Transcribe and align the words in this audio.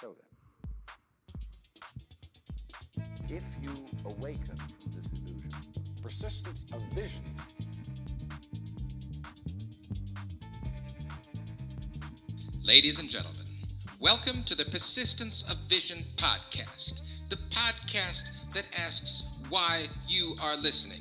So 0.00 0.14
then, 2.96 3.06
if 3.30 3.42
you 3.62 3.86
awaken 4.04 4.56
from 4.56 4.92
this 4.92 5.06
illusion, 5.12 5.50
Persistence 6.02 6.66
of 6.74 6.82
vision. 6.94 7.22
Ladies 12.62 12.98
and 12.98 13.08
gentlemen, 13.08 13.46
welcome 13.98 14.44
to 14.44 14.54
the 14.54 14.66
Persistence 14.66 15.42
of 15.50 15.56
Vision 15.66 16.04
podcast, 16.16 17.00
the 17.30 17.36
podcast 17.50 18.24
that 18.52 18.66
asks 18.78 19.22
why 19.48 19.86
you 20.06 20.36
are 20.42 20.56
listening. 20.56 21.00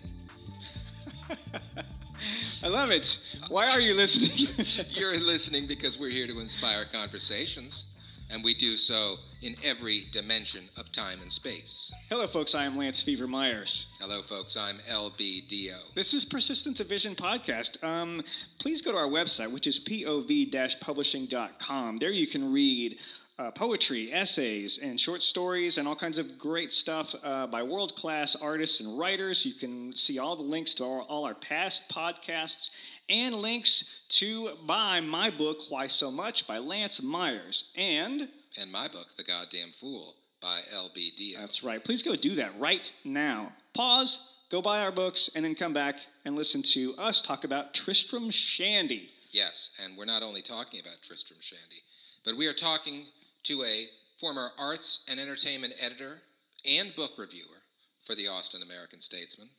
I 2.64 2.68
love 2.68 2.92
it. 2.92 3.20
Why 3.50 3.70
are 3.70 3.82
you 3.82 3.94
listening? 3.94 4.48
You're 4.90 5.20
listening 5.20 5.68
because 5.68 6.00
we're 6.00 6.12
here 6.12 6.28
to 6.28 6.40
inspire 6.40 6.86
conversations, 6.86 7.88
and 8.36 8.44
we 8.44 8.54
do 8.54 8.76
so 8.76 9.16
in 9.44 9.56
every 9.64 10.08
dimension 10.12 10.68
of 10.76 10.92
time 10.92 11.22
and 11.22 11.32
space. 11.32 11.94
Hello, 12.10 12.28
folks. 12.28 12.54
I 12.54 12.66
am 12.66 12.76
Lance 12.76 13.02
Fever 13.02 13.28
Myers. 13.28 13.88
Hello, 13.98 14.22
folks. 14.22 14.58
I'm 14.58 14.80
LBDO. 14.90 15.78
This 15.96 16.14
is 16.14 16.26
Persistence 16.26 16.82
of 16.82 16.90
Vision 16.90 17.16
podcast. 17.16 17.82
Um, 17.82 18.22
please 18.60 18.82
go 18.82 18.92
to 18.92 18.98
our 18.98 19.08
website, 19.08 19.50
which 19.50 19.68
is 19.68 19.80
pov-publishing.com. 19.80 21.98
There 21.98 22.12
you 22.12 22.28
can 22.28 22.52
read 22.52 22.98
uh, 23.40 23.52
poetry, 23.52 24.12
essays, 24.12 24.80
and 24.80 25.00
short 25.00 25.24
stories, 25.24 25.78
and 25.78 25.88
all 25.88 25.96
kinds 25.96 26.18
of 26.18 26.38
great 26.38 26.74
stuff 26.74 27.16
uh, 27.24 27.48
by 27.48 27.64
world-class 27.64 28.36
artists 28.36 28.82
and 28.82 29.00
writers. 29.00 29.46
You 29.46 29.54
can 29.54 29.96
see 29.96 30.20
all 30.20 30.36
the 30.36 30.44
links 30.44 30.74
to 30.76 30.84
all 30.84 31.24
our 31.24 31.36
past 31.36 31.88
podcasts 31.88 32.72
and 33.10 33.36
links 33.36 33.84
to 34.10 34.56
buy 34.66 35.00
my 35.00 35.30
book, 35.30 35.60
Why 35.70 35.88
So 35.88 36.12
Much, 36.12 36.48
by 36.48 36.58
Lance 36.58 37.02
Myers. 37.02 37.66
And 37.76 38.30
And 38.58 38.72
my 38.72 38.88
book, 38.88 39.08
The 39.18 39.24
Goddamn 39.24 39.72
Fool, 39.72 40.16
by 40.42 40.62
LBDO. 40.74 41.38
That's 41.38 41.64
right. 41.64 41.84
Please 41.84 42.04
go 42.04 42.16
do 42.16 42.36
that 42.36 42.58
right 42.60 42.92
now. 43.04 43.52
Pause, 43.74 44.20
go 44.50 44.62
buy 44.62 44.80
our 44.82 44.92
books, 44.92 45.30
and 45.36 45.44
then 45.44 45.56
come 45.56 45.74
back 45.74 46.00
and 46.24 46.36
listen 46.36 46.62
to 46.64 46.96
us 46.98 47.22
talk 47.22 47.44
about 47.44 47.74
Tristram 47.74 48.30
Shandy. 48.30 49.10
Yes, 49.32 49.72
and 49.84 49.98
we're 49.98 50.06
not 50.06 50.24
only 50.24 50.42
talking 50.42 50.80
about 50.80 51.02
Tristram 51.02 51.40
Shandy, 51.42 51.84
but 52.24 52.38
we 52.38 52.48
are 52.48 52.54
talking 52.54 53.06
to 53.44 53.64
a 53.64 53.86
former 54.20 54.52
arts 54.58 55.04
and 55.08 55.20
entertainment 55.20 55.74
editor 55.80 56.20
and 56.66 56.96
book 56.96 57.12
reviewer 57.18 57.62
for 58.06 58.16
the 58.16 58.28
Austin 58.28 58.62
American 58.62 59.02
Statesman, 59.02 59.50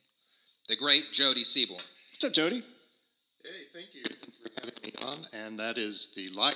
the 0.67 0.75
great 0.75 1.11
Jody 1.13 1.43
Seaborn. 1.43 1.83
What's 2.11 2.23
up, 2.23 2.33
Jody? 2.33 2.63
Hey, 3.43 3.49
thank 3.73 3.93
you. 3.93 4.03
Thank 4.03 4.33
you 4.43 4.49
for 4.49 4.59
having 4.59 4.73
me 4.83 4.93
on. 5.01 5.27
And 5.33 5.59
that 5.59 5.77
is 5.77 6.09
the 6.15 6.29
life 6.29 6.55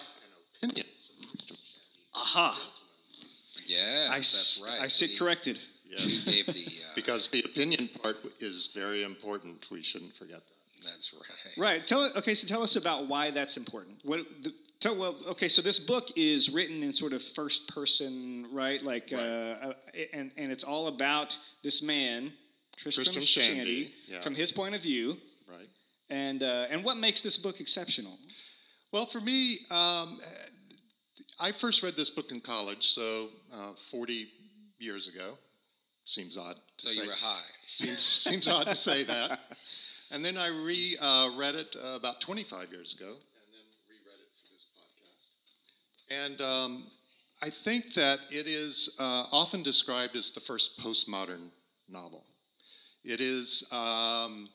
and 0.62 0.70
opinions 0.70 1.12
of 1.20 1.56
Mr. 1.56 1.58
Aha. 2.16 2.62
Yes, 3.66 4.10
I, 4.10 4.16
that's 4.16 4.58
s- 4.58 4.64
right. 4.66 4.82
I 4.82 4.88
sit 4.88 5.12
We- 5.12 5.18
corrected. 5.18 5.60
Yes. 5.90 6.26
gave 6.26 6.46
the. 6.48 6.66
Uh, 6.92 6.94
Because 6.94 7.30
the 7.30 7.42
opinion 7.44 7.90
part 8.04 8.18
is 8.42 8.68
very 8.76 9.04
important. 9.04 9.66
We 9.72 9.82
shouldn't 9.82 10.14
forget 10.14 10.42
that. 10.46 10.84
that's 10.92 11.14
right. 11.14 11.58
Right. 11.58 11.88
Tell 11.88 12.04
okay. 12.18 12.36
So 12.36 12.46
tell 12.46 12.62
us 12.62 12.76
about 12.76 13.08
why 13.08 13.32
that's 13.32 13.56
important. 13.56 14.00
What? 14.04 14.26
The, 14.42 14.54
tell 14.82 14.98
well. 14.98 15.16
Okay. 15.30 15.48
So 15.48 15.62
this 15.62 15.80
book 15.80 16.10
is 16.18 16.50
written 16.50 16.84
in 16.84 16.92
sort 16.92 17.14
of 17.14 17.24
first 17.24 17.66
person, 17.70 18.46
right? 18.52 18.84
Like, 18.84 19.10
Right. 19.14 19.22
Uh, 19.22 19.68
uh, 19.70 19.74
and 20.12 20.32
and 20.36 20.52
it's 20.52 20.66
all 20.66 20.88
about 20.88 21.38
this 21.64 21.82
man, 21.82 22.34
Tristram, 22.76 23.06
Tristram 23.06 23.24
Shandy, 23.26 23.56
Shandy, 23.56 23.94
yeah. 24.10 24.20
from 24.22 24.36
his 24.36 24.52
point 24.52 24.76
of 24.76 24.82
view, 24.84 25.12
Right. 25.12 25.20
And 26.12 26.44
uh, 26.44 26.68
and 26.70 26.84
what 26.84 26.98
makes 26.98 27.22
this 27.22 27.38
book 27.38 27.60
exceptional. 27.60 28.20
Well, 28.92 29.06
for 29.06 29.22
me, 29.22 29.60
um, 29.72 30.20
I 31.40 31.52
first 31.54 31.82
read 31.82 31.96
this 31.96 32.10
book 32.10 32.32
in 32.32 32.42
college, 32.42 32.90
so 32.90 33.30
uh, 33.52 33.74
40 33.90 34.28
years 34.78 35.08
ago. 35.08 35.38
Seems 36.04 36.38
odd 36.38 36.58
to 36.78 36.84
say. 36.84 36.90
So 36.90 36.96
say. 36.96 37.02
you 37.02 37.08
were 37.08 37.16
high. 37.16 37.42
Seems, 37.68 38.00
seems 38.04 38.48
odd 38.48 38.68
to 38.68 38.76
say 38.76 39.04
that. 39.04 39.40
And 40.12 40.26
then 40.26 40.36
I 40.36 40.48
re 40.48 40.98
uh, 41.00 41.30
read 41.38 41.56
it 41.56 41.74
uh, 41.82 41.96
about 41.96 42.20
25 42.20 42.70
years 42.72 42.94
ago, 42.94 43.06
and 43.06 43.16
then 43.54 43.66
reread 43.88 44.20
it 44.20 44.32
for 44.36 44.52
this 44.52 44.66
podcast. 44.76 46.26
And 46.26 46.42
um, 46.42 46.88
I 47.42 47.50
think 47.50 47.94
that 47.94 48.20
it 48.30 48.46
is 48.46 48.90
uh, 49.00 49.28
often 49.32 49.64
described 49.64 50.18
as 50.18 50.32
the 50.32 50.42
first 50.42 50.78
postmodern 50.82 51.50
novel. 51.88 52.26
It 53.06 53.22
is. 53.22 53.64
Um, 53.72 54.50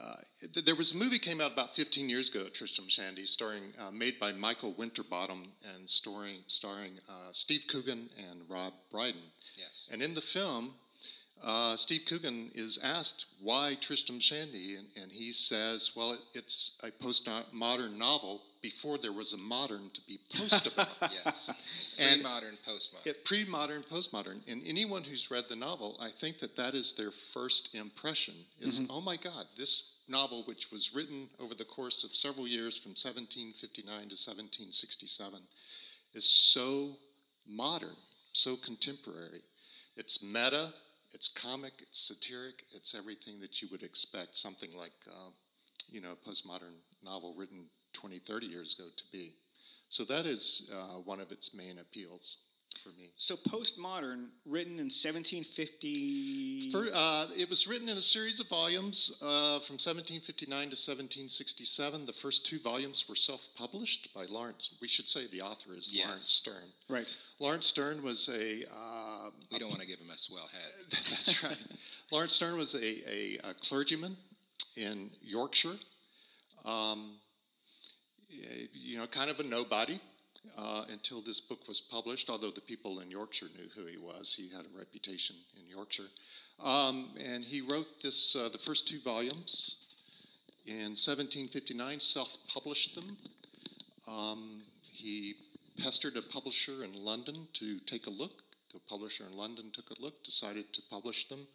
uh, 0.00 0.16
th- 0.52 0.64
there 0.64 0.74
was 0.74 0.92
a 0.92 0.96
movie 0.96 1.18
came 1.18 1.40
out 1.40 1.52
about 1.52 1.74
15 1.74 2.08
years 2.08 2.28
ago, 2.28 2.48
Tristram 2.48 2.88
Shandy, 2.88 3.26
starring, 3.26 3.72
uh, 3.78 3.90
made 3.90 4.18
by 4.18 4.32
Michael 4.32 4.74
Winterbottom 4.76 5.52
and 5.74 5.88
starring, 5.88 6.38
starring 6.46 6.98
uh, 7.08 7.30
Steve 7.32 7.64
Coogan 7.68 8.08
and 8.18 8.42
Rob 8.48 8.72
Brydon. 8.90 9.22
Yes. 9.56 9.88
And 9.92 10.02
in 10.02 10.14
the 10.14 10.20
film, 10.20 10.74
uh, 11.42 11.76
Steve 11.76 12.02
Coogan 12.06 12.50
is 12.54 12.78
asked 12.82 13.26
why 13.40 13.76
Tristram 13.80 14.20
Shandy, 14.20 14.76
and, 14.76 14.86
and 15.00 15.12
he 15.12 15.32
says, 15.32 15.90
"Well, 15.94 16.12
it, 16.12 16.20
it's 16.34 16.72
a 16.82 16.90
postmodern 16.90 17.96
novel 17.98 18.40
before 18.62 18.96
there 18.96 19.12
was 19.12 19.34
a 19.34 19.36
modern 19.36 19.90
to 19.92 20.00
be 20.06 20.20
post 20.34 20.66
about." 20.66 20.88
Yes. 21.24 21.50
And- 21.98 22.22
Pre-modern, 22.22 22.56
postmodern. 22.66 23.06
It 23.06 23.24
pre-modern, 23.24 23.82
postmodern, 23.82 24.40
and 24.48 24.62
anyone 24.64 25.04
who's 25.04 25.30
read 25.30 25.44
the 25.48 25.56
novel, 25.56 25.96
I 26.00 26.10
think 26.10 26.38
that 26.40 26.56
that 26.56 26.74
is 26.74 26.92
their 26.92 27.10
first 27.10 27.74
impression: 27.74 28.34
is 28.60 28.80
oh 28.88 29.00
my 29.00 29.16
God, 29.16 29.46
this 29.58 29.90
novel, 30.08 30.44
which 30.44 30.70
was 30.70 30.94
written 30.94 31.28
over 31.40 31.54
the 31.54 31.64
course 31.64 32.04
of 32.04 32.14
several 32.14 32.46
years, 32.46 32.76
from 32.76 32.90
1759 32.90 33.84
to 33.84 34.16
1767, 34.16 35.40
is 36.14 36.24
so 36.24 36.96
modern, 37.46 37.96
so 38.32 38.56
contemporary. 38.56 39.42
It's 39.96 40.22
meta, 40.22 40.72
it's 41.14 41.28
comic, 41.28 41.72
it's 41.78 42.08
satiric, 42.08 42.64
it's 42.74 42.94
everything 42.94 43.40
that 43.40 43.62
you 43.62 43.68
would 43.70 43.82
expect 43.82 44.36
something 44.36 44.70
like, 44.76 44.92
uh, 45.08 45.30
you 45.88 46.00
know, 46.00 46.10
a 46.12 46.28
postmodern 46.28 46.74
novel 47.02 47.34
written 47.38 47.66
20, 47.92 48.18
30 48.18 48.46
years 48.46 48.74
ago 48.74 48.88
to 48.96 49.04
be. 49.12 49.34
So 49.88 50.04
that 50.06 50.26
is 50.26 50.68
uh, 50.74 50.98
one 50.98 51.20
of 51.20 51.30
its 51.30 51.54
main 51.54 51.78
appeals 51.78 52.38
for 52.82 52.90
me. 52.90 53.10
So 53.16 53.36
postmodern, 53.36 54.26
written 54.46 54.74
in 54.78 54.90
1750. 54.90 56.70
For, 56.70 56.86
uh, 56.92 57.26
it 57.36 57.48
was 57.48 57.66
written 57.66 57.88
in 57.88 57.96
a 57.96 58.00
series 58.02 58.40
of 58.40 58.48
volumes 58.48 59.12
uh, 59.22 59.60
from 59.60 59.74
1759 59.78 60.48
to 60.48 60.76
1767. 60.76 62.04
The 62.06 62.12
first 62.12 62.44
two 62.46 62.58
volumes 62.60 63.08
were 63.08 63.14
self-published 63.14 64.12
by 64.14 64.24
Laurence. 64.26 64.70
We 64.80 64.88
should 64.88 65.08
say 65.08 65.26
the 65.28 65.42
author 65.42 65.74
is 65.74 65.92
Yes. 65.92 66.06
Laurence 66.06 66.30
Sterne. 66.30 66.72
right. 66.88 67.16
Laurence 67.38 67.66
Sterne 67.66 68.02
was 68.02 68.28
a. 68.28 68.64
Uh, 68.70 69.30
we 69.52 69.58
don't 69.58 69.68
want 69.70 69.80
to 69.80 69.86
give 69.86 69.98
him 69.98 70.10
a 70.10 70.18
swell 70.18 70.48
head. 70.52 70.98
that's 71.10 71.42
right. 71.42 71.56
Laurence 72.10 72.32
Sterne 72.32 72.56
was 72.56 72.74
a, 72.74 73.10
a, 73.10 73.38
a 73.44 73.54
clergyman 73.54 74.16
in 74.76 75.10
Yorkshire. 75.22 75.76
Um, 76.64 77.16
you 78.72 78.98
know, 78.98 79.06
kind 79.06 79.30
of 79.30 79.38
a 79.38 79.42
nobody 79.44 80.00
uh, 80.56 80.84
until 80.90 81.20
this 81.20 81.40
book 81.40 81.66
was 81.66 81.80
published, 81.80 82.30
although 82.30 82.50
the 82.50 82.60
people 82.60 83.00
in 83.00 83.10
Yorkshire 83.10 83.48
knew 83.56 83.68
who 83.74 83.86
he 83.86 83.96
was. 83.96 84.34
He 84.36 84.48
had 84.48 84.64
a 84.64 84.78
reputation 84.78 85.36
in 85.56 85.68
Yorkshire. 85.68 86.08
Um, 86.62 87.10
and 87.18 87.44
he 87.44 87.60
wrote 87.60 88.02
this, 88.02 88.36
uh, 88.36 88.48
the 88.48 88.58
first 88.58 88.86
two 88.86 89.00
volumes 89.00 89.76
in 90.66 90.96
1759, 90.96 92.00
self 92.00 92.36
published 92.48 92.94
them. 92.94 93.16
Um, 94.06 94.62
he 94.92 95.34
pestered 95.78 96.16
a 96.16 96.22
publisher 96.22 96.84
in 96.84 96.94
London 96.94 97.48
to 97.54 97.80
take 97.80 98.06
a 98.06 98.10
look. 98.10 98.42
The 98.72 98.80
publisher 98.88 99.24
in 99.30 99.36
London 99.36 99.70
took 99.72 99.90
a 99.90 100.02
look, 100.02 100.24
decided 100.24 100.72
to 100.72 100.82
publish 100.90 101.28
them, 101.28 101.46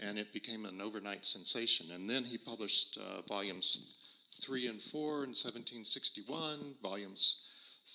and 0.00 0.18
it 0.18 0.32
became 0.32 0.66
an 0.66 0.80
overnight 0.80 1.24
sensation. 1.24 1.90
And 1.92 2.08
then 2.08 2.24
he 2.24 2.38
published 2.38 2.98
uh, 2.98 3.22
volumes 3.22 3.80
three 4.40 4.66
and 4.68 4.80
four 4.80 5.24
in 5.24 5.30
1761, 5.30 6.74
volumes 6.82 7.36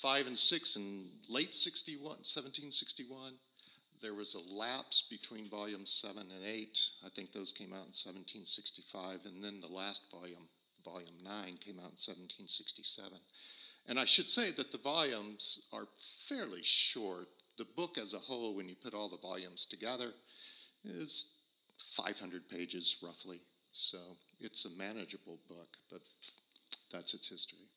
five 0.02 0.28
and 0.28 0.38
six 0.38 0.76
in 0.76 1.10
late 1.30 1.54
61, 1.54 2.04
1761. 2.04 3.34
There 4.02 4.14
was 4.14 4.36
a 4.36 4.54
lapse 4.54 5.04
between 5.10 5.50
volumes 5.50 5.92
seven 5.92 6.30
and 6.36 6.46
eight. 6.46 6.78
I 7.06 7.10
think 7.10 7.32
those 7.32 7.52
came 7.52 7.72
out 7.72 7.88
in 7.88 7.96
1765, 7.96 9.22
and 9.26 9.44
then 9.44 9.62
the 9.62 9.74
last 9.74 10.04
volume, 10.12 10.48
volume 10.84 11.16
nine, 11.24 11.58
came 11.64 11.80
out 11.80 11.96
in 11.96 12.02
1767. 12.02 13.18
And 13.88 14.00
I 14.00 14.06
should 14.06 14.30
say 14.30 14.52
that 14.52 14.72
the 14.72 14.78
volumes 14.78 15.60
are 15.72 15.88
fairly 16.28 16.62
short. 16.64 17.28
The 17.58 17.68
book 17.78 17.98
as 17.98 18.14
a 18.14 18.20
whole, 18.20 18.56
when 18.56 18.68
you 18.68 18.76
put 18.76 18.94
all 18.94 19.10
the 19.10 19.18
volumes 19.18 19.66
together, 19.66 20.12
is 20.84 21.28
500 21.96 22.50
pages 22.50 22.98
roughly. 23.02 23.42
So 23.72 23.98
it's 24.40 24.66
a 24.66 24.70
manageable 24.70 25.40
book, 25.48 25.70
but 25.92 26.02
that's 26.92 27.14
its 27.14 27.30
history. 27.30 27.68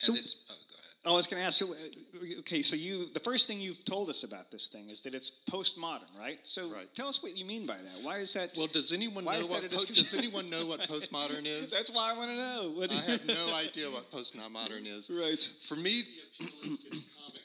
And 0.00 0.06
So- 0.06 0.12
this. 0.12 0.36
Oh, 0.48 0.54
go 0.54 0.74
ahead. 0.78 0.90
I 1.06 1.10
was 1.12 1.26
going 1.26 1.40
to 1.40 1.46
ask. 1.46 1.58
So, 1.58 1.74
uh, 1.74 2.38
okay, 2.40 2.62
so 2.62 2.76
you 2.76 3.10
the 3.12 3.20
first 3.20 3.46
thing 3.46 3.60
you've 3.60 3.84
told 3.84 4.08
us 4.08 4.22
about 4.24 4.50
this 4.50 4.66
thing 4.68 4.88
is 4.90 5.00
that 5.02 5.14
it's 5.14 5.30
postmodern, 5.50 6.16
right? 6.18 6.38
So 6.44 6.68
Right. 6.70 6.92
tell 6.94 7.08
us 7.08 7.22
what 7.22 7.36
you 7.36 7.44
mean 7.44 7.66
by 7.66 7.76
that. 7.76 8.00
Why 8.02 8.18
is 8.18 8.32
that? 8.32 8.56
Well, 8.56 8.66
does 8.68 8.90
anyone 8.92 9.24
know 9.24 9.46
what 9.46 9.70
po- 9.70 9.84
does 9.84 10.14
anyone 10.14 10.48
know 10.50 10.66
what 10.66 10.80
postmodern 10.88 11.44
is? 11.46 11.70
That's 11.70 11.90
why 11.90 12.10
I 12.10 12.14
want 12.14 12.30
to 12.30 12.36
know. 12.36 12.70
What 12.70 12.90
I 12.90 13.00
have 13.02 13.24
no 13.26 13.54
idea 13.64 13.90
what 13.90 14.10
postmodern 14.10 14.86
is. 14.86 15.10
Right. 15.10 15.40
For 15.68 15.76
me, 15.76 16.02
the 16.38 16.44
appeal 16.46 16.72
is 16.72 16.78
it's 16.86 17.04
comic. 17.18 17.42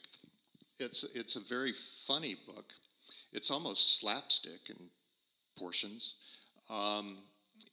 it's 0.79 1.03
it's 1.15 1.35
a 1.35 1.41
very 1.41 1.73
funny 2.07 2.35
book. 2.47 2.71
It's 3.31 3.51
almost 3.51 3.99
slapstick 3.99 4.69
in 4.69 4.89
portions. 5.57 6.15
Um, 6.69 7.17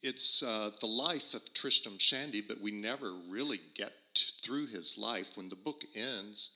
it's 0.02 0.42
uh, 0.42 0.72
the 0.80 0.86
life 0.86 1.32
of 1.34 1.42
Tristram 1.54 1.96
Shandy, 1.98 2.40
but 2.40 2.60
we 2.60 2.70
never 2.72 3.14
really 3.28 3.60
get 3.74 3.92
t- 4.16 4.32
through 4.42 4.66
his 4.66 4.96
life. 4.96 5.26
When 5.34 5.48
the 5.48 5.56
book 5.56 5.84
ends, 5.94 6.50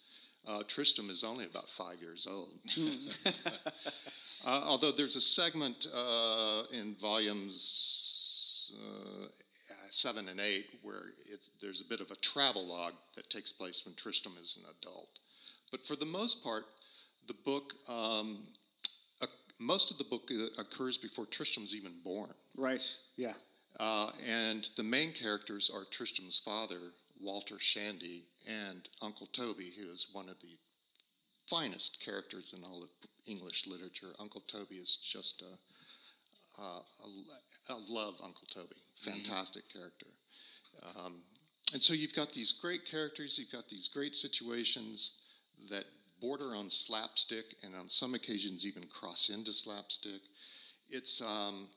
uh, 0.46 0.62
Tristram 0.66 1.10
is 1.10 1.22
only 1.22 1.44
about 1.44 1.68
five 1.68 2.00
years 2.00 2.26
old. 2.28 2.52
uh, 4.44 4.62
although 4.64 4.92
there's 4.92 5.16
a 5.16 5.20
segment 5.20 5.86
uh, 5.94 6.62
in 6.72 6.96
volumes 7.00 8.72
uh, 8.74 9.26
seven 9.90 10.28
and 10.28 10.40
eight 10.40 10.78
where 10.82 11.12
it, 11.30 11.40
there's 11.60 11.80
a 11.80 11.84
bit 11.84 12.00
of 12.00 12.10
a 12.10 12.16
travel 12.16 12.66
log 12.66 12.92
that 13.16 13.28
takes 13.28 13.52
place 13.52 13.82
when 13.84 13.94
Tristram 13.94 14.34
is 14.40 14.56
an 14.56 14.62
adult. 14.80 15.08
But 15.70 15.84
for 15.86 15.96
the 15.96 16.06
most 16.06 16.42
part, 16.42 16.64
the 17.26 17.34
book, 17.34 17.74
um, 17.88 18.46
most 19.58 19.90
of 19.90 19.98
the 19.98 20.04
book 20.04 20.30
uh, 20.32 20.60
occurs 20.60 20.96
before 20.96 21.26
Tristram's 21.26 21.74
even 21.74 21.92
born. 22.02 22.32
Right. 22.56 22.82
Yeah. 23.16 23.34
Uh, 23.78 24.10
and 24.26 24.68
the 24.76 24.82
main 24.82 25.12
characters 25.12 25.70
are 25.72 25.84
Tristram's 25.90 26.40
father, 26.44 26.92
Walter 27.20 27.58
Shandy, 27.58 28.24
and 28.46 28.88
Uncle 29.02 29.28
Toby, 29.32 29.72
who 29.78 29.90
is 29.90 30.06
one 30.12 30.28
of 30.28 30.36
the 30.40 30.56
finest 31.48 31.98
characters 32.04 32.54
in 32.56 32.64
all 32.64 32.82
of 32.82 32.88
English 33.26 33.66
literature. 33.66 34.12
Uncle 34.18 34.42
Toby 34.46 34.76
is 34.76 34.98
just 35.02 35.42
a, 35.42 36.60
a, 36.62 36.82
a 37.68 37.78
love 37.88 38.14
Uncle 38.22 38.46
Toby, 38.52 38.76
fantastic 39.04 39.64
mm-hmm. 39.68 39.78
character. 39.78 40.06
Um, 40.96 41.16
and 41.72 41.82
so 41.82 41.92
you've 41.92 42.14
got 42.14 42.32
these 42.32 42.52
great 42.52 42.82
characters, 42.90 43.38
you've 43.38 43.52
got 43.52 43.68
these 43.68 43.88
great 43.88 44.16
situations 44.16 45.14
that 45.70 45.84
border 46.20 46.54
on 46.54 46.70
slapstick 46.70 47.56
and 47.62 47.74
on 47.74 47.88
some 47.88 48.14
occasions 48.14 48.66
even 48.66 48.84
cross 48.86 49.28
into 49.28 49.52
slapstick. 49.52 50.20
It's, 50.88 51.20
um, 51.20 51.68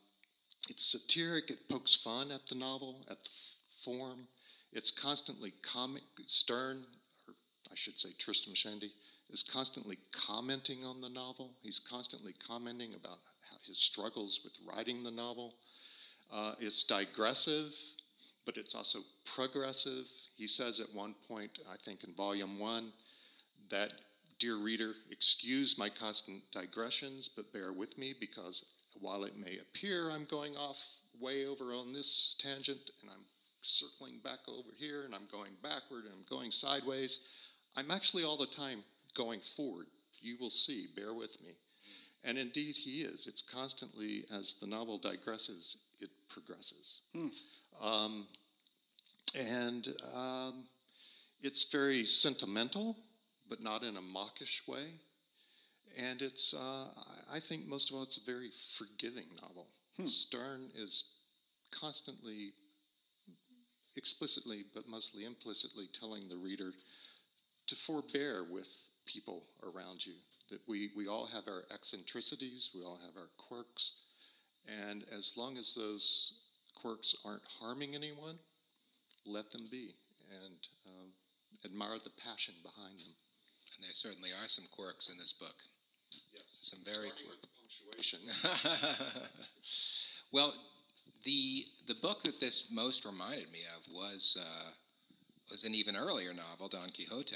it's 0.70 0.86
satiric, 0.86 1.50
it 1.50 1.70
pokes 1.70 1.96
fun 1.96 2.32
at 2.32 2.48
the 2.48 2.56
novel, 2.56 3.06
at 3.10 3.24
the 3.24 3.30
f- 3.30 3.84
form. 3.84 4.28
It's 4.74 4.92
constantly 4.92 5.54
comic, 5.62 6.04
Sterne, 6.28 6.86
or 7.28 7.36
I 7.72 7.76
should 7.76 8.00
say 8.00 8.10
Tristram 8.18 8.56
Shandy, 8.56 8.92
is 9.30 9.44
constantly 9.44 9.98
commenting 10.12 10.84
on 10.84 11.02
the 11.02 11.10
novel. 11.10 11.52
He's 11.62 11.80
constantly 11.80 12.34
commenting 12.48 12.94
about 12.96 13.20
his 13.66 13.78
struggles 13.78 14.42
with 14.44 14.54
writing 14.68 15.04
the 15.04 15.12
novel. 15.12 15.56
Uh, 16.32 16.54
it's 16.60 16.84
digressive, 16.84 17.74
but 18.46 18.58
it's 18.58 18.76
also 18.76 19.00
progressive. 19.26 20.06
He 20.36 20.48
says 20.48 20.80
at 20.80 20.94
one 20.94 21.16
point, 21.28 21.60
I 21.72 21.76
think 21.86 22.04
in 22.04 22.14
volume 22.14 22.60
one, 22.60 22.92
that, 23.70 23.92
dear 24.40 24.58
reader, 24.58 24.94
excuse 25.12 25.78
my 25.78 25.90
constant 25.90 26.42
digressions, 26.52 27.30
but 27.34 27.54
bear 27.54 27.72
with 27.72 27.98
me 27.98 28.14
because 28.20 28.66
while 29.00 29.24
it 29.24 29.38
may 29.38 29.60
appear 29.60 30.12
I'm 30.12 30.26
going 30.26 30.56
off 30.56 30.78
way 31.20 31.46
over 31.46 31.74
on 31.74 31.94
this 31.94 32.36
tangent 32.40 32.92
and 33.02 33.10
I'm 33.10 33.26
circling 33.66 34.20
back 34.24 34.40
over 34.48 34.70
here 34.78 35.04
and 35.06 35.14
I'm 35.14 35.28
going 35.32 35.52
backward 35.62 36.06
and 36.06 36.14
I'm 36.14 36.26
going 36.30 36.52
sideways. 36.52 37.20
I'm 37.76 37.92
actually 37.92 38.24
all 38.24 38.38
the 38.38 38.46
time 38.46 38.84
going 39.16 39.40
forward. 39.56 39.88
You 40.22 40.38
will 40.40 40.50
see, 40.50 40.88
bear 40.96 41.14
with 41.14 41.42
me. 41.42 41.52
And 42.24 42.38
indeed, 42.38 42.76
he 42.76 43.02
is. 43.02 43.28
It's 43.28 43.42
constantly, 43.42 44.26
as 44.34 44.56
the 44.62 44.68
novel 44.68 45.00
digresses, 45.00 45.76
it 46.00 46.10
progresses. 46.30 47.02
Hmm. 47.14 47.28
Um, 47.82 48.28
and 49.36 49.88
um, 50.16 50.66
it's 51.42 51.66
very 51.66 52.06
sentimental, 52.06 52.96
but 53.50 53.62
not 53.62 53.84
in 53.84 53.98
a 53.98 54.02
mawkish 54.02 54.64
way. 54.68 54.86
And 55.98 56.22
it's, 56.22 56.54
uh, 56.54 56.88
I 57.32 57.40
think 57.40 57.68
most 57.68 57.90
of 57.90 57.98
all, 57.98 58.04
it's 58.04 58.18
a 58.18 58.26
very 58.26 58.52
forgiving 58.78 59.28
novel. 59.42 59.68
Hmm. 59.98 60.06
Sterne 60.06 60.70
is 60.76 61.04
constantly 61.72 62.54
explicitly, 63.96 64.64
but 64.74 64.88
mostly 64.88 65.26
implicitly, 65.26 65.88
telling 66.00 66.28
the 66.28 66.38
reader 66.38 66.72
to 67.68 67.76
forbear 67.76 68.46
with 68.50 68.68
people 69.06 69.44
around 69.64 70.06
you. 70.06 70.14
That 70.50 70.60
we, 70.68 70.90
we 70.96 71.08
all 71.08 71.26
have 71.28 71.48
our 71.48 71.64
eccentricities, 71.74 72.70
we 72.76 72.84
all 72.84 73.00
have 73.06 73.16
our 73.18 73.30
quirks, 73.38 73.94
and 74.68 75.04
as 75.16 75.34
long 75.36 75.58
as 75.58 75.74
those 75.74 76.34
quirks 76.76 77.16
aren't 77.26 77.44
harming 77.60 77.96
anyone, 77.96 78.38
let 79.26 79.52
them 79.52 79.68
be 79.72 79.96
and 80.30 80.58
um, 80.86 81.10
admire 81.66 81.98
the 82.04 82.12
passion 82.24 82.54
behind 82.62 83.00
them. 83.00 83.14
And 83.76 83.84
there 83.84 83.94
certainly 83.94 84.30
are 84.32 84.48
some 84.48 84.66
quirks 84.72 85.10
in 85.10 85.18
this 85.18 85.34
book. 85.34 85.56
Yes. 86.34 86.44
Some 86.62 86.80
very 86.86 87.10
quirks. 87.10 87.48
punctuation. 87.58 88.20
well, 90.32 90.54
the 91.24 91.66
the 91.88 91.96
book 91.96 92.22
that 92.24 92.40
this 92.40 92.66
most 92.72 93.06
reminded 93.06 93.52
me 93.52 93.60
of 93.76 93.84
was 93.94 94.38
uh, 94.40 94.72
was 95.50 95.64
an 95.64 95.74
even 95.74 95.96
earlier 95.96 96.34
novel, 96.34 96.68
Don 96.68 96.90
Quixote. 96.90 97.36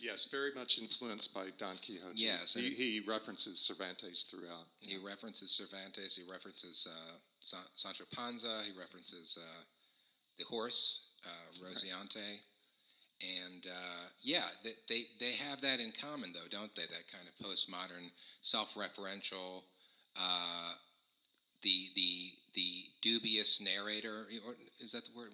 Yes, 0.00 0.26
very 0.30 0.50
much 0.54 0.78
influenced 0.78 1.32
by 1.32 1.46
Don 1.56 1.78
Quixote. 1.84 2.14
Yes, 2.16 2.54
he, 2.54 2.70
he 2.70 3.00
references 3.06 3.60
Cervantes 3.60 4.24
throughout. 4.24 4.66
He 4.80 4.98
references 4.98 5.50
Cervantes. 5.52 6.16
He 6.16 6.30
references 6.30 6.86
uh, 6.90 7.12
Sa- 7.40 7.70
Sancho 7.74 8.04
Panza. 8.14 8.62
He 8.66 8.78
references 8.78 9.38
uh, 9.40 9.62
the 10.36 10.44
horse 10.44 11.10
uh, 11.24 11.64
Rocinante. 11.64 12.16
Right. 12.16 12.40
And 13.22 13.66
uh, 13.66 14.08
yeah, 14.20 14.46
they, 14.64 14.72
they, 14.88 15.04
they 15.20 15.32
have 15.32 15.60
that 15.60 15.78
in 15.80 15.92
common, 15.98 16.32
though, 16.34 16.48
don't 16.50 16.74
they? 16.74 16.82
That 16.82 17.06
kind 17.10 17.26
of 17.28 17.46
postmodern, 17.46 18.10
self-referential, 18.42 19.62
uh, 20.16 20.72
the 21.64 21.90
the 21.96 22.12
the 22.54 22.70
dubious 23.02 23.58
narrator, 23.60 24.28
or 24.46 24.54
is 24.78 24.92
that 24.92 25.04
the 25.04 25.16
word? 25.16 25.32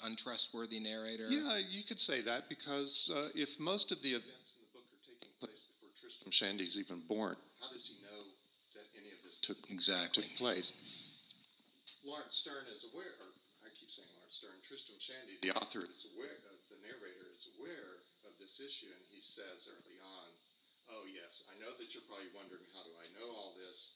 Untrustworthy 0.00 0.80
narrator. 0.80 1.28
Yeah, 1.28 1.60
you 1.60 1.84
could 1.84 2.00
say 2.00 2.24
that 2.24 2.48
because 2.48 3.12
uh, 3.12 3.28
if 3.36 3.60
most 3.60 3.92
of 3.92 4.00
the 4.00 4.16
events 4.16 4.56
in 4.56 4.64
the 4.64 4.72
book 4.72 4.88
are 4.88 5.04
taking 5.04 5.28
place 5.36 5.60
before 5.68 5.92
Tristram 5.92 6.32
Shandy's 6.32 6.80
even 6.80 7.04
born, 7.04 7.36
how 7.60 7.68
does 7.68 7.84
he 7.84 8.00
know 8.00 8.32
that 8.72 8.88
any 8.96 9.12
of 9.12 9.20
this 9.20 9.36
took 9.44 9.60
exactly 9.68 10.24
took 10.24 10.40
place? 10.40 10.72
Laurence 12.00 12.40
Sterne 12.40 12.64
is 12.72 12.88
aware, 12.88 13.12
or 13.20 13.28
I 13.60 13.68
keep 13.76 13.92
saying 13.92 14.08
Laurence 14.16 14.40
Sterne. 14.40 14.56
Tristram 14.64 14.96
Shandy, 14.96 15.36
the 15.44 15.52
author 15.52 15.84
is 15.84 16.08
aware, 16.16 16.40
uh, 16.48 16.56
the 16.72 16.80
narrator 16.80 17.28
is 17.36 17.52
aware 17.60 18.00
of 18.24 18.32
this 18.40 18.56
issue, 18.56 18.88
and 18.88 19.04
he 19.12 19.20
says 19.20 19.68
early 19.68 20.00
on, 20.00 20.28
"Oh 20.88 21.04
yes, 21.04 21.44
I 21.52 21.60
know 21.60 21.76
that 21.76 21.92
you're 21.92 22.08
probably 22.08 22.32
wondering 22.32 22.64
how 22.72 22.88
do 22.88 22.92
I 22.96 23.08
know 23.20 23.28
all 23.36 23.52
this." 23.52 23.92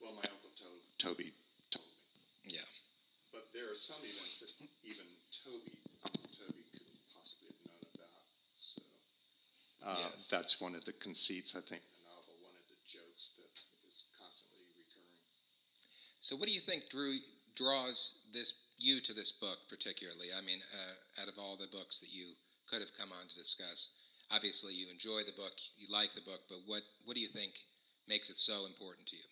Well, 0.00 0.14
my 0.14 0.26
uncle 0.30 0.50
to- 0.62 0.86
Toby 0.98 1.34
told 1.70 1.86
me. 2.44 2.54
Yeah. 2.54 2.68
But 3.32 3.50
there 3.52 3.66
are 3.70 3.78
some 3.78 3.98
events 4.02 4.40
that 4.40 4.50
even 4.86 5.06
Toby, 5.30 5.74
Uncle 6.06 6.30
Toby, 6.30 6.62
couldn't 6.70 7.02
possibly 7.10 7.50
have 7.50 7.62
known 7.66 7.84
about. 7.98 8.22
So 8.58 8.82
uh, 9.82 10.10
yes. 10.10 10.26
that's 10.30 10.60
one 10.60 10.74
of 10.74 10.84
the 10.86 10.94
conceits, 10.94 11.54
I 11.58 11.62
think, 11.62 11.82
in 11.82 11.92
the 11.98 12.06
novel, 12.10 12.34
one 12.46 12.54
of 12.54 12.66
the 12.70 12.78
jokes 12.86 13.34
that 13.42 13.54
is 13.90 14.06
constantly 14.14 14.70
recurring. 14.78 15.22
So, 16.20 16.38
what 16.38 16.46
do 16.46 16.54
you 16.54 16.62
think 16.62 16.90
drew 16.90 17.18
draws 17.58 18.22
this 18.32 18.54
you 18.78 19.00
to 19.02 19.12
this 19.12 19.32
book 19.32 19.58
particularly? 19.68 20.30
I 20.30 20.40
mean, 20.40 20.62
uh, 20.70 21.22
out 21.22 21.28
of 21.28 21.38
all 21.38 21.58
the 21.58 21.70
books 21.74 21.98
that 21.98 22.14
you 22.14 22.38
could 22.70 22.80
have 22.80 22.94
come 22.94 23.10
on 23.10 23.26
to 23.26 23.34
discuss, 23.34 23.90
obviously 24.30 24.74
you 24.74 24.86
enjoy 24.90 25.26
the 25.26 25.34
book, 25.34 25.58
you 25.76 25.90
like 25.90 26.14
the 26.14 26.22
book, 26.22 26.46
but 26.48 26.62
what 26.66 26.82
what 27.04 27.14
do 27.14 27.20
you 27.20 27.28
think 27.28 27.52
makes 28.06 28.30
it 28.30 28.38
so 28.38 28.66
important 28.66 29.06
to 29.08 29.16
you? 29.16 29.28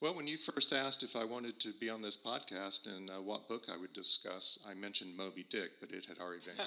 Well, 0.00 0.14
when 0.14 0.26
you 0.26 0.38
first 0.38 0.72
asked 0.72 1.02
if 1.02 1.14
I 1.14 1.24
wanted 1.24 1.60
to 1.60 1.74
be 1.78 1.90
on 1.90 2.00
this 2.00 2.16
podcast 2.16 2.86
and 2.86 3.10
uh, 3.10 3.20
what 3.20 3.48
book 3.48 3.64
I 3.70 3.76
would 3.76 3.92
discuss, 3.92 4.58
I 4.66 4.72
mentioned 4.72 5.14
Moby 5.14 5.44
Dick, 5.50 5.72
but 5.78 5.90
it 5.90 6.06
had 6.06 6.18
already 6.18 6.40
been 6.40 6.56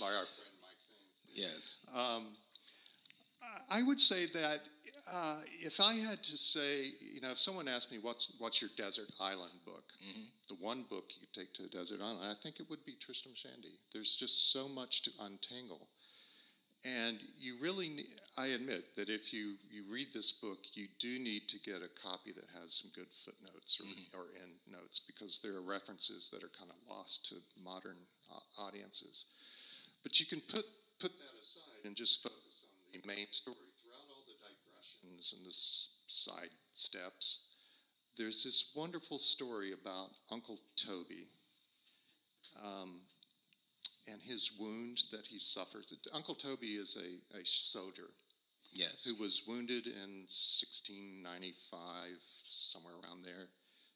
by 0.00 0.06
our 0.06 0.24
friend 0.24 0.54
Mike 0.62 0.78
Sains. 0.78 1.34
Yes. 1.34 1.78
Um, 1.92 2.28
I 3.68 3.82
would 3.82 4.00
say 4.00 4.26
that 4.26 4.60
uh, 5.12 5.40
if 5.60 5.80
I 5.80 5.94
had 5.94 6.22
to 6.22 6.36
say, 6.36 6.92
you 7.00 7.20
know, 7.20 7.30
if 7.30 7.38
someone 7.40 7.66
asked 7.66 7.90
me 7.90 7.98
what's 8.00 8.32
what's 8.38 8.60
your 8.62 8.70
desert 8.76 9.10
island 9.20 9.52
book, 9.64 9.84
mm-hmm. 10.02 10.22
the 10.48 10.54
one 10.64 10.84
book 10.88 11.10
you 11.20 11.26
take 11.34 11.52
to 11.54 11.64
a 11.64 11.68
desert 11.68 12.00
island, 12.00 12.20
I 12.22 12.40
think 12.42 12.60
it 12.60 12.70
would 12.70 12.84
be 12.84 12.94
Tristram 13.00 13.34
Shandy. 13.34 13.80
There's 13.92 14.14
just 14.14 14.52
so 14.52 14.68
much 14.68 15.02
to 15.02 15.10
untangle. 15.20 15.88
And 16.84 17.16
you 17.40 17.56
really, 17.62 17.88
need, 17.88 18.20
I 18.36 18.48
admit 18.52 18.94
that 18.96 19.08
if 19.08 19.32
you, 19.32 19.56
you 19.72 19.84
read 19.90 20.08
this 20.12 20.32
book, 20.32 20.58
you 20.74 20.86
do 21.00 21.18
need 21.18 21.48
to 21.48 21.58
get 21.58 21.80
a 21.80 21.88
copy 21.96 22.30
that 22.32 22.44
has 22.60 22.74
some 22.74 22.90
good 22.94 23.08
footnotes 23.24 23.80
or, 23.80 23.88
mm-hmm. 23.88 24.12
or 24.12 24.28
end 24.36 24.52
notes 24.70 25.00
because 25.00 25.40
there 25.42 25.56
are 25.56 25.64
references 25.64 26.28
that 26.28 26.44
are 26.44 26.52
kind 26.52 26.68
of 26.68 26.76
lost 26.84 27.24
to 27.32 27.36
modern 27.64 27.96
uh, 28.28 28.60
audiences. 28.60 29.24
But 30.02 30.20
you 30.20 30.26
can 30.26 30.40
put, 30.40 30.68
put 31.00 31.16
that 31.16 31.34
aside 31.40 31.88
and 31.88 31.96
just 31.96 32.22
focus 32.22 32.68
on 32.68 33.00
the 33.00 33.00
main 33.08 33.32
story 33.32 33.72
throughout 33.80 34.04
all 34.12 34.28
the 34.28 34.36
digressions 34.44 35.32
and 35.32 35.46
the 35.46 35.56
side 36.06 36.52
steps. 36.74 37.48
There's 38.18 38.44
this 38.44 38.72
wonderful 38.76 39.16
story 39.16 39.72
about 39.72 40.10
Uncle 40.30 40.60
Toby. 40.76 41.28
Um, 42.62 43.00
and 44.10 44.20
his 44.20 44.52
wound 44.58 45.02
that 45.12 45.26
he 45.26 45.38
suffers. 45.38 45.92
Uncle 46.12 46.34
Toby 46.34 46.74
is 46.76 46.96
a, 46.96 47.18
a 47.38 47.44
soldier 47.44 48.10
Yes. 48.72 49.04
who 49.04 49.14
was 49.22 49.42
wounded 49.46 49.86
in 49.86 50.26
1695, 50.28 52.18
somewhere 52.42 52.94
around 53.02 53.24
there, 53.24 53.48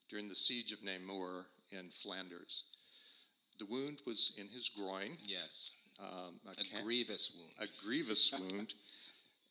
during 0.08 0.28
the 0.28 0.36
siege 0.36 0.72
of 0.72 0.82
Namur 0.84 1.46
in 1.72 1.90
Flanders. 1.90 2.64
The 3.58 3.66
wound 3.66 4.00
was 4.06 4.32
in 4.38 4.48
his 4.48 4.68
groin, 4.68 5.18
Yes. 5.22 5.72
um, 6.00 6.40
a, 6.46 6.52
A 6.52 6.54
ca- 6.54 6.82
grievous 6.84 7.30
wound. 7.36 7.52
a 7.58 7.66
grievous 7.84 8.30
wound, 8.38 8.74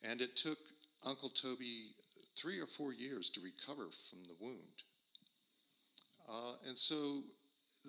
and 0.02 0.20
it 0.20 0.34
took 0.36 0.58
Uncle 1.04 1.28
Toby 1.30 1.94
three 2.36 2.58
or 2.58 2.66
four 2.66 2.92
years 2.94 3.28
to 3.30 3.40
recover 3.40 3.88
from 4.10 4.24
the 4.24 4.34
wound. 4.40 4.82
Uh, 6.28 6.54
and 6.66 6.76
so 6.76 7.22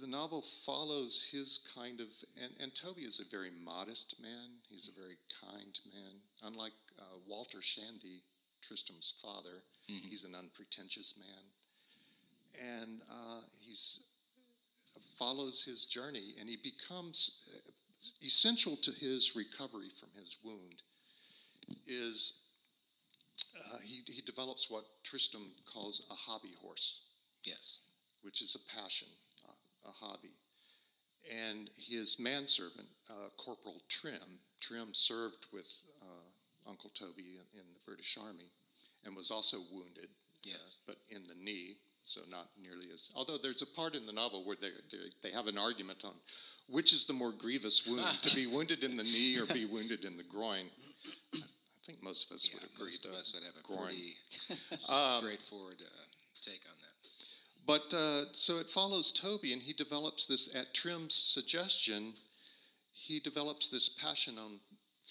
the 0.02 0.08
novel 0.08 0.44
follows 0.66 1.26
his 1.32 1.60
kind 1.76 2.00
of, 2.00 2.08
and, 2.42 2.52
and 2.60 2.74
Toby 2.76 3.02
is 3.02 3.20
a 3.20 3.30
very 3.30 3.52
modest 3.64 4.16
man. 4.22 4.50
He's 4.68 4.90
a 4.90 5.00
very 5.00 5.18
kind 5.42 5.78
man. 5.94 6.16
Unlike 6.44 6.74
uh, 7.00 7.04
Walter 7.28 7.62
Shandy, 7.62 8.24
Tristram's 8.62 9.14
father, 9.22 9.64
he's 9.88 10.24
an 10.24 10.36
unpretentious 10.36 11.16
man. 11.18 12.80
And 12.82 13.02
uh, 13.10 13.42
he's 13.60 14.00
follows 15.18 15.62
his 15.62 15.86
journey, 15.86 16.36
and 16.40 16.48
he 16.48 16.58
becomes 16.64 17.32
uh, 17.54 17.60
essential 18.26 18.78
to 18.78 18.92
his 18.92 19.36
recovery 19.36 19.92
from 20.00 20.10
his 20.18 20.38
wound. 20.44 20.82
Is 21.86 22.34
uh, 23.58 23.78
he, 23.84 24.02
he 24.08 24.22
develops 24.22 24.70
what 24.70 24.86
Tristram 25.04 25.52
calls 25.72 26.02
a 26.10 26.14
hobby 26.14 26.56
horse, 26.62 27.02
yes. 27.44 27.80
which 28.22 28.42
is 28.42 28.56
a 28.56 28.76
passion, 28.80 29.08
uh, 29.10 29.29
a 29.88 29.92
hobby. 29.92 30.34
And 31.30 31.70
his 31.78 32.18
manservant, 32.20 32.88
uh, 33.10 33.30
Corporal 33.38 33.82
Trim, 33.88 34.40
Trim 34.60 34.90
served 34.94 35.46
with 35.54 35.68
uh, 36.02 36.70
Uncle 36.70 36.90
Toby 36.98 37.38
in, 37.38 37.60
in 37.60 37.66
the 37.74 37.80
British 37.86 38.18
Army 38.20 38.52
and 39.06 39.16
was 39.16 39.32
also 39.32 39.58
wounded, 39.72 40.06
uh, 40.10 40.44
Yes. 40.44 40.78
but 40.88 40.98
in 41.10 41.28
the 41.28 41.36
knee, 41.36 41.76
so 42.06 42.22
not 42.30 42.48
nearly 42.62 42.88
as. 42.94 43.10
Although 43.16 43.38
there's 43.38 43.62
a 43.62 43.66
part 43.68 43.94
in 43.96 44.06
the 44.06 44.14
novel 44.14 44.44
where 44.46 44.56
they, 44.60 44.70
they, 44.92 45.30
they 45.30 45.32
have 45.36 45.48
an 45.48 45.58
argument 45.58 46.00
on 46.04 46.14
which 46.70 46.94
is 46.94 47.06
the 47.06 47.14
more 47.14 47.32
grievous 47.32 47.86
wound, 47.88 48.06
to 48.22 48.36
be 48.36 48.46
wounded 48.46 48.84
in 48.84 48.96
the 48.96 49.04
knee 49.04 49.38
or 49.40 49.46
be 49.48 49.66
wounded 49.66 50.06
in 50.06 50.16
the 50.18 50.24
groin. 50.24 50.66
I, 51.34 51.38
I 51.38 51.42
think 51.86 52.04
most 52.04 52.30
of 52.30 52.36
us 52.36 52.48
Yeah, 52.48 52.60
would 52.62 52.70
agree 52.72 52.92
most 52.92 53.06
of 53.06 53.12
us 53.14 53.34
would 53.34 53.44
have 53.44 53.56
a 53.58 53.66
groin. 53.66 53.88
pretty 53.88 54.16
Um, 54.88 55.24
straightforward 55.24 55.82
uh, 55.82 55.90
take 56.46 56.62
on. 56.70 56.78
But 57.66 57.94
uh, 57.94 58.26
so 58.34 58.58
it 58.58 58.70
follows 58.70 59.12
Toby, 59.12 59.54
and 59.54 59.62
he 59.62 59.74
develops 59.74 60.26
this 60.26 60.54
at 60.56 60.74
Trim's 60.74 61.16
suggestion. 61.16 62.14
He 62.92 63.20
develops 63.20 63.70
this 63.70 63.90
passion 63.90 64.38
on 64.38 64.60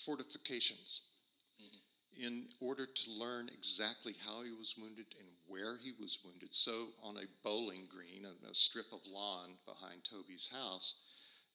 fortifications 0.05 1.03
in 2.19 2.47
order 2.61 2.85
to 2.85 3.11
learn 3.13 3.49
exactly 3.49 4.17
how 4.27 4.43
he 4.43 4.51
was 4.51 4.75
wounded 4.77 5.07
and 5.19 5.29
where 5.47 5.79
he 5.79 5.93
was 6.01 6.19
wounded. 6.25 6.49
So, 6.53 6.89
on 7.03 7.17
a 7.17 7.31
bowling 7.45 7.87
green, 7.89 8.25
a, 8.25 8.51
a 8.51 8.55
strip 8.55 8.87
of 8.93 9.01
lawn 9.07 9.55
behind 9.65 10.03
Toby's 10.05 10.49
house, 10.51 10.95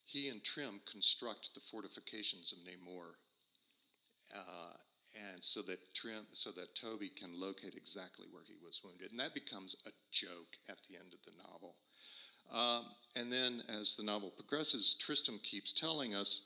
he 0.04 0.28
and 0.28 0.42
Trim 0.42 0.80
construct 0.90 1.50
the 1.54 1.60
fortifications 1.70 2.52
of 2.52 2.58
Namur. 2.64 3.16
Uh, 4.34 4.76
and 5.14 5.42
so 5.42 5.62
that 5.62 5.78
Trim, 5.94 6.26
so 6.32 6.50
that 6.52 6.74
Toby 6.74 7.08
can 7.08 7.40
locate 7.40 7.74
exactly 7.76 8.26
where 8.30 8.42
he 8.46 8.54
was 8.64 8.80
wounded, 8.84 9.10
and 9.10 9.20
that 9.20 9.34
becomes 9.34 9.76
a 9.86 9.90
joke 10.10 10.56
at 10.68 10.78
the 10.88 10.96
end 10.96 11.12
of 11.12 11.20
the 11.24 11.36
novel. 11.42 11.76
Um, 12.52 12.86
and 13.16 13.32
then, 13.32 13.62
as 13.68 13.94
the 13.94 14.02
novel 14.02 14.30
progresses, 14.30 14.96
Tristram 15.00 15.38
keeps 15.42 15.72
telling 15.72 16.14
us 16.14 16.42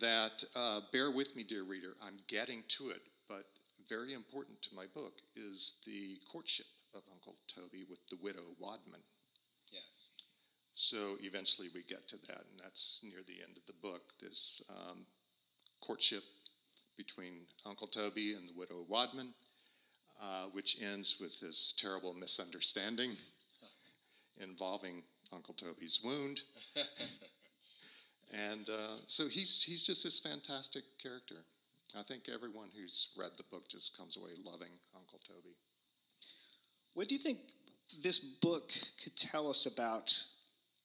that, 0.00 0.42
uh, 0.56 0.80
bear 0.92 1.10
with 1.10 1.34
me, 1.36 1.42
dear 1.42 1.62
reader, 1.62 1.94
I'm 2.02 2.18
getting 2.28 2.62
to 2.78 2.90
it, 2.90 3.02
but 3.28 3.46
very 3.88 4.14
important 4.14 4.60
to 4.62 4.74
my 4.74 4.86
book 4.94 5.14
is 5.36 5.74
the 5.86 6.18
courtship 6.30 6.66
of 6.94 7.02
Uncle 7.12 7.36
Toby 7.48 7.84
with 7.88 7.98
the 8.08 8.18
widow 8.22 8.54
Wadman. 8.58 9.00
Yes. 9.70 10.08
So 10.74 11.16
eventually 11.20 11.68
we 11.74 11.82
get 11.82 12.08
to 12.08 12.16
that, 12.28 12.44
and 12.50 12.60
that's 12.62 13.00
near 13.02 13.20
the 13.26 13.42
end 13.42 13.56
of 13.56 13.66
the 13.66 13.78
book. 13.82 14.02
This 14.20 14.62
um, 14.70 15.06
courtship 15.80 16.22
between 17.06 17.46
Uncle 17.64 17.86
Toby 17.86 18.34
and 18.34 18.46
the 18.46 18.52
widow 18.54 18.84
Wadman, 18.86 19.32
uh, 20.20 20.44
which 20.52 20.76
ends 20.82 21.16
with 21.18 21.32
this 21.40 21.72
terrible 21.78 22.12
misunderstanding 22.12 23.16
involving 24.38 25.02
Uncle 25.32 25.54
Toby's 25.54 26.00
wound. 26.04 26.42
and 28.32 28.68
uh, 28.68 28.96
so 29.06 29.28
he's 29.28 29.62
he's 29.62 29.82
just 29.82 30.04
this 30.04 30.20
fantastic 30.20 30.82
character. 31.02 31.36
I 31.98 32.02
think 32.02 32.28
everyone 32.32 32.68
who's 32.76 33.08
read 33.18 33.30
the 33.38 33.44
book 33.50 33.66
just 33.70 33.96
comes 33.96 34.18
away 34.18 34.32
loving 34.44 34.72
Uncle 34.94 35.20
Toby. 35.26 35.56
What 36.92 37.08
do 37.08 37.14
you 37.14 37.20
think 37.20 37.38
this 38.02 38.18
book 38.18 38.72
could 39.02 39.16
tell 39.16 39.48
us 39.48 39.64
about 39.64 40.14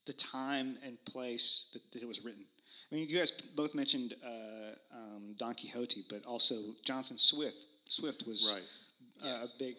the 0.06 0.14
time 0.14 0.78
and 0.82 1.04
place 1.04 1.66
that, 1.74 1.82
that 1.92 2.02
it 2.02 2.08
was 2.08 2.24
written? 2.24 2.46
I 2.92 2.96
mean, 2.96 3.10
you 3.10 3.18
guys 3.18 3.32
both 3.32 3.74
mentioned 3.74 4.16
uh, 4.24 4.76
um, 4.96 5.36
Don 5.38 5.56
Quixote, 5.56 6.06
but 6.10 6.24
also 6.26 6.76
Jonathan 6.84 7.18
Swift. 7.18 7.58
Swift 7.90 8.26
was 8.28 8.52
Right. 8.52 8.64
uh, 9.22 9.26
Yes, 9.26 9.54
a 9.54 9.58
big, 9.58 9.76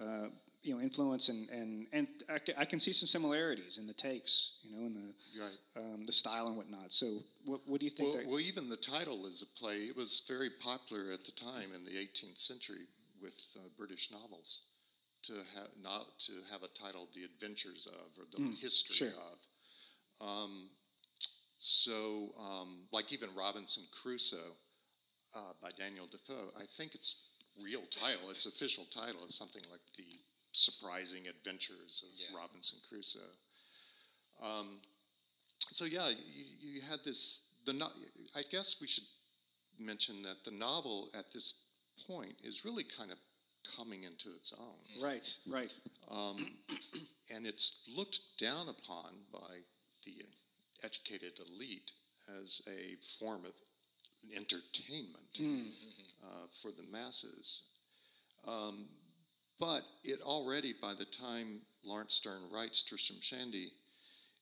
uh, 0.00 0.28
you 0.62 0.74
know, 0.74 0.80
influence, 0.80 1.28
and 1.28 1.48
and 1.50 1.86
and 1.92 2.08
I, 2.56 2.64
can 2.64 2.80
see 2.80 2.92
some 2.92 3.06
similarities 3.06 3.78
in 3.78 3.86
the 3.86 3.94
takes, 3.94 4.58
you 4.62 4.76
know, 4.76 4.86
in 4.86 4.94
the 4.94 5.40
Right. 5.40 5.58
um, 5.76 6.04
the 6.04 6.12
style 6.12 6.48
and 6.48 6.56
whatnot. 6.56 6.92
So, 6.92 7.22
what, 7.44 7.60
what 7.66 7.80
do 7.80 7.86
you 7.86 7.90
think? 7.90 8.08
Well, 8.10 8.18
that, 8.18 8.28
well, 8.28 8.40
even 8.40 8.68
the 8.68 8.76
title 8.76 9.26
is 9.26 9.42
a 9.42 9.46
play. 9.46 9.84
It 9.84 9.96
was 9.96 10.22
very 10.26 10.50
popular 10.50 11.12
at 11.12 11.24
the 11.24 11.32
time 11.32 11.72
in 11.74 11.84
the 11.84 11.92
18th 11.96 12.40
century 12.40 12.86
with 13.20 13.40
uh, 13.56 13.60
British 13.76 14.10
novels 14.10 14.60
to 15.22 15.34
have 15.54 15.68
not 15.80 16.18
to 16.26 16.32
have 16.50 16.62
a 16.64 16.68
title, 16.68 17.08
"The 17.14 17.24
Adventures 17.24 17.86
of" 17.86 18.18
or 18.18 18.26
"The 18.30 18.56
History 18.56 18.96
sure. 18.96 19.08
of." 19.10 19.38
Um, 20.20 20.70
so, 21.88 22.34
um, 22.38 22.80
like 22.92 23.12
even 23.12 23.30
Robinson 23.36 23.84
Crusoe 24.02 24.54
uh, 25.34 25.52
by 25.62 25.70
Daniel 25.78 26.06
Defoe, 26.10 26.50
I 26.56 26.64
think 26.76 26.94
its 26.94 27.16
real 27.62 27.82
title, 27.90 28.30
its 28.30 28.46
official 28.46 28.84
title, 28.92 29.24
is 29.26 29.34
something 29.34 29.62
like 29.70 29.80
"The 29.96 30.20
Surprising 30.52 31.28
Adventures 31.28 32.04
of 32.04 32.10
Yeah. 32.18 32.36
Robinson 32.38 32.78
Crusoe." 32.88 33.32
Um, 34.42 34.80
so 35.72 35.84
yeah, 35.84 36.08
you, 36.10 36.44
you 36.60 36.80
had 36.82 37.00
this. 37.04 37.40
The 37.64 37.72
no, 37.72 37.88
I 38.36 38.42
guess 38.50 38.76
we 38.80 38.86
should 38.86 39.04
mention 39.78 40.22
that 40.22 40.44
the 40.44 40.50
novel 40.50 41.10
at 41.14 41.32
this 41.32 41.54
point 42.06 42.34
is 42.44 42.64
really 42.64 42.84
kind 42.84 43.10
of 43.10 43.18
coming 43.76 44.04
into 44.04 44.34
its 44.34 44.52
own, 44.58 45.02
right, 45.02 45.34
right. 45.46 45.74
um, 46.10 46.52
and 47.34 47.46
it's 47.46 47.80
looked 47.94 48.20
down 48.40 48.68
upon 48.68 49.12
by 49.32 49.58
the 50.06 50.12
educated 50.84 51.32
elite 51.48 51.90
as 52.40 52.60
a 52.68 52.96
form 53.18 53.44
of 53.44 53.52
entertainment 54.34 55.72
uh, 56.24 56.46
for 56.60 56.70
the 56.70 56.82
masses. 56.90 57.62
Um, 58.46 58.86
but 59.58 59.82
it 60.04 60.20
already, 60.22 60.74
by 60.80 60.94
the 60.94 61.04
time 61.04 61.60
Laurence 61.84 62.14
Sterne 62.14 62.50
writes 62.52 62.82
Tristram 62.82 63.18
Shandy, 63.20 63.72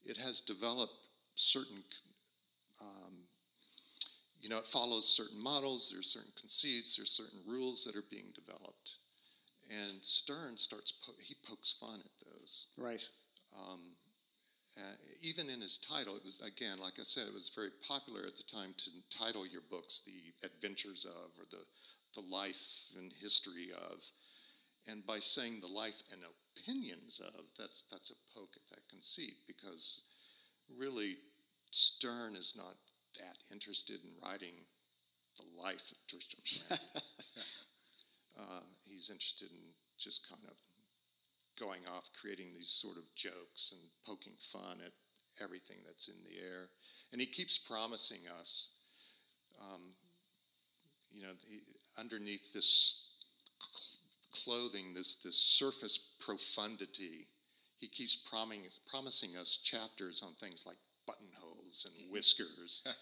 it 0.05 0.17
has 0.17 0.41
developed 0.41 0.93
certain, 1.35 1.83
um, 2.81 3.15
you 4.41 4.49
know, 4.49 4.59
it 4.59 4.67
follows 4.67 5.09
certain 5.09 5.41
models, 5.43 5.91
there's 5.93 6.07
certain 6.07 6.33
conceits, 6.39 6.97
there's 6.97 7.11
certain 7.11 7.41
rules 7.47 7.85
that 7.85 7.97
are 7.97 8.05
being 8.11 8.33
developed. 8.35 8.93
And 9.69 9.99
Sterne 10.03 10.57
starts, 10.57 10.93
po- 10.93 11.15
he 11.19 11.35
pokes 11.49 11.75
fun 11.81 12.01
at 12.05 12.27
those. 12.27 12.67
Right. 12.79 13.07
Um, 13.59 13.81
uh, 14.77 14.97
even 15.23 15.49
in 15.49 15.61
his 15.61 15.79
title, 15.79 16.17
it 16.17 16.25
was, 16.25 16.39
again, 16.45 16.79
like 16.79 17.01
I 17.01 17.03
said, 17.03 17.27
it 17.27 17.33
was 17.33 17.51
very 17.55 17.71
popular 17.87 18.21
at 18.27 18.37
the 18.37 18.45
time 18.45 18.75
to 18.77 18.91
title 19.11 19.47
your 19.47 19.63
books 19.71 20.03
The 20.05 20.47
Adventures 20.47 21.07
of 21.07 21.33
or 21.39 21.47
The, 21.51 21.65
the 22.15 22.27
Life 22.27 22.93
and 22.99 23.13
History 23.21 23.71
of. 23.73 24.05
And 24.87 25.05
by 25.07 25.19
saying 25.19 25.61
the 25.61 25.67
life 25.67 26.03
and 26.13 26.21
opinions 26.23 27.21
of, 27.25 27.45
that's, 27.59 27.85
that's 27.91 28.11
a 28.11 28.39
poke 28.39 28.55
at 28.55 28.69
that 28.71 28.89
conceit 28.89 29.37
because 29.47 30.03
really 30.69 31.17
Sterne 31.71 32.37
is 32.37 32.55
not 32.57 32.77
that 33.19 33.37
interested 33.51 34.01
in 34.05 34.11
writing 34.23 34.55
the 35.37 35.63
life 35.63 35.91
of 35.91 35.99
Tristram 36.07 36.45
Shandy. 36.45 36.83
uh, 38.39 38.61
he's 38.89 39.11
interested 39.11 39.51
in 39.51 39.73
just 39.99 40.29
kind 40.29 40.43
of 40.49 40.57
going 41.59 41.83
off 41.95 42.05
creating 42.21 42.49
these 42.55 42.69
sort 42.69 42.97
of 42.97 43.05
jokes 43.15 43.73
and 43.73 43.81
poking 44.07 44.35
fun 44.53 44.79
at 44.85 44.93
everything 45.43 45.79
that's 45.87 46.09
in 46.09 46.17
the 46.25 46.39
air. 46.41 46.69
And 47.13 47.21
he 47.21 47.27
keeps 47.27 47.59
promising 47.59 48.21
us, 48.41 48.69
um, 49.61 49.93
you 51.13 51.23
know, 51.23 51.33
the, 51.49 51.61
underneath 52.01 52.53
this 52.53 53.03
cl- 53.61 54.45
clothing, 54.45 54.93
this, 54.95 55.17
this 55.25 55.37
surface 55.37 55.99
profundity, 56.21 57.27
he 57.79 57.89
keeps 57.89 58.17
promising, 58.17 58.65
promising 58.89 59.37
us 59.37 59.59
chapters 59.63 60.23
on 60.25 60.33
things 60.41 60.65
like 60.67 60.77
buttonholes 61.07 61.87
and 61.87 62.11
whiskers. 62.11 62.83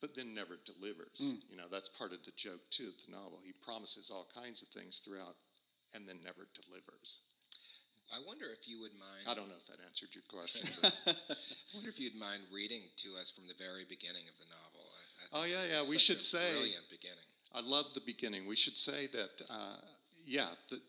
but 0.00 0.14
then 0.14 0.34
never 0.34 0.58
delivers. 0.64 1.18
You 1.50 1.56
know, 1.56 1.66
that's 1.70 1.88
part 1.88 2.12
of 2.12 2.24
the 2.24 2.30
joke 2.36 2.60
too 2.70 2.88
of 2.88 2.94
the 3.04 3.12
novel. 3.12 3.40
He 3.42 3.52
promises 3.52 4.10
all 4.10 4.28
kinds 4.32 4.62
of 4.62 4.68
things 4.68 5.02
throughout 5.04 5.34
and 5.94 6.06
then 6.06 6.20
never 6.22 6.46
delivers. 6.54 7.20
I 8.12 8.18
wonder 8.26 8.46
if 8.52 8.66
you 8.66 8.80
would 8.80 8.92
mind. 8.94 9.28
I 9.28 9.34
don't 9.34 9.48
know 9.48 9.60
if 9.60 9.66
that 9.68 9.84
answered 9.84 10.08
your 10.16 10.24
question. 10.32 10.62
I 11.06 11.14
wonder 11.74 11.90
if 11.90 12.00
you'd 12.00 12.14
mind 12.16 12.42
reading 12.52 12.82
to 13.04 13.08
us 13.20 13.30
from 13.30 13.46
the 13.46 13.54
very 13.58 13.84
beginning 13.88 14.24
of 14.28 14.36
the 14.40 14.48
novel. 14.48 14.88
I, 14.88 15.36
I 15.36 15.42
Oh, 15.42 15.44
yeah, 15.44 15.64
yeah, 15.82 15.88
we 15.88 15.98
should 15.98 16.18
a 16.18 16.22
say- 16.22 16.52
brilliant 16.52 16.88
beginning. 16.90 17.28
I 17.52 17.60
love 17.60 17.92
the 17.94 18.00
beginning. 18.00 18.46
We 18.46 18.56
should 18.56 18.76
say 18.76 19.08
that, 19.12 19.42
uh, 19.50 19.76
yeah, 20.24 20.48
the, 20.70 20.80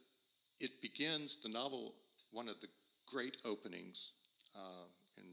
it 0.60 0.82
begins, 0.82 1.38
the 1.42 1.50
novel, 1.50 1.94
one 2.32 2.48
of 2.50 2.60
the 2.62 2.68
great 3.08 3.38
openings 3.46 4.12
uh, 4.56 4.88
in 5.18 5.24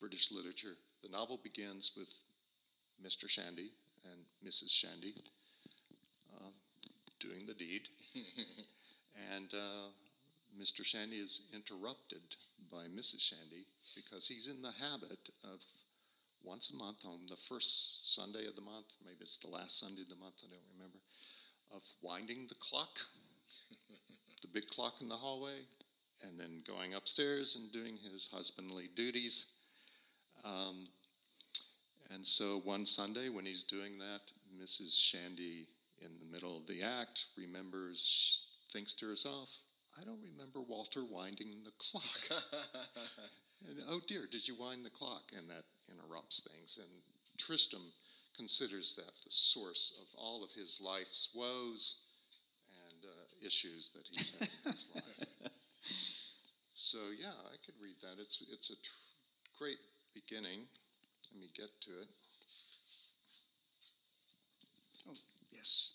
British 0.00 0.30
literature. 0.30 0.74
The 1.02 1.08
novel 1.08 1.40
begins 1.42 1.92
with 1.96 2.08
Mr. 3.02 3.28
Shandy 3.28 3.72
and 4.04 4.20
Mrs. 4.46 4.70
Shandy 4.70 5.14
um, 6.40 6.52
doing 7.20 7.46
the 7.46 7.54
deed. 7.54 7.88
and 9.34 9.52
uh, 9.54 9.88
Mr. 10.58 10.84
Shandy 10.84 11.16
is 11.16 11.42
interrupted 11.54 12.22
by 12.70 12.84
Mrs. 12.84 13.20
Shandy 13.20 13.66
because 13.94 14.26
he's 14.26 14.48
in 14.48 14.62
the 14.62 14.72
habit 14.72 15.30
of 15.44 15.60
once 16.42 16.70
a 16.70 16.76
month 16.76 17.04
on 17.04 17.20
the 17.28 17.36
first 17.36 18.14
Sunday 18.14 18.46
of 18.46 18.54
the 18.54 18.62
month, 18.62 18.86
maybe 19.04 19.18
it's 19.20 19.36
the 19.36 19.48
last 19.48 19.78
Sunday 19.78 20.02
of 20.02 20.08
the 20.08 20.16
month, 20.16 20.34
I 20.42 20.48
don't 20.48 20.72
remember, 20.74 20.98
of 21.74 21.82
winding 22.02 22.46
the 22.48 22.54
clock, 22.56 22.98
the 24.42 24.48
big 24.48 24.66
clock 24.68 24.94
in 25.00 25.08
the 25.08 25.16
hallway, 25.16 25.60
and 26.22 26.38
then 26.38 26.62
going 26.66 26.94
upstairs 26.94 27.56
and 27.56 27.70
doing 27.72 27.98
his 28.10 28.28
husbandly 28.32 28.88
duties. 28.94 29.46
Um, 30.44 30.88
and 32.12 32.26
so 32.26 32.60
one 32.64 32.86
Sunday 32.86 33.28
when 33.28 33.44
he's 33.44 33.62
doing 33.62 33.98
that, 33.98 34.22
Mrs. 34.60 34.98
Shandy, 34.98 35.68
in 36.00 36.10
the 36.18 36.32
middle 36.32 36.56
of 36.56 36.66
the 36.66 36.82
act, 36.82 37.26
remembers, 37.36 38.40
thinks 38.72 38.94
to 38.94 39.06
herself, 39.06 39.48
I 40.00 40.04
don't 40.04 40.20
remember 40.22 40.60
Walter 40.60 41.04
winding 41.04 41.62
the 41.64 41.72
clock. 41.78 42.42
And, 43.68 43.76
oh 43.90 44.00
dear, 44.08 44.26
did 44.30 44.48
you 44.48 44.54
wind 44.58 44.86
the 44.86 44.90
clock? 44.90 45.32
And 45.36 45.48
that 45.50 45.64
interrupts 45.92 46.40
things. 46.40 46.78
And 46.80 46.88
Tristram 47.36 47.92
considers 48.34 48.94
that 48.96 49.12
the 49.22 49.30
source 49.30 49.92
of 50.00 50.06
all 50.16 50.42
of 50.42 50.50
his 50.52 50.80
life's 50.82 51.28
woes 51.34 51.96
and 52.88 53.04
uh, 53.04 53.46
issues 53.46 53.90
that 53.94 54.04
he's 54.10 54.32
had 54.38 54.48
in 54.64 54.72
his 54.72 54.86
life. 54.94 55.28
So 56.74 56.98
yeah, 57.20 57.36
I 57.46 57.56
could 57.64 57.74
read 57.78 57.96
that. 58.00 58.16
It's 58.20 58.42
it's 58.50 58.70
a 58.70 58.74
tr- 58.74 59.58
great 59.58 59.78
beginning. 60.14 60.60
Let 61.30 61.40
me 61.40 61.50
get 61.54 61.68
to 61.82 61.90
it. 61.90 62.08
Oh, 65.06 65.16
yes. 65.52 65.90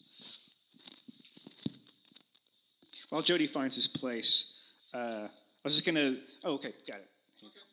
While 3.09 3.21
Jody 3.21 3.45
finds 3.45 3.75
his 3.75 3.87
place, 3.87 4.57
uh, 4.93 5.29
I 5.29 5.63
was 5.63 5.77
just 5.77 5.85
gonna. 5.85 6.17
Oh, 6.43 6.57
okay, 6.57 6.73
got 6.89 7.05
it. 7.05 7.09
Okay. 7.41 7.65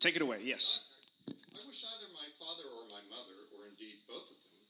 Take 0.00 0.16
it 0.16 0.22
away. 0.24 0.40
Yes. 0.40 0.88
I 1.28 1.60
wish 1.68 1.84
either 1.84 2.08
my 2.16 2.28
father 2.40 2.64
or 2.72 2.88
my 2.88 3.04
mother, 3.12 3.36
or 3.52 3.68
indeed 3.68 4.00
both 4.08 4.24
of 4.24 4.38
them, 4.40 4.60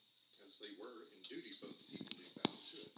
as 0.43 0.59
they 0.59 0.75
were 0.75 1.07
in 1.15 1.21
duty 1.23 1.55
both 1.63 1.79
equally 1.91 2.31
bound 2.43 2.59
to 2.59 2.77
it, 2.83 2.95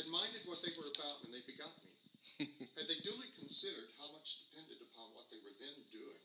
had 0.00 0.08
minded 0.08 0.48
what 0.48 0.64
they 0.64 0.72
were 0.80 0.88
about 0.96 1.20
when 1.24 1.32
they 1.36 1.44
begot 1.44 1.76
me. 1.84 1.92
had 2.78 2.88
they 2.88 3.00
duly 3.04 3.28
considered 3.36 3.92
how 4.00 4.08
much 4.08 4.40
depended 4.48 4.80
upon 4.88 5.12
what 5.12 5.28
they 5.28 5.40
were 5.44 5.52
then 5.60 5.76
doing, 5.92 6.24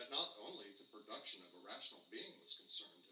that 0.00 0.08
not 0.08 0.32
only 0.40 0.72
the 0.80 0.88
production 0.88 1.44
of 1.44 1.52
a 1.60 1.62
rational 1.68 2.00
being 2.08 2.32
was 2.40 2.56
concerned 2.56 3.03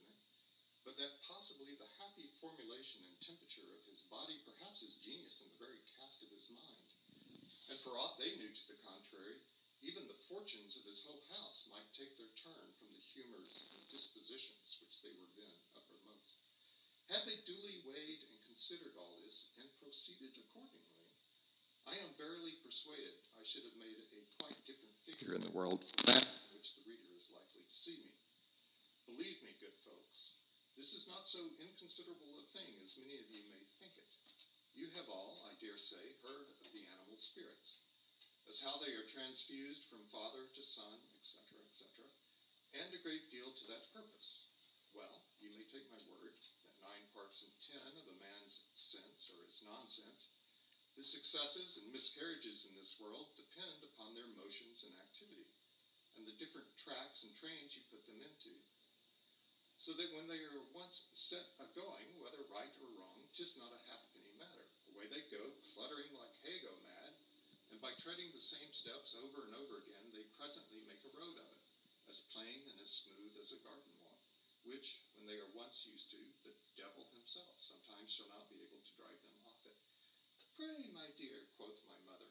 but 0.82 0.98
that 0.98 1.22
possibly 1.30 1.74
the 1.78 1.90
happy 2.02 2.26
formulation 2.42 3.06
and 3.06 3.16
temperature 3.22 3.70
of 3.70 3.82
his 3.86 4.02
body, 4.10 4.38
perhaps 4.42 4.82
his 4.82 4.98
genius 5.02 5.38
in 5.42 5.48
the 5.54 5.62
very 5.62 5.80
cast 5.94 6.18
of 6.26 6.30
his 6.34 6.46
mind, 6.50 6.86
and 7.70 7.78
for 7.86 7.94
aught 7.94 8.18
they 8.18 8.34
knew 8.38 8.50
to 8.50 8.64
the 8.66 8.82
contrary, 8.82 9.38
even 9.82 10.06
the 10.06 10.22
fortunes 10.30 10.78
of 10.78 10.86
his 10.86 11.02
whole 11.02 11.22
house 11.34 11.66
might 11.70 11.90
take 11.94 12.14
their 12.14 12.30
turn 12.38 12.66
from 12.78 12.90
the 12.94 13.06
humors 13.14 13.66
and 13.74 13.82
dispositions 13.90 14.78
which 14.78 14.94
they 15.02 15.10
were 15.18 15.32
then 15.34 15.54
uppermost. 15.74 16.38
Had 17.10 17.26
they 17.26 17.42
duly 17.46 17.82
weighed 17.82 18.22
and 18.26 18.46
considered 18.46 18.94
all 18.94 19.14
this 19.18 19.50
and 19.58 19.66
proceeded 19.82 20.34
accordingly, 20.38 21.10
I 21.86 21.98
am 21.98 22.14
verily 22.14 22.54
persuaded 22.62 23.18
I 23.34 23.42
should 23.42 23.66
have 23.66 23.78
made 23.82 23.98
a 23.98 24.22
quite 24.38 24.58
different 24.70 24.94
figure 25.02 25.34
in 25.34 25.42
the 25.42 25.50
world 25.50 25.82
from 25.82 26.14
that 26.14 26.30
in 26.30 26.48
which 26.54 26.78
the 26.78 26.86
reader 26.86 27.10
is 27.18 27.26
likely 27.34 27.66
to 27.66 27.74
see 27.74 27.98
me. 27.98 28.14
Believe 29.10 29.42
me, 29.42 29.50
good 29.58 29.74
folks, 29.82 30.11
this 30.76 30.96
is 30.96 31.04
not 31.04 31.28
so 31.28 31.52
inconsiderable 31.60 32.40
a 32.40 32.46
thing 32.56 32.72
as 32.80 32.96
many 32.96 33.20
of 33.20 33.28
you 33.28 33.44
may 33.52 33.60
think 33.76 33.92
it. 33.92 34.12
You 34.72 34.88
have 34.96 35.12
all, 35.12 35.44
I 35.44 35.52
dare 35.60 35.76
say, 35.76 36.16
heard 36.24 36.48
of 36.64 36.72
the 36.72 36.88
animal 36.88 37.20
spirits 37.20 37.76
as 38.48 38.58
how 38.58 38.80
they 38.80 38.96
are 38.96 39.12
transfused 39.12 39.84
from 39.86 40.08
father 40.08 40.48
to 40.48 40.62
son, 40.64 40.96
etc., 41.20 41.60
etc., 41.60 42.08
and 42.72 42.88
a 42.90 43.04
great 43.04 43.28
deal 43.28 43.52
to 43.52 43.64
that 43.68 43.84
purpose. 43.92 44.48
Well, 44.96 45.20
you 45.38 45.52
may 45.52 45.68
take 45.68 45.84
my 45.92 46.00
word 46.08 46.32
that 46.64 46.80
nine 46.80 47.04
parts 47.12 47.44
in 47.44 47.52
ten 47.68 47.92
of 48.00 48.08
a 48.08 48.16
man's 48.16 48.64
sense 48.72 49.28
or 49.28 49.44
his 49.44 49.60
nonsense, 49.60 50.32
his 50.96 51.08
successes 51.08 51.76
and 51.76 51.92
miscarriages 51.92 52.64
in 52.64 52.72
this 52.76 52.96
world 52.96 53.28
depend 53.36 53.84
upon 53.84 54.16
their 54.16 54.28
motions 54.28 54.80
and 54.88 54.96
activity, 54.96 55.52
and 56.16 56.24
the 56.24 56.36
different 56.40 56.68
tracks 56.80 57.20
and 57.22 57.32
trains 57.36 57.76
you 57.76 57.84
put 57.92 58.04
them 58.08 58.20
into. 58.24 58.56
So 59.82 59.90
that 59.98 60.14
when 60.14 60.30
they 60.30 60.38
are 60.46 60.62
once 60.70 61.10
set 61.10 61.42
a 61.58 61.66
going, 61.74 62.06
whether 62.22 62.38
right 62.54 62.70
or 62.78 62.86
wrong, 62.94 63.18
'tis 63.34 63.58
not 63.58 63.74
a 63.74 63.82
halfpenny 63.90 64.30
matter. 64.38 64.62
Away 64.94 65.10
they 65.10 65.26
go, 65.26 65.42
cluttering 65.74 66.14
like 66.14 66.30
hay-go 66.46 66.70
mad, 66.86 67.10
and 67.74 67.80
by 67.82 67.90
treading 67.98 68.30
the 68.30 68.38
same 68.38 68.70
steps 68.70 69.10
over 69.18 69.42
and 69.42 69.54
over 69.58 69.82
again, 69.82 70.06
they 70.14 70.22
presently 70.38 70.78
make 70.86 71.02
a 71.02 71.10
road 71.18 71.34
of 71.34 71.50
it, 71.50 71.62
as 72.06 72.22
plain 72.30 72.62
and 72.70 72.78
as 72.78 72.94
smooth 73.02 73.34
as 73.42 73.50
a 73.50 73.58
garden 73.66 73.90
walk, 73.98 74.22
which, 74.62 75.02
when 75.18 75.26
they 75.26 75.42
are 75.42 75.50
once 75.58 75.82
used 75.82 76.10
to, 76.14 76.20
the 76.46 76.54
devil 76.78 77.02
himself 77.10 77.58
sometimes 77.58 78.12
shall 78.14 78.30
not 78.30 78.46
be 78.46 78.62
able 78.62 78.78
to 78.78 78.92
drive 78.94 79.18
them 79.26 79.34
off 79.50 79.58
it. 79.66 79.74
Pray, 80.54 80.86
my 80.94 81.10
dear, 81.18 81.42
quoth 81.58 81.82
my 81.90 81.98
mother, 82.06 82.30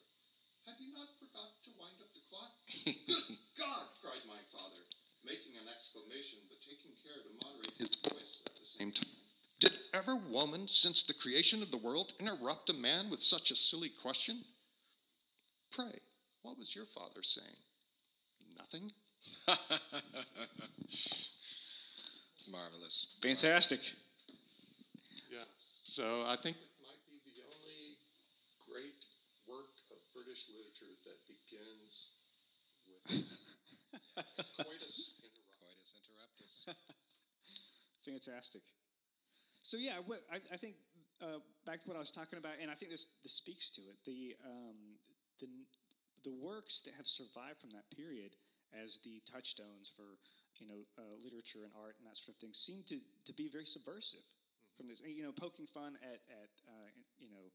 have 0.64 0.80
you 0.80 0.94
not 0.94 1.12
forgot 1.20 1.52
to 1.68 1.72
wind 1.76 2.00
up 2.00 2.14
the 2.16 2.24
clock? 2.32 2.54
Good 3.12 3.28
God, 3.60 3.92
cried 4.00 4.24
my 4.24 4.40
father, 4.56 4.88
making 5.26 5.58
an 5.58 5.68
exclamation, 5.68 6.40
but 6.50 6.62
taking 6.62 6.94
care 7.02 7.18
to 7.22 7.32
moderate 7.42 7.78
his 7.78 7.94
voice 8.06 8.42
at 8.46 8.54
the 8.58 8.66
same 8.66 8.92
time. 8.94 9.18
Did 9.60 9.74
ever 10.02 10.16
woman, 10.16 10.68
since 10.68 11.04
the 11.04 11.14
creation 11.14 11.62
of 11.62 11.70
the 11.70 11.78
world, 11.78 12.14
interrupt 12.20 12.70
a 12.70 12.74
man 12.74 13.10
with 13.10 13.22
such 13.22 13.52
a 13.52 13.56
silly 13.56 13.92
question? 14.02 14.44
Pray, 15.72 16.00
what 16.42 16.58
was 16.58 16.76
your 16.76 16.86
father 16.86 17.22
saying? 17.22 17.48
Nothing? 18.58 18.92
Marvelous. 22.52 23.06
Fantastic. 23.22 23.82
Yes. 25.32 25.46
So 25.84 26.24
I 26.26 26.36
think 26.42 26.58
it 26.58 26.74
might 26.82 27.06
be 27.08 27.22
the 27.30 27.46
only 27.46 27.98
great 28.66 28.98
work 29.48 29.70
of 29.92 29.98
British 30.16 30.50
literature 30.50 30.98
that 31.06 31.22
begins 31.30 32.10
with 32.90 33.06
coitus 34.58 35.14
interruptus. 35.22 35.94
Coitus 35.94 35.94
interruptus. 35.94 36.74
Fantastic. 38.04 38.64
So 39.72 39.80
yeah, 39.80 40.04
what 40.04 40.20
I, 40.28 40.44
I 40.52 40.60
think 40.60 40.76
uh, 41.24 41.40
back 41.64 41.80
to 41.80 41.88
what 41.88 41.96
I 41.96 42.04
was 42.04 42.12
talking 42.12 42.36
about, 42.36 42.60
and 42.60 42.68
I 42.68 42.76
think 42.76 42.92
this 42.92 43.08
this 43.24 43.32
speaks 43.32 43.72
to 43.80 43.82
it. 43.88 43.96
The 44.04 44.36
um, 44.44 45.00
the 45.40 45.48
the 46.28 46.36
works 46.44 46.84
that 46.84 46.92
have 47.00 47.08
survived 47.08 47.64
from 47.64 47.72
that 47.72 47.88
period 47.96 48.36
as 48.76 49.00
the 49.08 49.24
touchstones 49.32 49.88
for 49.96 50.20
you 50.60 50.68
know 50.68 50.84
uh, 51.00 51.16
literature 51.24 51.64
and 51.64 51.72
art 51.80 51.96
and 51.96 52.04
that 52.04 52.20
sort 52.20 52.36
of 52.36 52.44
thing 52.44 52.52
seem 52.52 52.84
to 52.92 53.00
to 53.00 53.32
be 53.32 53.48
very 53.48 53.64
subversive 53.64 54.28
from 54.76 54.92
this. 54.92 55.00
You 55.08 55.24
know, 55.24 55.32
poking 55.32 55.72
fun 55.72 55.96
at 56.04 56.20
at 56.28 56.52
uh, 56.68 56.92
you 57.16 57.32
know 57.32 57.48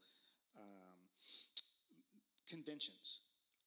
um, 0.56 0.96
conventions, 2.48 3.20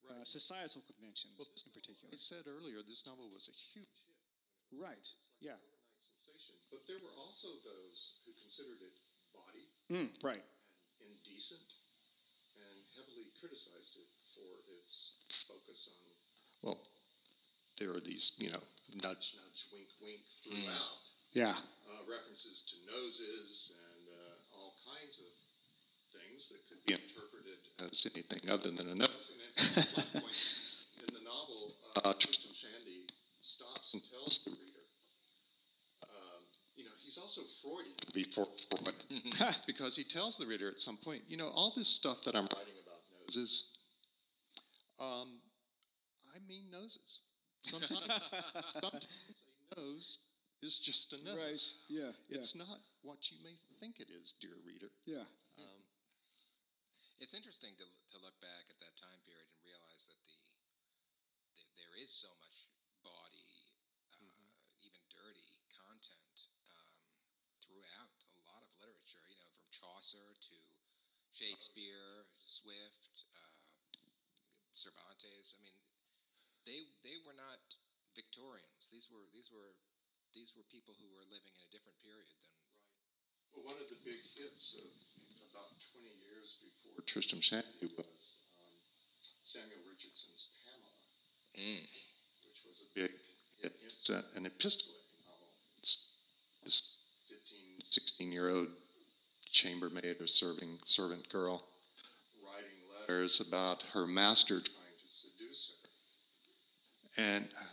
uh, 0.10 0.18
Right. 0.18 0.26
societal 0.26 0.82
conventions 0.90 1.38
Well, 1.38 1.54
in 1.54 1.70
particular. 1.70 2.10
I 2.10 2.18
said 2.18 2.50
earlier, 2.50 2.82
this 2.82 3.06
novel 3.06 3.30
was 3.30 3.46
a 3.46 3.54
huge 3.78 3.94
hit. 4.10 4.18
Right. 4.74 5.06
Yeah. 5.38 5.62
Overnight 6.70 6.78
sensation. 6.78 6.78
But 6.78 6.86
there 6.88 7.02
were 7.02 7.16
also 7.18 7.48
those 7.66 7.98
who 8.26 8.32
considered 8.38 8.82
it 8.82 8.94
bawdy 9.34 9.66
Mm, 9.90 10.10
right. 10.24 10.44
and 11.02 11.10
indecent 11.10 11.66
and 12.58 12.78
heavily 12.98 13.32
criticized 13.40 13.98
it 13.98 14.10
for 14.36 14.50
its 14.78 15.14
focus 15.48 15.90
on, 15.90 16.06
well, 16.62 16.80
there 17.80 17.90
are 17.96 18.02
these, 18.02 18.34
you 18.38 18.52
know, 18.52 18.62
nudge, 19.02 19.36
nudge, 19.40 19.66
wink, 19.74 19.88
wink 20.02 20.22
throughout. 20.44 21.00
Yeah. 21.32 21.54
uh, 21.54 22.02
references 22.10 22.66
to 22.74 22.76
noses 22.90 23.72
and 23.78 24.04
uh, 24.10 24.58
all 24.58 24.74
kinds 24.82 25.22
of 25.22 25.30
things 26.10 26.50
that 26.50 26.66
could 26.66 26.82
be 26.86 26.94
interpreted 26.98 27.62
as 27.86 28.02
anything 28.10 28.50
other 28.50 28.72
than 28.74 28.90
a 28.90 28.96
nose. 28.98 29.30
In 29.30 29.38
fact, 29.54 29.78
at 29.78 29.94
one 29.94 30.26
point 30.26 30.42
in 31.06 31.14
the 31.14 31.22
novel, 31.22 31.78
uh, 32.02 32.14
Tristram 32.18 32.54
Shandy 32.54 33.06
stops 33.46 33.94
and 33.94 34.02
tells 34.10 34.42
the 34.42 34.52
reader, 34.58 34.86
um, 36.02 36.42
Freudian 37.62 37.96
before 38.14 38.48
Freud, 38.70 39.56
because 39.68 39.96
he 39.96 40.04
tells 40.04 40.38
the 40.38 40.46
reader 40.46 40.68
at 40.68 40.80
some 40.80 40.98
point, 40.98 41.22
you 41.28 41.38
know, 41.38 41.50
all 41.50 41.74
this 41.76 41.88
stuff 41.88 42.24
that 42.24 42.36
I'm 42.36 42.48
writing 42.56 42.78
about 42.86 43.02
noses, 43.26 43.66
um, 45.00 45.40
I 46.36 46.40
mean 46.48 46.70
noses. 46.72 47.22
Sometimes, 47.62 48.08
sometimes 48.72 49.06
a 49.76 49.80
nose 49.80 50.20
is 50.64 50.80
just 50.80 51.12
a 51.14 51.20
nose. 51.24 51.36
Right. 51.36 51.64
Yeah. 51.92 52.12
Yeah. 52.32 52.40
It's 52.40 52.56
not 52.56 52.80
what 53.04 53.32
you 53.32 53.38
may 53.44 53.56
think 53.80 54.00
it 54.00 54.08
is, 54.12 54.34
dear 54.40 54.56
reader. 54.64 54.92
yeah. 55.06 55.28
Um, 55.60 55.84
It's 57.20 57.36
interesting 57.36 57.76
to, 57.80 57.84
to 57.84 58.18
look 58.24 58.36
back 58.40 58.64
at 58.72 58.80
that 58.80 58.96
time 58.96 59.20
period 59.28 59.44
and 59.44 59.60
realize 59.68 60.04
that 60.08 60.20
the, 60.24 60.40
the 61.60 61.64
there 61.76 61.96
is 62.00 62.08
so 62.16 62.32
much 62.40 62.56
bawdy, 63.04 63.52
uh, 64.24 64.48
even 64.88 65.04
dirty 65.12 65.52
content 65.76 66.36
um, 66.72 66.96
throughout 67.60 68.16
a 68.40 68.40
lot 68.48 68.64
of 68.64 68.72
literature. 68.80 69.28
You 69.28 69.36
know, 69.44 69.52
from 69.60 69.68
Chaucer 70.10 70.34
to 70.42 70.58
Shakespeare, 71.38 72.26
Swift, 72.42 73.14
uh, 73.30 73.54
Cervantes. 74.74 75.54
I 75.54 75.58
mean, 75.62 75.78
they 76.66 76.82
they 77.06 77.22
were 77.30 77.38
not 77.38 77.62
Victorians. 78.18 78.90
These 78.90 79.06
were 79.14 79.22
these 79.38 79.54
were 79.54 79.70
these 80.34 80.50
were 80.58 80.66
people 80.74 80.98
who 80.98 81.06
were 81.14 81.22
living 81.30 81.54
in 81.54 81.62
a 81.62 81.70
different 81.70 81.94
period 82.02 82.26
than 82.42 82.50
Well, 83.54 83.70
one 83.70 83.78
of 83.78 83.86
the 83.86 84.02
big 84.02 84.18
hits 84.34 84.82
of 84.82 84.90
about 85.54 85.78
20 85.94 86.10
years 86.26 86.58
before 86.58 87.06
Tristram 87.06 87.46
Shandy 87.46 87.94
was 87.94 88.42
um, 88.66 88.74
Samuel 89.46 89.86
Richardson's 89.86 90.50
Pamela, 90.66 90.90
Mm. 91.54 91.86
which 92.50 92.66
was 92.66 92.82
a 92.82 92.90
big 92.98 93.14
hit. 93.62 93.78
It's 93.86 94.10
a, 94.10 94.26
an 94.34 94.50
epistolary 94.50 95.06
novel. 95.22 95.54
It's 95.78 96.02
this 96.66 96.98
15, 97.30 97.78
16 97.86 98.34
year 98.34 98.50
old 98.50 98.74
chambermaid 99.52 100.22
or 100.22 100.28
serving 100.28 100.78
servant 100.86 101.28
girl 101.30 101.64
writing 102.46 102.80
letters 103.02 103.42
about 103.42 103.84
her 103.94 104.06
master 104.06 104.62
trying 104.62 104.98
to 104.98 105.10
seduce 105.10 105.72
her. 105.72 107.24
And 107.24 107.50
I, 107.58 107.66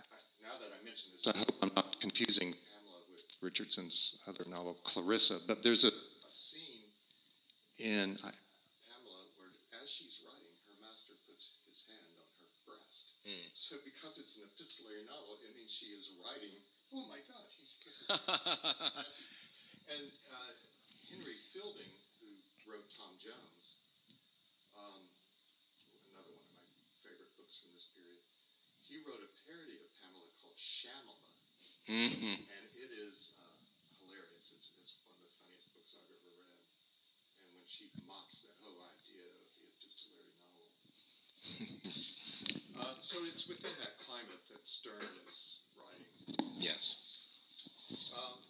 now 0.42 0.56
that 0.58 0.72
I 0.72 0.80
mention 0.84 1.12
this, 1.12 1.26
I 1.28 1.36
hope 1.36 1.54
I'm 1.62 1.74
not 1.76 2.00
confusing 2.00 2.54
Pamela 2.56 3.00
with 3.12 3.28
Richardson's 3.42 4.16
other 4.26 4.48
novel, 4.48 4.78
Clarissa. 4.82 5.38
But 5.46 5.62
there's 5.62 5.84
a, 5.84 5.92
a 5.92 6.32
scene 6.32 6.88
in 7.78 8.16
I, 8.24 8.32
Pamela 8.88 9.20
where, 9.36 9.52
as 9.82 9.88
she's 9.92 10.24
writing, 10.24 10.56
her 10.66 10.76
master 10.80 11.14
puts 11.28 11.52
his 11.68 11.84
hand 11.84 12.10
on 12.16 12.26
her 12.40 12.50
breast. 12.64 13.12
So, 13.58 13.76
because 13.82 14.16
it's 14.22 14.38
an 14.38 14.46
epistolary 14.46 15.02
novel, 15.10 15.36
it 15.42 15.52
means 15.58 15.74
she 15.74 15.90
is 15.92 16.14
writing. 16.22 16.54
Oh 16.94 17.04
my 17.10 17.18
God, 17.26 17.44
he's 17.58 17.74
put 17.82 17.92
his 17.98 18.06
hand 18.14 18.22
on 18.22 18.70
her 18.70 18.94
breast." 18.94 19.20
And 19.86 20.06
uh, 20.30 20.65
Fielding, 21.56 21.88
who 22.20 22.28
wrote 22.68 22.84
Tom 23.00 23.16
Jones, 23.16 23.80
um, 24.76 25.08
another 26.12 26.28
one 26.36 26.44
of 26.44 26.52
my 26.52 26.68
favorite 27.00 27.32
books 27.40 27.56
from 27.64 27.72
this 27.72 27.88
period, 27.96 28.20
he 28.84 29.00
wrote 29.08 29.24
a 29.24 29.32
parody 29.48 29.80
of 29.80 29.88
Pamela 29.96 30.28
called 30.44 30.60
Shamela, 30.60 31.16
Mm-hmm. 31.88 32.44
and 32.44 32.64
it 32.76 32.92
is 32.92 33.32
uh, 33.40 33.56
hilarious. 34.04 34.52
It's, 34.52 34.68
it's 34.76 35.00
one 35.08 35.16
of 35.16 35.24
the 35.24 35.32
funniest 35.40 35.72
books 35.72 35.96
I've 35.96 36.12
ever 36.12 36.32
read. 36.44 36.60
And 37.40 37.48
when 37.56 37.64
she 37.64 37.88
mocks 38.04 38.44
that 38.44 38.52
whole 38.60 38.76
idea 38.92 39.24
of 39.24 39.46
the 39.56 39.64
epistolary 39.70 40.34
novel. 40.36 40.68
uh, 42.84 43.00
so 43.00 43.22
it's 43.24 43.48
within 43.48 43.72
that 43.80 43.96
climate 44.04 44.44
that 44.52 44.60
Sterne 44.68 45.08
is 45.24 45.62
writing. 45.72 46.12
yes. 46.60 47.00
Um, 48.12 48.42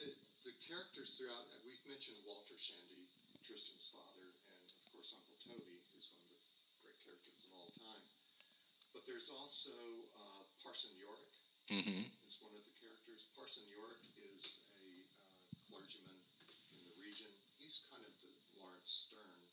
the, 0.00 0.08
the 0.48 0.56
characters 0.64 1.12
throughout, 1.20 1.51
mentioned 2.02 2.26
Walter 2.26 2.58
Shandy, 2.58 3.06
Tristram's 3.46 3.86
father, 3.94 4.26
and 4.26 4.62
of 4.74 4.82
course 4.90 5.14
Uncle 5.14 5.38
Toby, 5.38 5.78
who's 5.94 6.10
one 6.10 6.18
of 6.26 6.34
the 6.34 6.42
great 6.82 6.98
characters 7.06 7.38
of 7.46 7.54
all 7.54 7.70
time. 7.78 8.02
But 8.90 9.06
there's 9.06 9.30
also 9.30 9.70
uh, 10.10 10.42
Parson 10.66 10.90
Yorick 10.98 11.30
Mm-hmm. 11.70 12.02
is 12.26 12.42
one 12.42 12.50
of 12.58 12.62
the 12.66 12.74
characters. 12.82 13.22
Parson 13.38 13.62
Yorick 13.70 14.02
is 14.18 14.66
a 14.82 14.90
uh, 14.90 15.62
clergyman 15.70 16.18
in 16.74 16.82
the 16.90 16.96
region. 16.98 17.30
He's 17.62 17.86
kind 17.86 18.02
of 18.02 18.10
the 18.18 18.34
Laurence 18.58 19.06
Sterne 19.06 19.46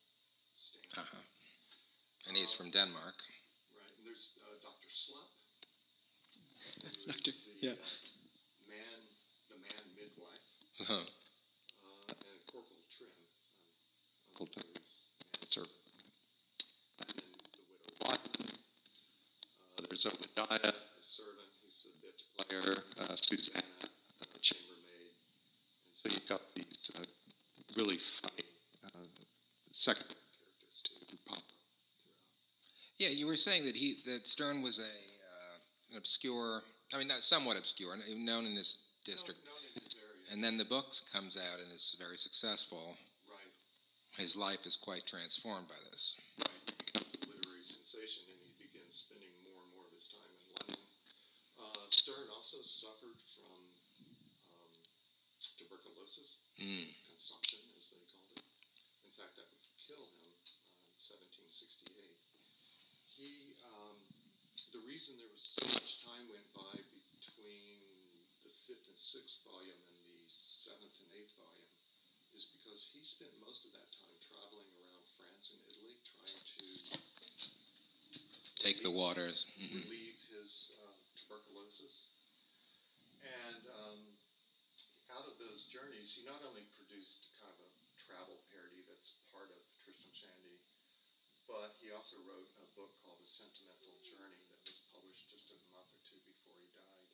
stand. 0.58 1.06
Uh-huh. 1.06 1.22
And 2.26 2.34
he's 2.34 2.50
from 2.50 2.74
Denmark. 2.74 3.14
Right, 3.78 3.94
and 3.94 4.10
there's 4.10 4.34
uh, 4.42 4.58
Dr. 4.66 4.90
Slop, 4.90 5.30
who 6.82 7.14
Doctor- 7.14 7.30
is 7.30 7.38
the 7.46 7.54
yeah. 7.62 7.78
uh, 7.78 7.94
man, 8.66 9.00
the 9.54 9.58
man 9.62 9.84
midwife. 9.94 10.46
Uh-huh. 10.82 11.06
uh, 11.06 12.10
and 12.26 12.40
Corporal 12.50 12.84
Trim, 12.90 13.16
Uncle 14.40 14.56
Toby's. 14.56 15.68
And 17.00 17.10
the 17.10 17.64
widow 17.68 17.92
Wyman. 18.02 18.56
Uh, 19.78 19.82
there's 19.90 20.06
Obadiah, 20.06 20.60
a 20.64 21.02
servant, 21.02 21.52
he's 21.66 21.88
a 21.88 21.96
bit 22.02 22.22
player. 22.38 22.78
Uh, 23.00 23.16
Susanna, 23.16 23.64
a 24.22 24.40
chambermaid. 24.40 25.12
And 25.88 25.96
so 25.96 26.10
you've 26.10 26.30
got 26.30 26.42
these 26.56 26.92
uh, 26.96 27.04
really 27.76 27.98
funny 27.98 28.44
uh, 28.86 28.90
secondary 29.72 30.16
characters 30.16 30.84
who 31.10 31.18
pop 31.28 31.38
up 31.38 31.44
throughout. 32.00 32.24
Yeah, 32.98 33.10
you 33.10 33.28
were 33.28 33.38
saying 33.38 33.66
that 33.66 33.76
he 33.76 33.98
that 34.06 34.28
Sterne 34.28 34.62
was 34.62 34.80
a 34.80 34.84
uh, 34.84 35.92
an 35.92 35.98
obscure, 35.98 36.62
I 36.94 36.98
mean, 36.98 37.08
not 37.08 37.24
somewhat 37.24 37.58
obscure, 37.58 37.98
known 38.16 38.46
in 38.46 38.56
this 38.56 38.78
district. 39.06 39.42
Known 39.44 39.76
in 39.76 39.84
his 39.84 39.96
area, 39.96 40.32
And 40.32 40.44
then 40.44 40.58
the 40.58 40.66
book 40.66 40.94
comes 41.12 41.36
out 41.36 41.60
and 41.60 41.74
is 41.74 41.96
very 42.00 42.18
successful. 42.18 42.96
His 44.20 44.36
life 44.36 44.68
is 44.68 44.76
quite 44.76 45.08
transformed 45.08 45.72
by 45.72 45.80
this. 45.96 46.20
Right, 46.44 46.52
he 46.68 46.76
becomes 46.76 47.08
a 47.16 47.24
literary 47.24 47.64
sensation 47.64 48.28
and 48.28 48.40
he 48.44 48.52
begins 48.60 49.08
spending 49.08 49.32
more 49.48 49.64
and 49.64 49.72
more 49.72 49.88
of 49.88 49.96
his 49.96 50.12
time 50.12 50.28
in 50.28 50.44
London. 50.60 50.84
Uh, 51.56 51.88
Sterne 51.88 52.28
also 52.36 52.60
suffered 52.60 53.16
from 53.32 53.60
um, 54.52 54.76
tuberculosis, 55.56 56.36
Mm. 56.60 56.92
consumption, 57.08 57.64
as 57.80 57.88
they 57.96 58.04
called 58.12 58.36
it. 58.36 58.44
In 59.08 59.14
fact, 59.16 59.40
that 59.40 59.48
would 59.48 59.64
kill 59.88 60.04
him 60.04 60.36
uh, 60.36 60.36
in 60.92 61.00
1768. 61.00 62.20
He, 63.16 63.56
um, 63.64 64.04
the 64.76 64.84
reason 64.84 65.16
there 65.16 65.32
was 65.32 65.56
so 65.56 65.64
much 65.80 66.04
time 66.04 66.28
went 66.28 66.52
by 66.52 66.76
between 67.16 67.80
the 68.44 68.52
fifth 68.68 68.84
and 68.92 69.00
sixth 69.00 69.40
volume 69.48 69.80
and 69.80 70.00
the 70.04 70.20
seventh 70.28 71.00
and 71.00 71.08
eighth 71.16 71.32
volume 71.40 71.72
is 72.40 72.48
because 72.56 72.88
he 72.96 73.04
spent 73.04 73.36
most 73.44 73.68
of 73.68 73.76
that 73.76 73.92
time 74.00 74.16
traveling 74.32 74.72
around 74.80 75.04
France 75.20 75.52
and 75.52 75.60
Italy 75.68 76.00
trying 76.08 76.40
to 76.56 76.64
Take 78.64 78.80
the 78.80 78.92
waters. 78.92 79.44
hmm 79.60 79.84
relieve 79.84 80.16
his 80.32 80.72
uh, 80.80 80.96
tuberculosis. 81.20 82.08
And 83.20 83.64
um, 83.76 84.00
out 85.12 85.28
of 85.28 85.36
those 85.36 85.68
journeys, 85.68 86.16
he 86.16 86.24
not 86.24 86.40
only 86.48 86.64
produced 86.80 87.28
kind 87.36 87.52
of 87.52 87.60
a 87.60 87.72
travel 88.00 88.40
parody 88.48 88.88
that's 88.88 89.20
part 89.36 89.52
of 89.52 89.60
Tristram 89.84 90.16
Shandy, 90.16 90.64
but 91.44 91.76
he 91.84 91.92
also 91.92 92.16
wrote 92.24 92.48
a 92.64 92.68
book 92.80 92.96
called 93.04 93.20
The 93.20 93.28
Sentimental 93.28 93.92
Journey 94.00 94.40
that 94.48 94.64
was 94.64 94.80
published 94.96 95.28
just 95.28 95.52
a 95.52 95.60
month 95.76 95.92
or 95.92 96.00
two 96.08 96.20
before 96.24 96.56
he 96.56 96.72
died. 96.72 97.12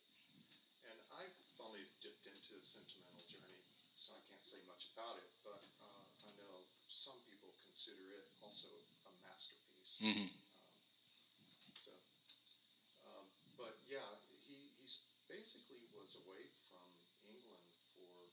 And 0.86 0.98
I've 1.18 1.34
only 1.58 1.90
dipped 2.06 2.30
into 2.30 2.54
The 2.62 2.66
Sentimental 2.66 3.26
Journey, 3.26 3.65
so 4.06 4.14
I 4.14 4.22
can't 4.30 4.46
say 4.46 4.62
much 4.70 4.86
about 4.94 5.18
it, 5.18 5.30
but 5.42 5.66
uh, 5.82 6.04
I 6.22 6.30
know 6.38 6.70
some 6.88 7.18
people 7.26 7.58
consider 7.66 8.14
it 8.14 8.26
also 8.40 8.86
a 9.06 9.12
masterpiece. 9.26 9.98
hmm 10.00 10.28
Um, 11.42 11.74
so, 11.74 11.92
um, 13.02 13.26
but 13.58 13.74
yeah, 13.82 14.14
he 14.46 14.70
he's 14.78 14.98
basically 15.28 15.86
was 15.90 16.14
away 16.14 16.50
from 16.70 17.02
England 17.26 17.74
for 17.94 18.30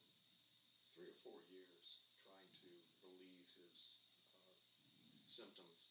three 0.92 1.08
or 1.08 1.16
four 1.24 1.40
years, 1.48 1.96
trying 2.20 2.50
to 2.60 2.68
relieve 3.00 3.48
his 3.56 3.88
uh, 5.00 5.24
symptoms. 5.26 5.88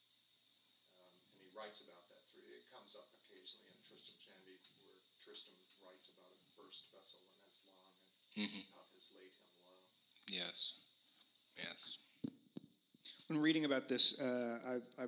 Um, 0.98 1.14
and 1.34 1.42
he 1.42 1.50
writes 1.50 1.80
about 1.80 2.06
that 2.08 2.22
through. 2.30 2.46
It 2.54 2.68
comes 2.70 2.94
up 2.94 3.08
occasionally 3.14 3.72
in 3.74 3.82
Tristram 3.82 4.18
Shandy, 4.20 4.60
where 4.80 5.00
Tristram 5.24 5.58
writes 5.80 6.08
about 6.08 6.32
a 6.32 6.40
burst 6.56 6.86
vessel 6.92 7.26
in 7.34 7.40
his 7.48 7.58
lung 7.66 7.82
and 7.90 8.14
hmm 8.36 8.62
how 8.70 8.80
it 8.82 8.88
has 8.94 9.08
laid 9.10 9.32
him 9.32 9.42
low. 9.50 9.51
Yes. 10.32 10.74
Yes. 11.58 11.98
When 13.28 13.38
reading 13.38 13.66
about 13.66 13.90
this, 13.90 14.18
uh, 14.18 14.60
I, 14.66 15.04
I 15.04 15.06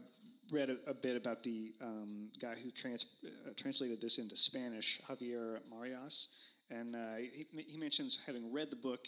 read 0.52 0.70
a, 0.70 0.76
a 0.86 0.94
bit 0.94 1.16
about 1.16 1.44
the 1.44 1.74
um, 1.82 2.28
guy 2.42 2.56
who 2.62 2.72
trans, 2.72 3.06
uh, 3.26 3.52
translated 3.56 4.02
this 4.02 4.18
into 4.18 4.36
Spanish, 4.36 5.00
Javier 5.10 5.60
Marias, 5.70 6.28
and 6.70 6.96
uh, 6.96 7.16
he, 7.16 7.48
he 7.66 7.78
mentions 7.78 8.20
having 8.26 8.52
read 8.52 8.70
the 8.70 8.76
book, 8.76 9.08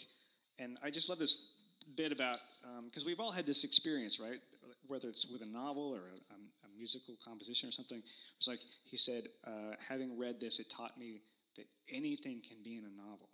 and 0.58 0.78
I 0.82 0.88
just 0.88 1.10
love 1.10 1.18
this 1.18 1.36
bit 1.96 2.12
about 2.12 2.38
because 2.86 3.04
we've 3.04 3.20
all 3.20 3.30
had 3.30 3.46
this 3.46 3.62
experience, 3.62 4.18
right? 4.18 4.40
Whether 4.86 5.08
it's 5.08 5.26
with 5.26 5.42
a 5.42 5.46
novel 5.46 5.94
or 5.94 6.00
a, 6.30 6.34
a 6.34 6.78
musical 6.78 7.14
composition 7.22 7.68
or 7.68 7.72
something. 7.72 8.02
It's 8.38 8.48
like 8.48 8.60
he 8.84 8.96
said, 8.96 9.28
uh, 9.46 9.74
having 9.86 10.18
read 10.18 10.40
this, 10.40 10.58
it 10.58 10.70
taught 10.70 10.98
me 10.98 11.20
that 11.56 11.66
anything 11.92 12.40
can 12.46 12.58
be 12.64 12.76
in 12.76 12.84
a 12.84 12.96
novel. 12.96 13.28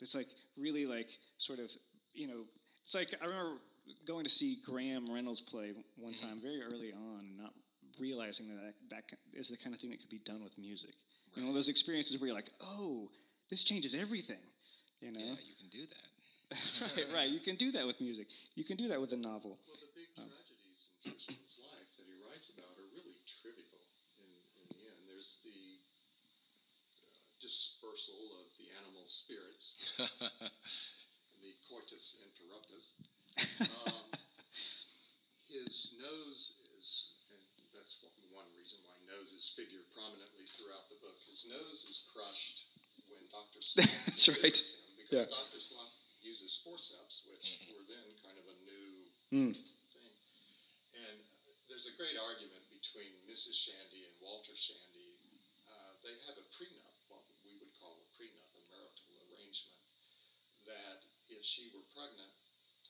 It's 0.00 0.14
like 0.14 0.28
really 0.56 0.86
like 0.86 1.08
sort 1.38 1.58
of 1.58 1.70
you 2.18 2.26
know. 2.26 2.42
It's 2.84 2.94
like 2.94 3.14
I 3.22 3.26
remember 3.26 3.60
going 4.06 4.24
to 4.24 4.30
see 4.30 4.58
Graham 4.66 5.06
Reynolds 5.12 5.40
play 5.40 5.72
one 5.96 6.12
Mm-hmm. 6.12 6.26
time 6.26 6.38
very 6.40 6.62
early 6.62 6.92
on, 6.92 7.20
and 7.28 7.36
not 7.38 7.52
realizing 8.00 8.48
that 8.48 8.74
that 8.90 9.04
ki- 9.08 9.16
the 9.38 9.56
kind 9.56 9.74
of 9.74 9.80
thing 9.80 9.90
that 9.90 10.00
could 10.00 10.10
be 10.10 10.18
done 10.24 10.42
with 10.42 10.56
music. 10.58 10.94
You 11.36 11.44
know, 11.44 11.52
those 11.52 11.68
experiences 11.68 12.18
where 12.18 12.26
you're 12.28 12.34
like, 12.36 12.50
oh, 12.60 13.10
this 13.50 13.62
changes 13.62 13.94
everything. 13.94 14.42
You 15.00 15.12
know, 15.12 15.20
Yeah, 15.20 15.38
you 15.46 15.54
can 15.60 15.70
do 15.70 15.84
that. 15.86 16.08
right, 16.96 17.06
right. 17.14 17.28
You 17.30 17.40
can 17.40 17.54
do 17.56 17.70
that 17.76 17.86
with 17.86 18.00
music. 18.00 18.26
You 18.56 18.64
can 18.64 18.76
do 18.76 18.88
that 18.88 18.98
with 19.00 19.12
a 19.12 19.20
novel. 19.20 19.60
Well, 19.68 19.76
the 19.78 19.92
big 19.94 20.08
tragedies 20.16 20.80
in 21.04 21.12
Tristram's 21.12 21.54
life 21.60 21.86
that 22.00 22.06
he 22.08 22.16
writes 22.24 22.48
about 22.50 22.72
are 22.80 22.88
really 22.96 23.20
trivial 23.28 23.78
in, 24.18 24.30
in 24.58 24.64
the 24.72 24.80
end. 24.88 24.98
There's 25.06 25.36
the 25.44 25.60
uh, 26.96 27.12
dispersal 27.38 28.42
of 28.42 28.48
the 28.56 28.72
animal 28.80 29.04
spirits, 29.06 29.76
the 30.00 30.08
coitus 31.68 32.16
interruptus. 32.24 32.96
Um, 33.86 34.10
his 35.46 35.94
nose 36.02 36.58
is, 36.76 37.14
and 37.30 37.40
that's 37.70 38.02
one- 38.34 38.50
reason 38.58 38.82
why 38.84 38.98
nose 39.06 39.30
is 39.32 39.46
figured 39.54 39.86
prominently 39.94 40.44
throughout 40.58 40.90
the 40.90 40.98
book. 41.00 41.16
His 41.30 41.46
nose 41.46 41.86
is 41.86 42.02
crushed 42.12 42.66
when 43.08 43.22
Dr. 43.30 43.62
Slop 43.64 43.86
That's 44.10 44.26
right. 44.28 44.42
him 44.58 44.98
because 44.98 45.14
Yeah. 45.14 45.30
Dr. 45.30 45.60
Uses 46.20 46.58
forceps, 46.66 47.22
which 47.30 47.46
were 47.72 47.86
then 47.86 48.04
kind 48.26 48.36
of 48.36 48.44
a 48.50 48.56
new 48.66 48.86
Mm. 49.32 49.54
thing. 49.54 50.12
And 50.98 51.16
there's 51.70 51.86
a 51.86 51.94
great 51.94 52.18
argument 52.18 52.66
between 52.74 53.14
Mrs. 53.30 53.54
Shandy 53.54 54.02
and 54.04 54.12
Walter 54.20 54.52
Shandy. 54.58 55.14
Uh, 55.70 55.94
they 56.02 56.12
have 56.26 56.36
a 56.36 56.46
prenup, 56.58 56.96
what 57.08 57.22
we 57.46 57.54
would 57.62 57.70
call 57.78 57.96
a 58.02 58.06
prenup, 58.18 58.50
a 58.50 58.62
marital 58.74 59.08
arrangement, 59.30 59.78
that 60.66 61.06
if 61.30 61.37
she 61.48 61.72
were 61.72 61.88
pregnant, 61.96 62.28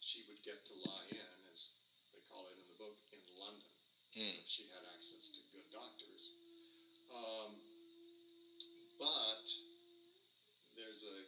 she 0.03 0.27
would 0.27 0.43
get 0.43 0.59
to 0.67 0.75
lie 0.83 1.09
in, 1.15 1.35
as 1.55 1.79
they 2.11 2.19
call 2.27 2.43
it 2.51 2.59
in 2.59 2.67
the 2.67 2.79
book, 2.83 2.99
in 3.15 3.23
London. 3.39 3.71
Mm. 4.19 4.35
If 4.35 4.51
she 4.51 4.67
had 4.75 4.83
access 4.99 5.31
to 5.31 5.41
good 5.55 5.71
doctors. 5.71 6.35
Um, 7.15 7.55
but 8.99 9.47
there's 10.75 11.07
a 11.07 11.21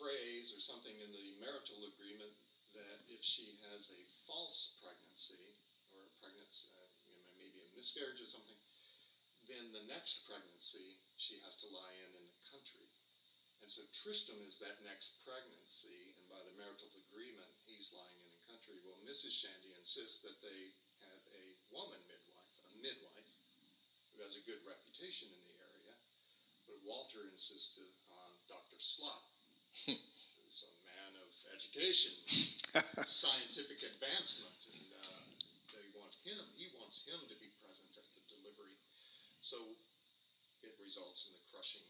phrase 0.00 0.48
or 0.56 0.64
something 0.64 0.96
in 0.96 1.12
the 1.12 1.36
marital 1.44 1.84
agreement 1.92 2.32
that 2.72 3.04
if 3.12 3.20
she 3.20 3.60
has 3.68 3.92
a 3.92 4.00
false 4.24 4.80
pregnancy 4.80 5.44
or 5.92 6.08
a 6.08 6.12
pregnancy, 6.24 6.72
uh, 6.72 6.88
you 7.04 7.20
know, 7.20 7.32
maybe 7.36 7.60
a 7.60 7.70
miscarriage 7.76 8.24
or 8.24 8.30
something, 8.32 8.56
then 9.44 9.76
the 9.76 9.84
next 9.92 10.24
pregnancy 10.24 10.96
she 11.20 11.36
has 11.44 11.52
to 11.60 11.68
lie 11.68 11.96
in 12.00 12.10
in 12.16 12.24
the 12.24 12.40
country. 12.48 12.88
And 13.62 13.68
so 13.68 13.82
Tristram 13.90 14.40
is 14.46 14.56
that 14.62 14.80
next 14.86 15.18
pregnancy, 15.26 16.14
and 16.16 16.24
by 16.30 16.40
the 16.40 16.56
marital 16.56 16.88
agreement, 17.10 17.52
he's 17.66 17.92
lying 17.92 18.18
in 18.22 18.30
the 18.30 18.44
country. 18.48 18.80
Well, 18.86 18.96
Mrs. 19.04 19.34
Shandy 19.34 19.74
insists 19.76 20.22
that 20.24 20.38
they 20.40 20.72
have 21.04 21.22
a 21.34 21.44
woman 21.74 22.00
midwife, 22.08 22.54
a 22.64 22.76
midwife, 22.80 23.28
who 24.14 24.22
has 24.24 24.38
a 24.38 24.46
good 24.48 24.62
reputation 24.64 25.28
in 25.30 25.42
the 25.42 25.56
area. 25.62 25.94
But 26.66 26.80
Walter 26.86 27.22
insisted 27.28 27.90
on 28.12 28.30
Dr. 28.48 28.78
Slop, 28.80 29.24
who's 29.86 30.60
a 30.64 30.74
man 30.84 31.12
of 31.20 31.30
education, 31.54 32.14
scientific 33.04 33.84
advancement, 33.84 34.58
and 34.74 34.86
uh, 34.96 35.22
they 35.76 35.86
want 35.96 36.12
him, 36.24 36.40
he 36.56 36.72
wants 36.76 37.04
him 37.04 37.20
to 37.30 37.36
be 37.36 37.52
present 37.62 37.92
at 37.96 38.08
the 38.16 38.22
delivery. 38.32 38.76
So 39.40 39.60
it 40.64 40.74
results 40.82 41.28
in 41.28 41.36
the 41.36 41.44
crushing 41.52 41.84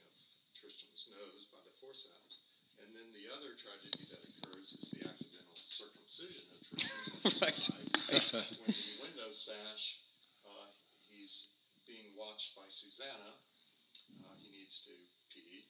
of 1.08 1.16
nose 1.16 1.48
by 1.48 1.60
the 1.64 1.72
forceps. 1.80 2.44
And 2.84 2.92
then 2.94 3.08
the 3.16 3.26
other 3.32 3.56
tragedy 3.58 4.04
that 4.12 4.22
occurs 4.22 4.76
is 4.76 4.86
the 4.94 5.02
accidental 5.08 5.56
circumcision 5.56 6.44
of 6.54 6.60
Tristram's 6.78 7.40
Right. 7.42 8.24
side. 8.24 8.48
When 8.64 8.72
the 8.72 8.96
window 9.02 9.28
sash, 9.34 9.98
uh, 10.46 10.68
he's 11.10 11.52
being 11.84 12.14
watched 12.16 12.54
by 12.56 12.64
Susanna. 12.68 13.34
Uh, 14.24 14.32
he 14.40 14.48
needs 14.52 14.80
to 14.88 14.94
pee. 15.32 15.66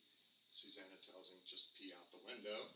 Susanna 0.53 0.95
tells 1.07 1.31
him 1.33 1.39
just 1.49 1.75
pee 1.79 1.91
out 1.97 2.07
the 2.15 2.23
window. 2.29 2.69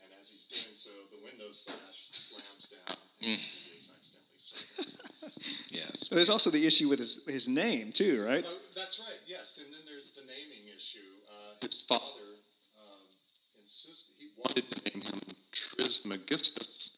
And 0.00 0.08
as 0.16 0.32
he's 0.32 0.48
doing 0.48 0.72
so, 0.76 0.88
the 1.12 1.20
window 1.20 1.52
sash 1.52 2.08
slams 2.12 2.72
down 2.72 2.96
and 3.20 3.36
he 3.36 3.76
is 3.76 3.92
accidentally 3.92 4.40
circumcised. 4.40 5.36
Yes. 5.68 6.08
But 6.08 6.16
there's 6.16 6.32
also 6.32 6.48
the 6.48 6.64
issue 6.64 6.88
with 6.88 6.98
his, 7.00 7.20
his 7.28 7.48
name 7.48 7.92
too, 7.92 8.24
right? 8.24 8.44
Oh, 8.48 8.56
that's 8.74 8.96
right, 8.98 9.20
yes. 9.28 9.60
And 9.60 9.68
then 9.68 9.84
there's 9.84 10.08
the 10.16 10.24
naming 10.24 10.72
issue. 10.72 11.09
His 11.60 11.82
father 11.82 12.02
um, 12.78 13.00
insisted, 13.62 14.14
he 14.18 14.30
wanted 14.36 14.70
to 14.70 14.90
name 14.90 15.02
him 15.02 15.20
Trismegistus, 15.52 16.90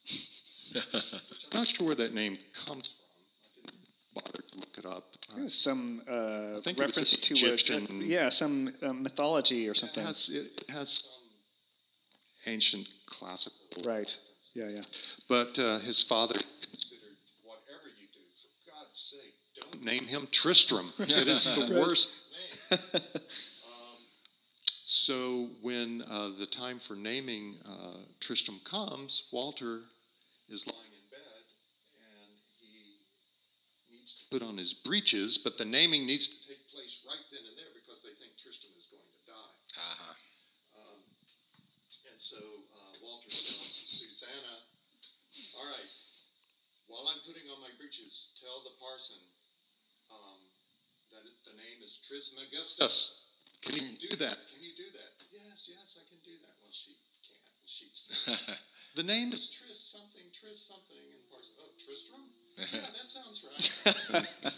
I'm 0.75 1.59
not 1.59 1.69
sure 1.69 1.87
where 1.87 1.97
that 1.97 2.15
name 2.15 2.39
comes 2.67 2.89
from. 2.89 2.97
I 3.45 3.67
didn't 3.67 3.85
bother 4.15 4.45
to 4.51 4.59
look 4.59 4.79
it 4.79 4.87
up. 4.87 5.05
Uh, 5.35 5.49
some 5.49 6.03
uh, 6.09 6.61
it 6.65 6.79
reference 6.79 7.17
to 7.17 7.35
Egyptian- 7.35 8.03
a, 8.03 8.05
yeah, 8.05 8.29
some 8.29 8.73
uh, 8.83 8.93
mythology 8.93 9.69
or 9.69 9.73
it, 9.73 9.77
something. 9.79 10.05
has, 10.05 10.29
it 10.29 10.65
has 10.69 11.05
some 11.05 12.53
ancient 12.53 12.89
classical. 13.07 13.83
Right. 13.85 14.17
Yeah, 14.55 14.69
yeah. 14.69 14.83
But 15.29 15.59
uh, 15.59 15.79
his 15.79 16.03
father 16.03 16.35
considered, 16.35 17.17
whatever 17.43 17.89
you 17.99 18.07
do, 18.13 18.21
for 18.37 18.71
God's 18.71 18.99
sake, 18.99 19.35
don't 19.55 19.83
name 19.83 20.07
him 20.07 20.29
Tristram. 20.31 20.93
it 20.99 21.29
is 21.29 21.45
the 21.45 21.79
worst 21.81 22.11
name. 22.71 22.81
So 24.93 25.49
when 25.65 26.05
uh, 26.05 26.37
the 26.37 26.45
time 26.45 26.77
for 26.77 26.93
naming 26.93 27.57
uh, 27.65 28.05
Tristram 28.21 28.61
comes, 28.61 29.25
Walter 29.33 29.89
is 30.53 30.69
lying 30.69 30.93
in 30.93 31.07
bed 31.09 31.45
and 31.97 32.29
he 32.61 33.01
needs 33.89 34.21
to 34.21 34.25
put 34.29 34.45
on 34.45 34.61
his 34.61 34.77
breeches, 34.77 35.41
but 35.41 35.57
the 35.57 35.65
naming 35.65 36.05
needs 36.05 36.29
to 36.29 36.37
take 36.45 36.61
place 36.69 37.01
right 37.09 37.25
then 37.33 37.41
and 37.41 37.57
there 37.57 37.73
because 37.73 38.05
they 38.05 38.13
think 38.21 38.37
Tristram 38.37 38.69
is 38.77 38.85
going 38.93 39.09
to 39.09 39.23
die. 39.33 39.53
Uh-huh. 39.81 40.13
Um, 40.77 41.01
and 42.13 42.21
so 42.21 42.37
uh, 42.77 42.93
Walter 43.01 43.33
tells 43.33 43.73
Susanna, 43.97 44.61
all 45.57 45.73
right, 45.73 45.93
while 46.93 47.09
I'm 47.09 47.25
putting 47.25 47.49
on 47.49 47.65
my 47.65 47.73
breeches, 47.81 48.37
tell 48.37 48.61
the 48.61 48.77
parson 48.77 49.25
um, 50.13 50.37
that 51.17 51.25
the 51.49 51.57
name 51.57 51.81
is 51.81 51.97
Trismegistus. 52.05 53.22
Can 53.63 53.75
you 53.75 54.11
do 54.11 54.17
that? 54.17 54.39
Can 54.51 54.61
you 54.63 54.75
do 54.77 54.91
that? 54.93 55.11
Yes, 55.33 55.69
yes, 55.71 55.97
I 55.97 56.03
can 56.11 56.19
do 56.25 56.35
that. 56.43 56.55
Well, 56.63 56.73
she 56.73 56.97
can't. 57.23 57.47
And 57.63 57.71
she 57.71 57.87
the 58.97 59.03
name 59.03 59.33
is 59.33 59.49
Tris 59.49 59.79
something, 59.79 60.27
Tris 60.35 60.67
something. 60.67 60.99
And 60.99 61.23
parson, 61.31 61.55
oh, 61.59 61.71
Tristram? 61.79 62.23
Yeah, 62.73 62.91
that 62.93 63.09
sounds 63.09 63.45
right. 63.47 64.53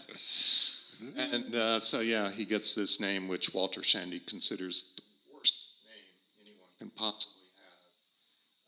and 1.33 1.55
uh, 1.55 1.79
so, 1.79 1.99
yeah, 1.99 2.31
he 2.31 2.45
gets 2.45 2.73
this 2.73 2.99
name, 2.99 3.27
which 3.27 3.53
Walter 3.53 3.83
Shandy 3.83 4.19
considers 4.19 4.85
the 4.95 5.03
worst 5.33 5.55
name 5.87 6.07
anyone 6.41 6.69
can 6.79 6.89
possibly 6.91 7.47
have. 7.61 7.89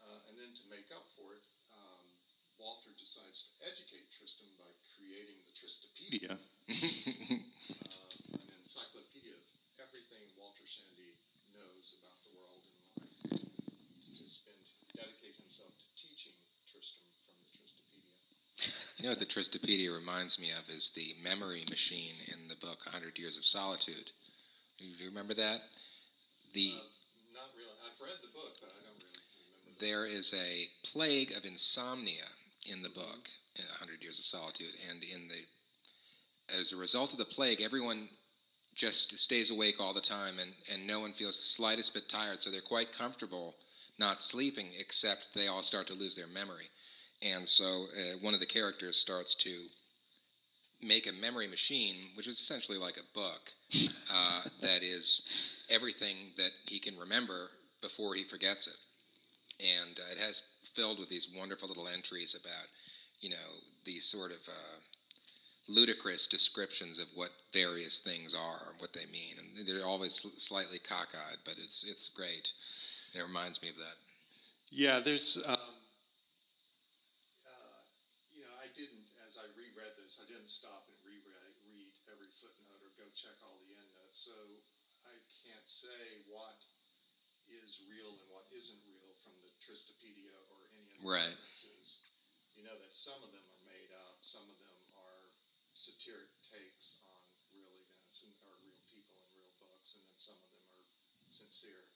Uh, 0.03 0.29
and 0.29 0.35
then 0.39 0.51
to 0.55 0.63
make 0.69 0.89
up 0.95 1.05
for 1.17 1.33
it, 1.35 1.43
um, 1.73 2.03
Walter 2.59 2.91
decides 2.97 3.47
to 3.47 3.51
educate 3.65 4.07
Tristram 4.15 4.49
by 4.57 4.69
creating 4.97 5.39
the 5.45 5.53
Tristopedia, 5.55 6.33
uh, 6.35 6.39
an 8.33 8.47
encyclopedia 8.63 9.35
of 9.35 9.45
everything 9.81 10.23
Walter 10.39 10.65
Shandy 10.67 11.15
knows 11.53 11.95
about 11.99 12.19
the 12.23 12.31
world 12.35 12.63
and 12.63 12.77
life, 12.91 13.13
to 14.17 14.25
spend, 14.29 14.61
dedicate 14.95 15.35
himself 15.39 15.71
to 15.77 15.87
teaching 15.99 16.35
Tristram 16.69 17.11
from 17.25 17.35
the 17.39 17.47
Tristopedia. 17.51 18.13
You 18.97 19.03
know 19.03 19.09
what 19.09 19.19
the 19.19 19.27
Tristopedia 19.27 19.93
reminds 19.93 20.39
me 20.39 20.49
of 20.49 20.67
is 20.75 20.89
the 20.89 21.13
memory 21.21 21.63
machine 21.69 22.15
in 22.33 22.47
the 22.47 22.55
book 22.55 22.79
100 22.85 23.19
Years 23.19 23.37
of 23.37 23.45
Solitude. 23.45 24.09
Do 24.79 24.85
you 24.85 25.05
remember 25.05 25.35
that? 25.35 25.61
The 26.53 26.73
Uh, 26.73 26.81
not 27.31 27.53
really. 27.55 27.69
I've 27.85 28.01
read 28.01 28.17
the 28.23 28.33
book, 28.33 28.57
but 28.59 28.71
I 28.71 28.81
don't 28.81 28.97
really 28.97 29.21
remember. 29.61 29.79
there 29.79 30.05
is 30.07 30.33
a 30.33 30.67
plague 30.81 31.31
of 31.33 31.45
insomnia 31.45 32.25
in 32.65 32.81
the 32.81 32.89
book, 32.89 33.29
uh, 33.59 33.69
100 33.77 34.01
Years 34.01 34.17
of 34.17 34.25
Solitude, 34.25 34.73
and 34.89 35.03
in 35.03 35.27
the 35.27 35.45
as 36.49 36.71
a 36.71 36.77
result 36.77 37.11
of 37.11 37.19
the 37.19 37.25
plague, 37.25 37.61
everyone 37.61 38.09
just 38.73 39.19
stays 39.19 39.51
awake 39.51 39.79
all 39.79 39.93
the 39.93 40.01
time, 40.01 40.39
and, 40.39 40.55
and 40.71 40.87
no 40.87 40.99
one 40.99 41.13
feels 41.13 41.37
the 41.37 41.45
slightest 41.45 41.93
bit 41.93 42.09
tired, 42.09 42.41
so 42.41 42.49
they're 42.49 42.61
quite 42.61 42.91
comfortable 42.93 43.57
not 43.99 44.23
sleeping, 44.23 44.69
except 44.79 45.27
they 45.35 45.47
all 45.47 45.61
start 45.61 45.85
to 45.87 45.93
lose 45.93 46.15
their 46.15 46.27
memory. 46.27 46.71
And 47.21 47.47
so 47.47 47.85
uh, 47.95 48.17
one 48.21 48.33
of 48.33 48.39
the 48.39 48.45
characters 48.45 48.97
starts 48.97 49.35
to 49.35 49.65
make 50.81 51.07
a 51.07 51.11
memory 51.11 51.47
machine, 51.47 51.95
which 52.15 52.27
is 52.27 52.39
essentially 52.39 52.77
like 52.77 52.97
a 52.97 53.13
book, 53.17 53.41
uh, 54.11 54.41
that 54.61 54.83
is 54.83 55.23
everything 55.69 56.31
that 56.37 56.51
he 56.67 56.79
can 56.79 56.97
remember 56.97 57.49
before 57.81 58.13
he 58.13 58.23
forgets 58.23 58.67
it 58.67 58.77
and 59.59 59.99
uh, 59.99 60.11
it 60.11 60.17
has 60.19 60.43
filled 60.73 60.99
with 60.99 61.09
these 61.09 61.29
wonderful 61.35 61.67
little 61.67 61.87
entries 61.87 62.35
about, 62.39 62.67
you 63.21 63.29
know, 63.29 63.61
these 63.85 64.05
sort 64.05 64.31
of 64.31 64.37
uh, 64.47 64.77
ludicrous 65.67 66.27
descriptions 66.27 66.99
of 66.99 67.07
what 67.15 67.31
various 67.53 67.99
things 67.99 68.35
are 68.35 68.69
and 68.71 68.79
what 68.79 68.93
they 68.93 69.05
mean, 69.11 69.35
and 69.39 69.67
they're 69.67 69.85
always 69.85 70.13
sl- 70.13 70.37
slightly 70.37 70.79
cockeyed, 70.79 71.39
but 71.45 71.55
it's 71.57 71.83
it's 71.83 72.09
great. 72.09 72.51
It 73.15 73.21
reminds 73.21 73.61
me 73.61 73.69
of 73.69 73.77
that. 73.77 73.97
Yeah, 74.69 74.99
there's. 74.99 75.37
Um, 75.37 75.55
uh, 75.55 75.57
you 78.35 78.43
know, 78.43 78.53
I 78.61 78.67
didn't, 78.75 79.07
as 79.25 79.37
I 79.39 79.47
reread 79.57 79.95
this, 80.47 80.63
stop 80.63 80.87
and 80.87 80.95
reread 81.03 81.27
read 81.67 81.91
every 82.07 82.31
footnote 82.39 82.79
or 82.79 82.95
go 82.95 83.03
check 83.11 83.35
all 83.43 83.59
the 83.67 83.75
endnotes. 83.75 84.23
So 84.23 84.31
I 85.03 85.11
can't 85.43 85.67
say 85.67 86.23
what 86.31 86.55
is 87.51 87.83
real 87.91 88.15
and 88.23 88.31
what 88.31 88.47
isn't 88.55 88.79
real 88.87 89.11
from 89.27 89.35
the 89.43 89.51
Tristrapaedia 89.59 90.31
or 90.47 90.71
any 90.71 90.95
of 90.95 91.03
the 91.03 91.07
Right. 91.07 91.35
references. 91.35 91.99
You 92.55 92.63
know 92.63 92.79
that 92.79 92.95
some 92.95 93.19
of 93.27 93.35
them 93.35 93.43
are 93.43 93.63
made 93.67 93.91
up, 93.91 94.23
some 94.23 94.47
of 94.47 94.55
them 94.63 94.79
are 94.95 95.35
satiric 95.75 96.31
takes 96.47 96.95
on 97.03 97.23
real 97.51 97.75
events 97.83 98.23
and 98.23 98.31
or 98.47 98.55
real 98.63 98.79
people 98.87 99.19
and 99.19 99.29
real 99.35 99.51
books, 99.59 99.99
and 99.99 100.03
then 100.07 100.15
some 100.17 100.39
of 100.39 100.49
them 100.49 100.63
are 100.79 100.87
sincere. 101.29 101.91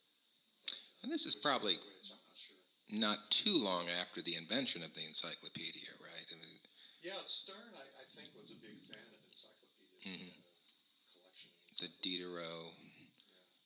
But, 0.68 0.76
uh, 0.76 1.00
And 1.04 1.12
this 1.12 1.26
is 1.26 1.36
probably 1.36 1.80
which, 1.80 2.12
I'm 2.12 2.20
not 2.20 2.36
sure. 2.36 2.64
not 2.92 3.32
too 3.32 3.58
long 3.58 3.90
after 3.90 4.22
the 4.22 4.36
invention 4.36 4.84
of 4.84 4.94
the 4.94 5.04
encyclopedia, 5.08 5.96
right? 6.00 6.28
I 6.30 6.36
mean, 6.36 6.61
Yeah, 7.02 7.18
Sterne, 7.28 7.74
I, 7.74 7.86
I 8.02 8.06
think, 8.16 8.30
was 8.38 8.52
a 8.52 8.60
big 8.62 8.78
fan 8.86 9.10
of 9.10 9.20
encyclopedias. 9.26 10.06
Mhm. 10.06 10.30
and 10.30 10.46
a 10.46 11.06
collection 11.18 11.50
the. 11.80 11.90
Diderot 12.02 12.74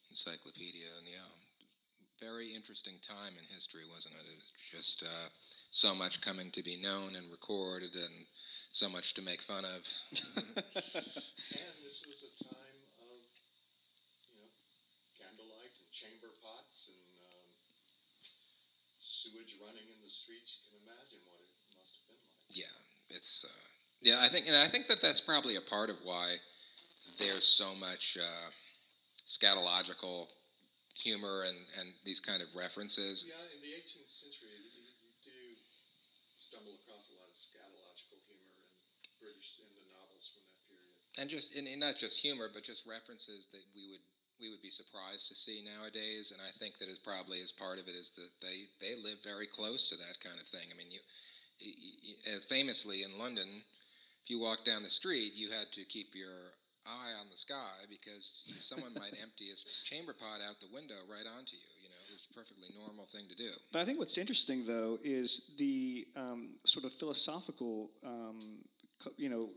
encyclopedia, 0.09 0.87
and 0.97 1.07
yeah, 1.07 1.29
very 2.19 2.53
interesting 2.55 2.99
time 3.07 3.33
in 3.37 3.45
history, 3.53 3.83
wasn't 3.89 4.15
it? 4.15 4.25
It 4.31 4.35
was 4.35 4.51
just 4.71 5.03
uh, 5.03 5.29
so 5.71 5.95
much 5.95 6.21
coming 6.21 6.51
to 6.51 6.63
be 6.63 6.77
known 6.77 7.15
and 7.15 7.31
recorded, 7.31 7.95
and 7.95 8.25
so 8.71 8.89
much 8.89 9.13
to 9.15 9.21
make 9.21 9.41
fun 9.41 9.65
of. 9.65 9.83
And 11.51 11.75
this 11.83 12.05
was 12.05 12.23
a 12.23 12.43
time 12.43 12.81
of, 12.99 13.17
you 14.27 14.35
know, 14.35 14.49
candlelight 15.17 15.73
and 15.79 15.89
chamber 15.91 16.31
pots 16.41 16.89
and 16.89 17.05
um, 17.33 17.47
sewage 18.99 19.55
running 19.61 19.87
in 19.87 19.99
the 20.03 20.09
streets. 20.09 20.57
You 20.59 20.61
can 20.67 20.75
imagine 20.83 21.21
what 21.25 21.39
it 21.39 21.47
must 21.73 21.95
have 21.95 22.05
been 22.07 22.19
like. 22.27 22.43
yeah, 22.49 22.75
it's 23.09 23.45
uh, 23.45 23.53
yeah. 24.01 24.21
I 24.21 24.29
think, 24.29 24.47
and 24.47 24.55
I 24.55 24.67
think 24.67 24.87
that 24.87 25.01
that's 25.01 25.21
probably 25.21 25.55
a 25.55 25.61
part 25.61 25.89
of 25.89 25.97
why 26.03 26.35
there's 27.17 27.45
so 27.45 27.75
much 27.75 28.17
uh, 28.19 28.49
scatological 29.27 30.27
humor 30.95 31.43
and, 31.43 31.57
and 31.79 31.91
these 32.03 32.19
kind 32.19 32.41
of 32.41 32.47
references. 32.55 33.25
Yeah, 33.27 33.35
in 33.51 33.59
the 33.59 33.73
18th 33.75 34.11
century, 34.11 34.55
you, 34.63 34.83
you 35.03 35.11
do 35.23 35.39
stumble 36.39 36.75
across 36.83 37.11
a 37.11 37.15
lot 37.19 37.27
of 37.27 37.35
scatological 37.35 38.19
humor 38.25 38.55
in 39.03 39.11
British 39.19 39.59
in 39.59 39.67
the 39.75 39.85
novels 39.91 40.31
from 40.31 40.43
that 40.47 40.59
period. 40.71 40.95
and 41.19 41.27
just 41.27 41.55
and, 41.55 41.67
and 41.67 41.79
not 41.83 41.99
just 41.99 42.19
humor, 42.19 42.47
but 42.51 42.63
just 42.63 42.87
references 42.87 43.51
that 43.51 43.63
we 43.75 43.87
would 43.91 44.03
we 44.39 44.51
would 44.51 44.63
be 44.63 44.71
surprised 44.71 45.27
to 45.31 45.35
see 45.35 45.63
nowadays. 45.63 46.31
And 46.35 46.43
I 46.43 46.51
think 46.59 46.77
that 46.79 46.91
is 46.91 46.99
probably 46.99 47.39
as 47.39 47.55
part 47.55 47.79
of 47.79 47.87
it 47.87 47.95
is 47.95 48.15
that 48.19 48.31
they 48.43 48.67
they 48.83 48.95
live 48.99 49.19
very 49.23 49.47
close 49.47 49.87
to 49.91 49.95
that 49.99 50.19
kind 50.23 50.39
of 50.39 50.47
thing. 50.47 50.67
I 50.71 50.75
mean, 50.75 50.91
you, 50.91 50.99
famously 52.49 53.03
in 53.03 53.17
London, 53.17 53.47
if 54.23 54.29
you 54.29 54.39
walked 54.39 54.65
down 54.65 54.83
the 54.83 54.89
street, 54.89 55.33
you 55.35 55.49
had 55.51 55.71
to 55.73 55.83
keep 55.85 56.15
your 56.15 56.53
eye 56.85 57.13
on 57.19 57.27
the 57.31 57.37
sky 57.37 57.85
because 57.89 58.43
someone 58.59 58.93
might 58.93 59.13
empty 59.21 59.49
a 59.49 59.53
s- 59.53 59.65
chamber 59.83 60.13
pot 60.13 60.39
out 60.47 60.55
the 60.59 60.73
window 60.73 60.95
right 61.09 61.25
onto 61.25 61.55
you. 61.55 61.69
You 61.81 61.89
know, 61.89 62.01
it 62.09 62.13
was 62.13 62.27
a 62.29 62.33
perfectly 62.33 62.69
normal 62.77 63.07
thing 63.11 63.25
to 63.29 63.35
do. 63.35 63.49
But 63.71 63.81
I 63.81 63.85
think 63.85 63.99
what's 63.99 64.17
interesting, 64.17 64.65
though, 64.65 64.99
is 65.03 65.51
the 65.57 66.07
um, 66.15 66.55
sort 66.65 66.85
of 66.85 66.93
philosophical, 66.93 67.89
um, 68.05 68.59
you 69.17 69.29
know, 69.29 69.49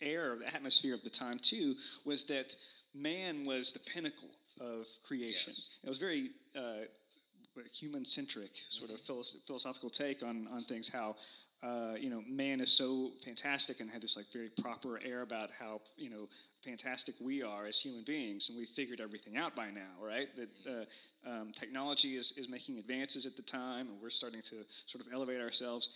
air, 0.00 0.36
the 0.36 0.46
atmosphere 0.54 0.94
of 0.94 1.02
the 1.02 1.10
time 1.10 1.38
too, 1.38 1.74
was 2.04 2.24
that 2.24 2.54
man 2.94 3.44
was 3.44 3.72
the 3.72 3.80
pinnacle 3.80 4.30
of 4.60 4.86
creation. 5.06 5.52
Yes. 5.56 5.68
It 5.84 5.88
was 5.88 5.98
very 5.98 6.30
uh, 6.56 6.86
human-centric, 7.66 8.50
sort 8.68 8.90
of 8.90 9.00
philos- 9.00 9.36
philosophical 9.46 9.90
take 9.90 10.22
on 10.22 10.48
on 10.52 10.64
things. 10.64 10.88
How 10.88 11.16
uh, 11.62 11.94
you 11.98 12.08
know, 12.08 12.22
man 12.28 12.60
is 12.60 12.70
so 12.70 13.10
fantastic 13.24 13.80
and 13.80 13.90
had 13.90 14.00
this 14.00 14.16
like 14.16 14.26
very 14.32 14.50
proper 14.60 15.00
air 15.04 15.22
about 15.22 15.50
how 15.58 15.80
you 15.96 16.08
know 16.08 16.28
fantastic 16.64 17.14
we 17.20 17.42
are 17.42 17.66
as 17.66 17.78
human 17.78 18.04
beings, 18.04 18.48
and 18.48 18.56
we 18.56 18.64
figured 18.64 19.00
everything 19.00 19.36
out 19.36 19.56
by 19.56 19.70
now, 19.70 19.90
right? 20.00 20.28
That 20.36 20.86
uh, 21.26 21.28
um, 21.28 21.52
technology 21.58 22.16
is 22.16 22.32
is 22.36 22.48
making 22.48 22.78
advances 22.78 23.26
at 23.26 23.36
the 23.36 23.42
time, 23.42 23.88
and 23.88 24.00
we're 24.00 24.10
starting 24.10 24.42
to 24.42 24.64
sort 24.86 25.04
of 25.04 25.12
elevate 25.12 25.40
ourselves. 25.40 25.90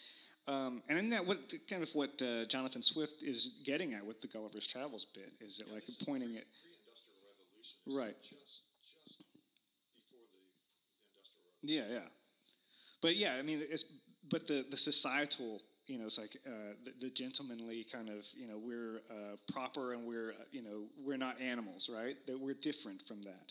Um, 0.48 0.82
and 0.88 0.98
isn't 0.98 1.10
that 1.10 1.24
what 1.24 1.38
kind 1.70 1.84
of 1.84 1.94
what 1.94 2.20
uh, 2.20 2.44
Jonathan 2.46 2.82
Swift 2.82 3.22
is 3.22 3.52
getting 3.64 3.94
at 3.94 4.04
with 4.04 4.20
the 4.20 4.26
Gulliver's 4.26 4.66
Travels 4.66 5.06
bit? 5.14 5.32
Is 5.40 5.60
it 5.60 5.72
like 5.72 5.84
pointing 6.04 6.36
at 6.36 6.44
Pre-industrial 6.58 7.22
revolution. 7.22 7.78
It 7.86 7.90
was 7.90 7.96
Right. 7.96 8.16
Just, 8.22 8.66
just 9.06 9.22
before 9.94 10.26
the 10.34 10.42
industrial 10.42 11.14
revolution. 11.14 11.51
Yeah, 11.62 11.82
yeah. 11.90 12.08
But 13.02 13.16
yeah, 13.16 13.34
I 13.34 13.42
mean, 13.42 13.62
it's 13.62 13.84
but 14.30 14.46
the 14.46 14.64
the 14.70 14.76
societal, 14.76 15.62
you 15.86 15.98
know, 15.98 16.06
it's 16.06 16.18
like 16.18 16.36
uh, 16.46 16.74
the, 16.84 16.92
the 17.08 17.10
gentlemanly 17.10 17.86
kind 17.90 18.08
of, 18.08 18.24
you 18.34 18.46
know, 18.46 18.58
we're 18.58 19.02
uh, 19.10 19.36
proper 19.52 19.94
and 19.94 20.06
we're, 20.06 20.32
uh, 20.38 20.46
you 20.52 20.62
know, 20.62 20.86
we're 20.98 21.18
not 21.18 21.40
animals, 21.40 21.90
right? 21.92 22.16
That 22.26 22.38
we're 22.38 22.54
different 22.58 23.02
from 23.08 23.22
that. 23.22 23.46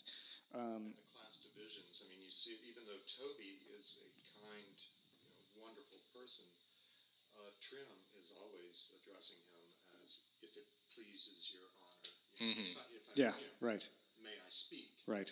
Um, 0.54 0.92
the 0.96 1.06
class 1.12 1.40
divisions. 1.44 2.00
I 2.04 2.08
mean, 2.12 2.20
you 2.24 2.32
see, 2.32 2.56
even 2.68 2.84
though 2.88 3.00
Toby 3.08 3.60
is 3.78 3.96
a 4.00 4.08
kind, 4.40 4.76
you 5.22 5.28
know, 5.28 5.64
wonderful 5.64 6.00
person, 6.16 6.44
uh, 7.36 7.50
Trim 7.60 7.88
is 8.20 8.32
always 8.36 8.92
addressing 9.00 9.40
him 9.52 9.66
as 10.04 10.24
"if 10.44 10.52
it 10.56 10.68
pleases 10.92 11.52
your 11.52 11.68
honor." 11.80 12.12
You 12.40 12.56
know, 12.56 12.62
Mhm. 12.62 12.70
if 12.72 12.78
I, 12.78 12.86
if 12.96 13.04
I, 13.08 13.12
yeah, 13.16 13.34
you 13.36 13.48
know, 13.48 13.68
right, 13.68 13.84
May 14.22 14.36
I 14.36 14.50
speak? 14.50 14.88
right. 15.06 15.30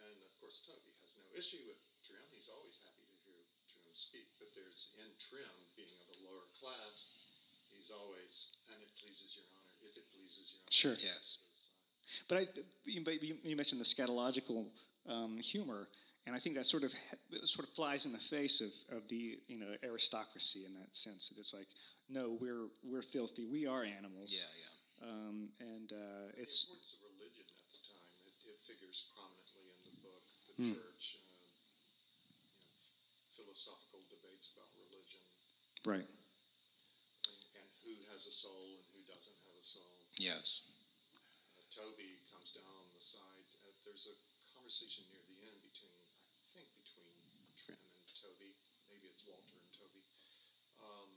And 0.00 0.16
of 0.24 0.32
course, 0.40 0.62
Toby 0.66 0.92
has 1.02 1.14
no 1.18 1.26
issue 1.38 1.62
with 1.66 1.78
Trim. 1.82 1.89
He's 2.40 2.48
always 2.48 2.80
happy 2.80 3.04
to 3.04 3.16
hear 3.28 3.36
Trim 3.68 3.92
speak. 3.92 4.24
But 4.40 4.48
there's 4.56 4.96
in 4.96 5.12
Trim, 5.20 5.52
being 5.76 5.92
of 6.00 6.08
a 6.16 6.18
lower 6.24 6.48
class, 6.56 7.12
he's 7.68 7.92
always, 7.92 8.56
and 8.72 8.80
it 8.80 8.88
pleases 8.96 9.36
your 9.36 9.44
honor. 9.52 9.76
If 9.84 10.00
it 10.00 10.08
pleases 10.08 10.56
your 10.56 10.64
honor. 10.64 10.72
Sure. 10.72 10.96
Yes. 10.96 11.36
But 12.32 12.36
I, 12.40 12.42
you, 12.88 13.04
you 13.04 13.36
you 13.44 13.56
mentioned 13.60 13.76
the 13.76 13.84
scatological 13.84 14.72
um, 15.04 15.36
humor, 15.36 15.92
and 16.24 16.32
I 16.32 16.40
think 16.40 16.56
that 16.56 16.64
sort 16.64 16.80
of 16.80 16.96
sort 17.44 17.68
of 17.68 17.76
flies 17.76 18.08
in 18.08 18.12
the 18.16 18.24
face 18.32 18.64
of, 18.64 18.72
of 18.88 19.04
the 19.12 19.36
you 19.44 19.60
know 19.60 19.76
aristocracy 19.84 20.64
in 20.64 20.72
that 20.80 20.96
sense. 20.96 21.28
That 21.28 21.36
it's 21.36 21.52
like, 21.52 21.68
no, 22.08 22.40
we're 22.40 22.72
we're 22.80 23.04
filthy. 23.04 23.44
We 23.44 23.68
are 23.68 23.84
animals. 23.84 24.32
Yeah, 24.32 24.48
yeah. 24.48 25.12
Um, 25.12 25.52
and 25.60 25.92
uh, 25.92 26.32
The 26.32 26.40
it's 26.40 26.64
importance 26.64 26.96
of 26.96 27.04
religion 27.04 27.44
at 27.52 27.68
the 27.68 27.80
time, 27.84 28.08
it, 28.24 28.32
it 28.48 28.58
figures 28.64 29.12
prominently 29.12 29.76
in 29.76 29.92
the 29.92 29.96
book, 30.00 30.24
The 30.48 30.54
Hmm. 30.56 30.72
Church, 30.80 31.04
you 31.16 31.19
know, 31.19 31.19
philosophical 33.60 34.00
debates 34.08 34.48
about 34.56 34.72
religion, 34.72 35.20
right. 35.84 36.08
and, 36.08 37.40
and 37.60 37.68
who 37.84 37.92
has 38.08 38.24
a 38.24 38.32
soul 38.32 38.72
and 38.80 38.84
who 38.96 39.04
doesn't 39.04 39.36
have 39.44 39.52
a 39.52 39.64
soul. 39.64 40.00
Yes. 40.16 40.64
Uh, 41.12 41.20
Toby 41.68 42.16
comes 42.32 42.56
down 42.56 42.72
on 42.72 42.88
the 42.96 43.04
side. 43.04 43.48
Uh, 43.60 43.68
there's 43.84 44.08
a 44.08 44.16
conversation 44.56 45.04
near 45.12 45.20
the 45.28 45.44
end 45.44 45.60
between, 45.60 46.00
I 46.40 46.48
think, 46.56 46.68
between 46.72 47.20
Trim 47.60 47.76
and 47.84 48.04
Toby. 48.16 48.56
Maybe 48.88 49.12
it's 49.12 49.28
Walter 49.28 49.60
and 49.60 49.72
Toby. 49.76 50.04
Um, 50.80 51.10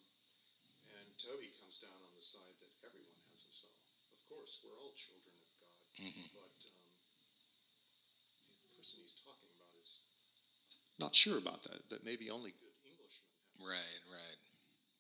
and 1.00 1.08
Toby 1.16 1.48
comes 1.64 1.80
down 1.80 1.96
on 1.96 2.12
the 2.12 2.26
side 2.28 2.60
that 2.60 2.76
everyone 2.84 3.24
has 3.32 3.40
a 3.48 3.52
soul. 3.56 3.80
Of 4.12 4.20
course, 4.28 4.60
we're 4.68 4.76
all 4.84 4.92
children 5.00 5.32
of 5.40 5.52
God, 5.64 5.80
Mhm. 5.96 6.28
but 6.36 6.60
um, 6.68 6.76
the 8.68 8.72
person 8.76 9.00
he's 9.00 9.16
talking 9.24 9.53
not 11.04 11.16
sure 11.16 11.38
about 11.38 11.64
that. 11.64 11.84
That 11.92 12.06
maybe 12.08 12.32
only 12.32 12.56
good 12.56 12.72
Englishmen 12.88 13.28
have. 13.60 13.68
Right, 13.68 14.02
right. 14.08 14.40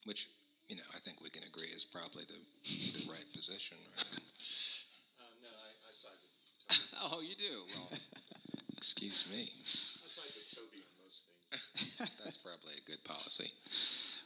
Which, 0.03 0.27
you 0.67 0.75
know, 0.75 0.87
I 0.91 0.99
think 0.99 1.23
we 1.23 1.31
can 1.31 1.47
agree 1.47 1.71
is 1.71 1.87
probably 1.87 2.27
the, 2.27 2.39
the 2.99 3.07
right 3.07 3.27
position, 3.31 3.77
right? 3.95 4.19
Uh, 5.13 5.29
no, 5.39 5.47
I, 5.47 5.69
I 5.87 5.91
side 5.93 6.19
with 6.19 6.33
Toby. 6.67 6.99
oh, 7.07 7.21
you 7.21 7.35
do? 7.39 7.63
Well, 7.71 7.99
excuse 8.77 9.23
me. 9.31 9.47
I 9.47 10.09
side 10.09 10.33
with 10.35 10.49
Toby 10.51 10.83
on 10.83 10.91
most 10.99 11.23
things. 11.23 12.11
That's 12.23 12.35
probably 12.37 12.73
a 12.75 12.83
good 12.83 13.03
policy. 13.05 13.53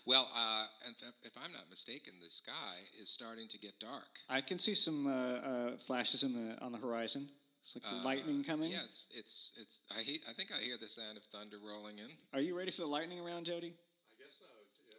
Well, 0.08 0.30
uh, 0.34 0.66
if, 0.88 1.14
if 1.24 1.34
I'm 1.44 1.52
not 1.52 1.70
mistaken, 1.70 2.14
the 2.24 2.32
sky 2.32 2.88
is 3.00 3.10
starting 3.10 3.50
to 3.50 3.60
get 3.60 3.78
dark. 3.80 4.08
I 4.30 4.40
can 4.42 4.58
see 4.58 4.74
some 4.74 5.06
uh, 5.06 5.12
uh, 5.12 5.72
flashes 5.86 6.24
in 6.24 6.34
the 6.34 6.58
on 6.64 6.72
the 6.72 6.78
horizon. 6.78 7.30
It's 7.68 7.76
like 7.76 7.84
the 7.84 8.00
Uh, 8.00 8.04
lightning 8.08 8.44
coming. 8.48 8.72
Yeah, 8.72 8.88
it's 8.88 9.08
it's 9.12 9.52
it's. 9.60 9.84
I 9.92 10.00
he, 10.02 10.24
I 10.24 10.32
think 10.32 10.56
I 10.56 10.64
hear 10.64 10.78
the 10.80 10.88
sound 10.88 11.18
of 11.20 11.24
thunder 11.36 11.60
rolling 11.60 12.00
in. 12.00 12.08
Are 12.32 12.40
you 12.40 12.56
ready 12.56 12.72
for 12.72 12.88
the 12.88 12.88
lightning 12.88 13.20
around, 13.20 13.44
Jody? 13.44 13.76
I 13.76 14.16
guess 14.16 14.40
so. 14.40 14.48
Uh, 14.48 14.96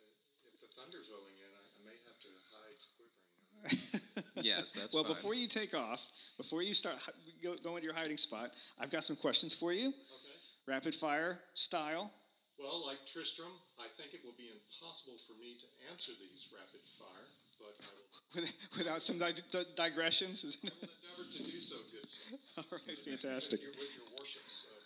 If 0.53 0.61
the 0.61 0.69
thunder's 0.77 1.09
rolling 1.09 1.33
in, 1.41 1.49
I, 1.49 1.64
I 1.64 1.81
may 1.89 1.97
have 2.05 2.21
to 2.21 2.31
hide 2.53 2.81
quivering. 3.01 4.45
Yes, 4.45 4.71
that's 4.77 4.93
well, 4.93 5.03
fine. 5.03 5.14
before 5.16 5.33
you 5.35 5.49
take 5.49 5.73
off, 5.73 5.99
before 6.37 6.62
you 6.62 6.75
start 6.75 6.97
hi- 7.01 7.16
go, 7.43 7.57
go 7.57 7.75
into 7.81 7.87
your 7.89 7.95
hiding 7.97 8.19
spot, 8.21 8.53
I've 8.79 8.91
got 8.93 9.03
some 9.03 9.16
questions 9.16 9.53
for 9.55 9.73
you, 9.73 9.89
Okay. 9.89 10.37
rapid 10.69 10.95
fire 10.95 11.41
style. 11.55 12.12
Well, 12.59 12.85
like 12.87 12.99
Tristram, 13.11 13.51
I 13.81 13.89
think 13.97 14.12
it 14.14 14.21
will 14.23 14.37
be 14.39 14.51
impossible 14.53 15.19
for 15.27 15.35
me 15.41 15.57
to 15.59 15.66
answer 15.91 16.12
these 16.21 16.47
rapid 16.55 16.83
fire, 17.01 17.27
but 17.59 17.75
I 17.83 18.41
will, 18.41 18.49
without 18.79 19.03
some 19.03 19.19
dig- 19.19 19.43
di- 19.51 19.65
digressions. 19.77 20.45
I 20.45 20.49
will 20.67 20.73
endeavor 20.73 21.27
to 21.33 21.43
do 21.53 21.59
so, 21.61 21.77
good 21.93 22.09
sir. 22.09 22.37
All 22.59 22.65
right, 22.87 22.99
fantastic. 23.05 23.61
With 23.61 23.63
your, 23.63 23.73
with 23.73 23.93
your 23.97 24.09
worship's 24.19 24.67
uh, 24.69 24.79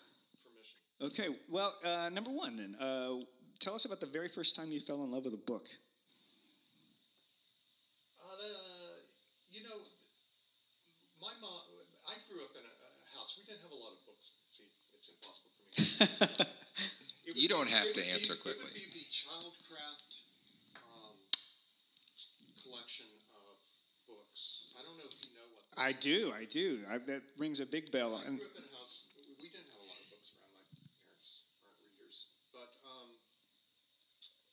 permission. 0.43 0.77
Okay, 1.31 1.39
well, 1.49 1.75
uh, 1.83 2.09
number 2.09 2.31
one 2.31 2.57
then. 2.57 2.75
Uh, 2.79 3.23
tell 3.59 3.75
us 3.75 3.85
about 3.85 3.99
the 3.99 4.05
very 4.09 4.27
first 4.29 4.55
time 4.55 4.71
you 4.71 4.79
fell 4.81 5.03
in 5.03 5.11
love 5.11 5.25
with 5.25 5.33
a 5.33 5.45
book. 5.45 5.65
Uh, 8.19 8.35
the, 8.37 8.51
you 9.51 9.63
know, 9.63 9.79
my 11.21 11.31
mom. 11.41 11.61
I 12.03 12.19
grew 12.27 12.43
up 12.43 12.51
in 12.51 12.63
a, 12.67 12.67
a 12.67 12.91
house. 13.15 13.31
We 13.39 13.47
didn't 13.47 13.63
have 13.63 13.71
a 13.71 13.79
lot 13.79 13.95
of 13.95 13.99
books. 14.03 14.35
See, 14.51 14.67
it's 14.99 15.07
impossible 15.07 15.51
for 15.55 15.63
me. 16.43 16.49
You 17.33 17.47
don't 17.47 17.65
be- 17.65 17.71
have 17.71 17.87
it 17.87 17.95
to 17.95 18.03
would 18.03 18.13
answer 18.13 18.35
be, 18.35 18.39
It 18.39 18.43
quickly. 18.43 18.67
would 18.67 18.75
be 18.77 18.87
the 18.99 19.07
Childcraft 19.09 20.11
um, 20.75 21.15
collection 22.61 23.07
of 23.31 23.55
books. 24.05 24.67
I 24.77 24.83
don't 24.83 24.99
know 24.99 25.07
if 25.07 25.15
you 25.23 25.31
know 25.33 25.47
what. 25.55 25.62
I 25.77 25.91
do, 25.91 26.31
I 26.35 26.45
do. 26.45 26.85
I, 26.89 26.97
that 27.09 27.23
rings 27.37 27.59
a 27.59 27.65
big 27.65 27.91
bell. 27.91 28.15
I 28.15 28.27
And 28.29 28.37
grew 28.37 28.47
up 28.47 28.57
in 28.57 28.63
a 28.63 28.73
house. 28.77 29.09
We 29.39 29.49
didn't 29.49 29.67
have 29.73 29.81
a 29.81 29.87
lot 29.89 29.99
of 29.99 30.07
books 30.13 30.31
around. 30.37 30.53
My 30.53 30.63
parents 30.93 31.43
aren't 31.65 31.81
readers, 31.81 32.31
but 32.53 32.71
um, 32.85 33.17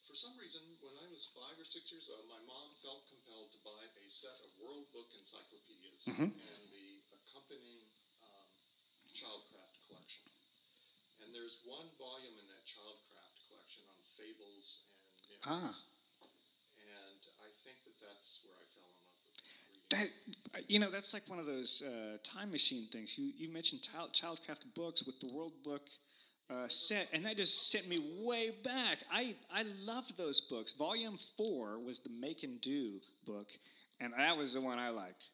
for 0.08 0.16
some 0.16 0.34
reason, 0.40 0.64
when 0.82 0.96
I 0.98 1.06
was 1.12 1.30
five 1.36 1.54
or 1.60 1.66
six 1.68 1.92
years 1.92 2.10
old, 2.10 2.26
my 2.26 2.40
mom 2.48 2.74
felt 2.82 3.06
compelled 3.06 3.52
to 3.54 3.60
buy 3.62 3.84
a 3.86 4.06
set 4.10 4.34
of 4.42 4.50
World 4.58 4.88
Book 4.90 5.06
encyclopedias 5.14 6.02
and 6.10 6.62
the 6.74 6.88
accompanying 7.14 7.86
um, 8.24 8.48
Childcraft 9.14 9.76
collection. 9.86 10.26
And 11.22 11.30
there's 11.36 11.60
one 11.68 11.86
volume 12.00 12.34
in 12.40 12.46
that 12.48 12.64
Childcraft 12.66 13.36
collection 13.46 13.84
on 13.86 14.00
fables 14.18 14.88
and 15.30 15.38
myths. 15.46 15.46
Ah. 15.46 15.74
And 16.80 17.22
I 17.44 17.48
think 17.62 17.78
that 17.86 17.96
that's 18.02 18.40
where 18.42 18.56
I 18.56 18.66
fell 18.74 18.88
in 18.88 18.96
love 18.98 19.20
with 19.22 19.38
reading. 19.46 19.78
that, 19.94 20.08
you 20.68 20.78
know, 20.78 20.90
that's 20.90 21.14
like 21.14 21.28
one 21.28 21.38
of 21.38 21.46
those 21.46 21.82
uh, 21.82 22.16
time 22.24 22.50
machine 22.50 22.88
things. 22.92 23.16
You, 23.16 23.32
you 23.36 23.52
mentioned 23.52 23.82
child, 23.82 24.10
Childcraft 24.12 24.74
books 24.74 25.04
with 25.04 25.20
the 25.20 25.28
World 25.32 25.52
Book 25.64 25.82
uh, 26.50 26.66
set, 26.68 27.08
and 27.12 27.24
that 27.24 27.36
just 27.36 27.70
sent 27.70 27.88
me 27.88 28.02
way 28.18 28.50
back. 28.64 28.98
I, 29.12 29.34
I 29.52 29.64
loved 29.84 30.16
those 30.16 30.40
books. 30.40 30.72
Volume 30.76 31.18
four 31.36 31.78
was 31.78 32.00
the 32.00 32.10
Make 32.10 32.42
and 32.42 32.60
Do 32.60 32.98
book, 33.26 33.48
and 34.00 34.12
that 34.18 34.36
was 34.36 34.54
the 34.54 34.60
one 34.60 34.78
I 34.78 34.90
liked 34.90 35.30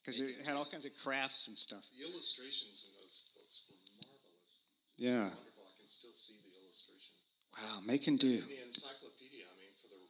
because 0.00 0.20
it 0.20 0.44
had 0.44 0.56
all 0.56 0.68
kinds 0.68 0.84
of 0.84 0.92
crafts 1.02 1.48
and 1.48 1.56
stuff. 1.56 1.84
The 1.96 2.04
illustrations 2.04 2.84
in 2.88 2.92
those 3.00 3.24
books 3.36 3.64
were 3.68 3.80
marvelous. 4.04 4.48
Yeah. 4.96 5.32
Wonderful. 5.32 5.64
I 5.64 5.72
can 5.80 5.88
still 5.88 6.16
see 6.16 6.36
the 6.44 6.52
illustrations. 6.56 7.24
Wow, 7.52 7.80
Make 7.84 8.04
and 8.08 8.20
Do. 8.20 8.40
In 8.40 8.48
the 8.48 8.64
encyclopedia, 8.64 9.48
I 9.48 9.54
mean, 9.60 9.72
for 9.80 9.88
the 9.88 10.00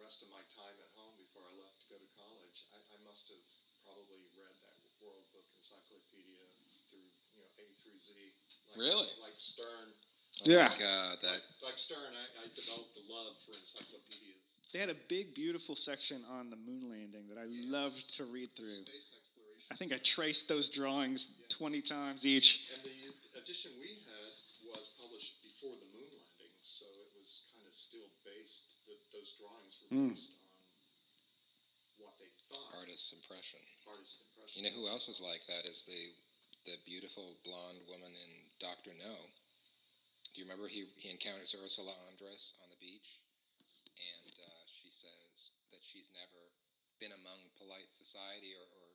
rest 0.00 0.24
of 0.24 0.32
my 0.32 0.40
time 0.56 0.76
at 0.76 0.90
home 0.96 1.16
before 1.20 1.44
I 1.44 1.52
left 1.60 1.84
to 1.84 1.86
go 1.92 1.96
to 2.00 2.10
college, 2.16 2.58
I, 2.72 2.80
I 2.94 2.98
must 3.04 3.28
have 3.32 3.44
probably 3.84 4.24
read 4.32 4.56
that 4.64 4.76
World 5.04 5.28
Book 5.36 5.44
Encyclopedia 5.60 6.40
through, 6.88 7.08
you 7.36 7.44
know, 7.44 7.50
A 7.60 7.64
through 7.84 8.00
Z. 8.00 8.12
Like, 8.74 8.86
Really? 8.90 9.10
Like 9.22 9.36
Sterne. 9.38 9.90
Yeah. 10.42 10.68
Like, 10.68 10.82
uh, 10.82 11.14
that 11.22 11.38
Like 11.62 11.78
Sterne, 11.78 12.10
I, 12.14 12.44
I 12.44 12.46
developed 12.58 12.94
a 12.98 13.04
love 13.12 13.38
for 13.46 13.54
encyclopedias. 13.54 14.42
They 14.74 14.82
had 14.82 14.90
a 14.90 14.98
big, 15.06 15.34
beautiful 15.38 15.76
section 15.78 16.26
on 16.26 16.50
the 16.50 16.58
moon 16.58 16.90
landing 16.90 17.30
that 17.30 17.38
I 17.38 17.46
loved 17.46 18.10
to 18.18 18.26
read 18.26 18.50
through. 18.58 18.82
Space 18.82 19.14
exploration. 19.14 19.70
I 19.70 19.76
think 19.78 19.94
I 19.94 19.98
traced 20.02 20.50
those 20.50 20.66
drawings 20.68 21.30
20 21.54 21.78
times 21.80 22.26
each. 22.26 22.66
And 22.74 22.82
the 22.82 23.38
edition 23.38 23.70
we 23.78 24.02
had 24.02 24.34
was 24.66 24.90
published 24.98 25.38
before 25.46 25.78
the 25.78 25.86
moon 25.94 26.10
landing, 26.10 26.50
so 26.66 26.90
it 26.90 27.06
was 27.14 27.46
kind 27.54 27.62
of 27.62 27.70
still 27.70 28.10
based, 28.26 28.66
the, 28.90 28.98
those 29.14 29.38
drawings 29.38 29.78
were 29.86 29.94
Hmm. 29.94 30.10
based 30.10 30.34
on 30.34 32.10
what 32.10 32.18
they 32.18 32.26
thought. 32.50 32.74
artist's 32.74 33.14
impression. 33.14 33.62
Artist 33.86 34.26
impression. 34.26 34.58
You 34.58 34.62
know 34.66 34.74
who 34.74 34.90
else 34.90 35.06
was 35.06 35.22
like 35.22 35.46
that 35.46 35.70
is 35.70 35.86
the 35.86 36.10
the 36.64 36.80
beautiful 36.88 37.36
blonde 37.44 37.84
woman 37.88 38.12
in 38.12 38.30
Doctor 38.60 38.92
No. 38.96 39.16
Do 40.32 40.36
you 40.40 40.48
remember 40.48 40.66
he 40.66 40.88
he 40.98 41.12
encounters 41.12 41.54
Ursula 41.54 41.94
Andress 42.10 42.56
on 42.64 42.68
the 42.72 42.80
beach, 42.80 43.20
and 43.94 44.34
uh, 44.34 44.64
she 44.66 44.90
says 44.90 45.54
that 45.70 45.84
she's 45.84 46.10
never 46.16 46.40
been 46.98 47.14
among 47.14 47.38
polite 47.60 47.90
society 47.92 48.56
or, 48.56 48.66
or 48.66 48.88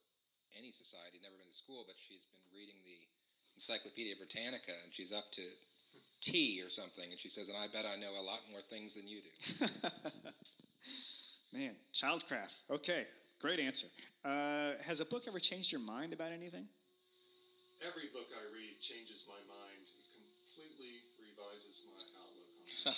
any 0.58 0.74
society, 0.74 1.22
never 1.22 1.38
been 1.38 1.48
to 1.48 1.56
school, 1.56 1.86
but 1.86 1.96
she's 1.96 2.26
been 2.34 2.44
reading 2.52 2.82
the 2.84 3.00
Encyclopedia 3.56 4.16
Britannica, 4.18 4.74
and 4.84 4.92
she's 4.92 5.14
up 5.14 5.32
to 5.38 5.46
tea 6.22 6.62
or 6.64 6.70
something, 6.70 7.12
and 7.12 7.20
she 7.20 7.30
says, 7.30 7.48
and 7.48 7.58
I 7.58 7.68
bet 7.72 7.86
I 7.86 7.96
know 7.96 8.12
a 8.12 8.24
lot 8.24 8.40
more 8.52 8.62
things 8.70 8.96
than 8.96 9.08
you 9.08 9.22
do. 9.22 9.68
Man, 11.54 11.76
Childcraft. 11.94 12.56
Okay, 12.72 13.06
great 13.40 13.60
answer. 13.60 13.88
Uh, 14.26 14.74
has 14.82 15.00
a 15.00 15.06
book 15.06 15.24
ever 15.28 15.40
changed 15.40 15.72
your 15.72 15.82
mind 15.82 16.14
about 16.14 16.32
anything? 16.32 16.66
Every 17.80 18.12
book 18.12 18.28
I 18.36 18.44
read 18.52 18.76
changes 18.84 19.24
my 19.24 19.40
mind. 19.48 19.84
It 19.96 20.08
completely 20.12 21.00
revises 21.16 21.80
my 21.88 22.00
outlook 22.20 22.52
on 22.60 22.68
it. 22.68 22.96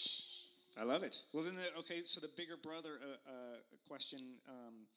I 0.80 0.84
love 0.88 1.04
it. 1.04 1.20
Well, 1.36 1.44
then, 1.44 1.60
the, 1.60 1.68
okay, 1.84 2.02
so 2.08 2.24
the 2.24 2.32
bigger 2.32 2.56
brother 2.56 2.98
uh, 3.04 3.20
uh, 3.28 3.56
question 3.84 4.40
um, 4.48 4.88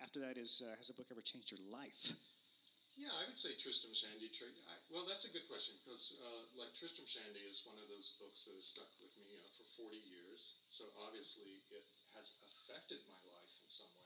after 0.00 0.24
that 0.24 0.40
is 0.40 0.64
uh, 0.64 0.72
Has 0.80 0.88
a 0.88 0.96
book 0.96 1.12
ever 1.12 1.20
changed 1.20 1.52
your 1.52 1.60
life? 1.68 2.00
Yeah, 2.96 3.12
I 3.12 3.28
would 3.28 3.36
say 3.36 3.52
Tristram 3.60 3.92
Shandy. 3.92 4.32
Tra- 4.32 4.48
I, 4.72 4.74
well, 4.88 5.04
that's 5.04 5.28
a 5.28 5.32
good 5.36 5.44
question 5.52 5.76
because, 5.84 6.16
uh, 6.24 6.48
like, 6.56 6.72
Tristram 6.80 7.04
Shandy 7.04 7.44
is 7.44 7.60
one 7.68 7.76
of 7.76 7.84
those 7.92 8.16
books 8.16 8.48
that 8.48 8.56
has 8.56 8.64
stuck 8.72 8.88
with 9.04 9.12
me 9.20 9.36
uh, 9.36 9.44
for 9.60 9.68
40 9.84 10.00
years. 10.00 10.56
So 10.72 10.88
obviously, 11.04 11.60
it 11.68 11.84
has 12.16 12.32
affected 12.40 13.04
my 13.04 13.20
life 13.28 13.52
in 13.60 13.68
some 13.68 13.92
way. 14.00 14.05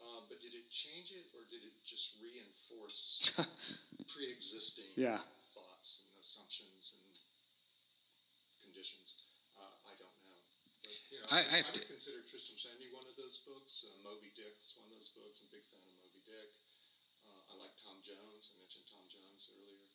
Uh, 0.00 0.20
but 0.28 0.38
did 0.44 0.52
it 0.52 0.68
change 0.70 1.10
it, 1.12 1.26
or 1.34 1.42
did 1.48 1.64
it 1.64 1.72
just 1.84 2.14
reinforce 2.20 3.32
pre-existing 4.12 4.92
Yeah. 4.96 5.20
thoughts 5.56 6.04
and 6.04 6.12
assumptions 6.20 6.92
and 6.92 7.08
conditions? 8.60 9.16
Uh, 9.56 9.64
I 9.88 9.94
don't 9.96 10.12
know. 10.28 10.38
But, 10.84 10.96
you 11.10 11.18
know, 11.20 11.28
I- 11.32 11.40
I 11.40 11.40
I, 11.40 11.56
have 11.64 11.72
would 11.72 11.80
to- 11.82 11.88
consider 11.88 12.20
Tristram 12.28 12.60
Shandy 12.60 12.92
one 12.92 13.08
of 13.08 13.16
those 13.16 13.40
books. 13.48 13.84
Uh, 13.88 13.92
Moby 14.04 14.30
Dick's 14.36 14.76
one 14.76 14.86
of 14.88 14.94
those 15.00 15.10
books. 15.16 15.40
I'm 15.40 15.48
a 15.48 15.54
big 15.56 15.64
fan 15.72 15.80
of 15.80 15.96
Moby 16.04 16.22
Dick. 16.28 16.50
Uh, 17.24 17.52
I 17.52 17.54
like 17.56 17.74
Tom 17.80 17.96
Jones. 18.04 18.52
I 18.52 18.60
mentioned 18.60 18.86
Tom 18.92 19.04
Jones 19.08 19.42
earlier. 19.56 19.88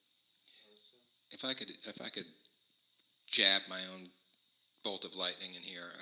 So. 0.81 0.97
if 1.31 1.41
I 1.45 1.53
could, 1.53 1.69
if 1.85 1.97
I 2.01 2.09
could 2.09 2.27
jab 3.29 3.61
my 3.69 3.85
own 3.93 4.09
bolt 4.83 5.05
of 5.05 5.13
lightning 5.13 5.53
in 5.53 5.61
here, 5.61 5.93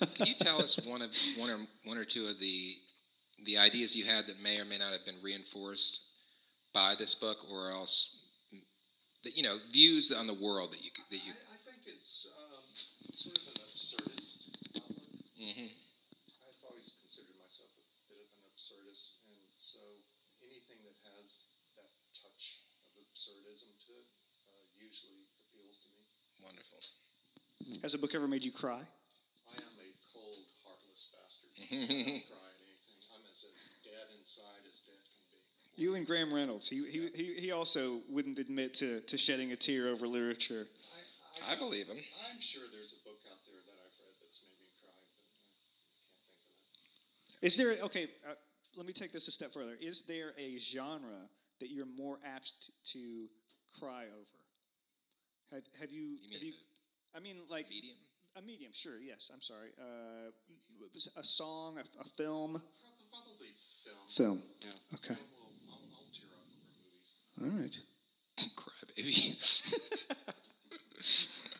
uh, 0.00 0.06
can 0.14 0.26
you 0.30 0.34
tell 0.38 0.62
us 0.62 0.78
one 0.86 1.02
of 1.02 1.10
one 1.36 1.50
or 1.50 1.58
one 1.84 1.98
or 1.98 2.04
two 2.06 2.26
of 2.30 2.38
the 2.38 2.78
the 3.44 3.58
ideas 3.58 3.96
you 3.96 4.04
had 4.04 4.26
that 4.26 4.40
may 4.40 4.58
or 4.58 4.64
may 4.64 4.78
not 4.78 4.92
have 4.92 5.04
been 5.04 5.20
reinforced 5.22 6.00
by 6.72 6.94
this 6.94 7.14
book, 7.14 7.38
or 7.50 7.70
else 7.70 8.08
that 9.24 9.36
you 9.36 9.42
know 9.42 9.58
views 9.72 10.12
on 10.12 10.26
the 10.26 10.34
world 10.34 10.72
that 10.72 10.84
you 10.84 10.90
that 11.10 11.22
you. 11.24 11.32
I, 11.32 11.56
I 11.56 11.58
think 11.64 11.82
it's 11.88 12.28
um, 12.28 12.62
sort 13.16 13.36
of 13.40 13.44
an 13.48 13.58
absurdist 13.64 14.36
outlook. 14.76 15.24
hmm 15.40 15.72
I've 16.44 16.62
always 16.68 16.92
considered 17.00 17.36
myself 17.40 17.72
a 17.72 17.84
bit 18.12 18.20
of 18.20 18.30
an 18.36 18.44
absurdist, 18.52 19.16
and 19.32 19.40
so 19.56 19.80
anything 20.44 20.84
that 20.84 20.96
has 21.16 21.48
that 21.80 21.90
touch 22.12 22.60
of 22.84 23.00
absurdism 23.00 23.72
to 23.88 23.90
it 23.96 24.08
uh, 24.44 24.64
usually 24.76 25.24
appeals 25.40 25.80
to 25.82 25.88
me. 25.96 26.04
Wonderful. 26.44 26.80
Has 27.80 27.96
a 27.96 27.98
book 27.98 28.12
ever 28.14 28.28
made 28.28 28.44
you 28.44 28.52
cry? 28.52 28.84
I 28.84 29.56
am 29.56 29.74
a 29.80 29.90
cold, 30.12 30.44
heartless 30.68 31.08
bastard. 31.16 31.52
I 31.64 31.80
don't 31.80 32.28
cry 32.28 32.48
at 32.52 32.60
anything. 32.60 32.98
I'm 33.08 33.24
as, 33.24 33.40
as 33.40 33.72
dead 33.80 34.08
inside 34.20 34.68
as 34.68 34.84
dead 34.84 35.00
can 35.00 35.24
be. 35.32 35.40
You 35.76 35.94
and 35.96 36.06
Graham 36.06 36.32
Reynolds. 36.32 36.68
He, 36.68 36.76
he, 36.90 37.08
he, 37.14 37.34
he 37.40 37.50
also 37.50 38.00
wouldn't 38.08 38.38
admit 38.38 38.74
to, 38.74 39.00
to 39.00 39.16
shedding 39.16 39.52
a 39.52 39.56
tear 39.56 39.88
over 39.88 40.06
literature. 40.06 40.66
I, 41.48 41.54
I 41.54 41.56
believe 41.58 41.86
him. 41.88 41.96
I'm 42.30 42.40
sure 42.40 42.62
there's 42.72 42.92
a 42.94 43.02
book 43.08 43.18
out 43.30 43.38
there 43.44 43.58
that 43.66 43.74
I've 43.82 43.96
read 43.98 44.14
that's 44.22 44.40
made 44.46 44.58
me 44.62 44.70
cry, 44.78 44.94
but 45.02 45.18
I 45.26 45.42
can't 45.42 46.14
think 46.30 46.46
of 46.86 47.42
it. 47.42 47.46
Is 47.46 47.56
there, 47.56 47.84
okay, 47.86 48.04
uh, 48.28 48.34
let 48.76 48.86
me 48.86 48.92
take 48.92 49.12
this 49.12 49.26
a 49.26 49.32
step 49.32 49.52
further. 49.52 49.74
Is 49.80 50.02
there 50.02 50.32
a 50.38 50.58
genre 50.58 51.26
that 51.60 51.70
you're 51.70 51.86
more 51.98 52.18
apt 52.24 52.52
to 52.92 53.26
cry 53.80 54.04
over? 54.04 54.38
Have, 55.52 55.62
have 55.80 55.90
you, 55.90 56.18
You 56.22 56.34
have 56.34 56.42
you, 56.42 56.52
I 57.16 57.20
mean, 57.20 57.36
like, 57.50 57.68
medium? 57.68 57.96
a 58.36 58.42
medium, 58.42 58.70
sure, 58.72 59.00
yes, 59.00 59.30
I'm 59.34 59.42
sorry. 59.42 59.70
Uh, 59.78 60.30
a 61.18 61.24
song, 61.24 61.78
a, 61.78 61.82
a 62.00 62.04
film? 62.16 62.62
Probably 63.10 63.50
film. 63.82 64.06
Film. 64.08 64.42
Yeah. 64.60 64.70
Okay. 64.94 65.14
Film 65.14 65.26
will- 65.34 65.42
I'll, 65.70 65.78
I'll 65.94 66.10
tear 66.10 66.26
up 66.34 66.42
over 66.42 66.66
movies. 66.82 67.10
All 67.42 67.50
right. 67.50 67.76
Crybaby. 68.56 69.36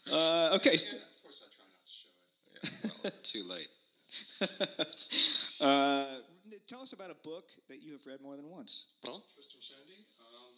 Uh, 0.04 0.52
okay. 0.60 0.76
And 0.76 1.00
of 1.00 1.16
course, 1.24 1.40
I 1.40 1.48
try 1.48 1.64
not 1.64 1.80
to 1.80 1.88
show 1.88 2.12
it. 2.12 2.60
yeah, 2.84 2.92
well, 3.00 3.16
too 3.32 3.44
late. 3.48 3.72
uh, 5.64 6.20
tell 6.68 6.84
us 6.84 6.92
about 6.92 7.08
a 7.08 7.16
book 7.24 7.48
that 7.72 7.80
you 7.80 7.96
have 7.96 8.04
read 8.04 8.20
more 8.20 8.36
than 8.36 8.52
once. 8.52 8.84
Well, 9.00 9.24
Tristram 9.32 9.64
Shandy. 9.64 10.04
Um, 10.20 10.54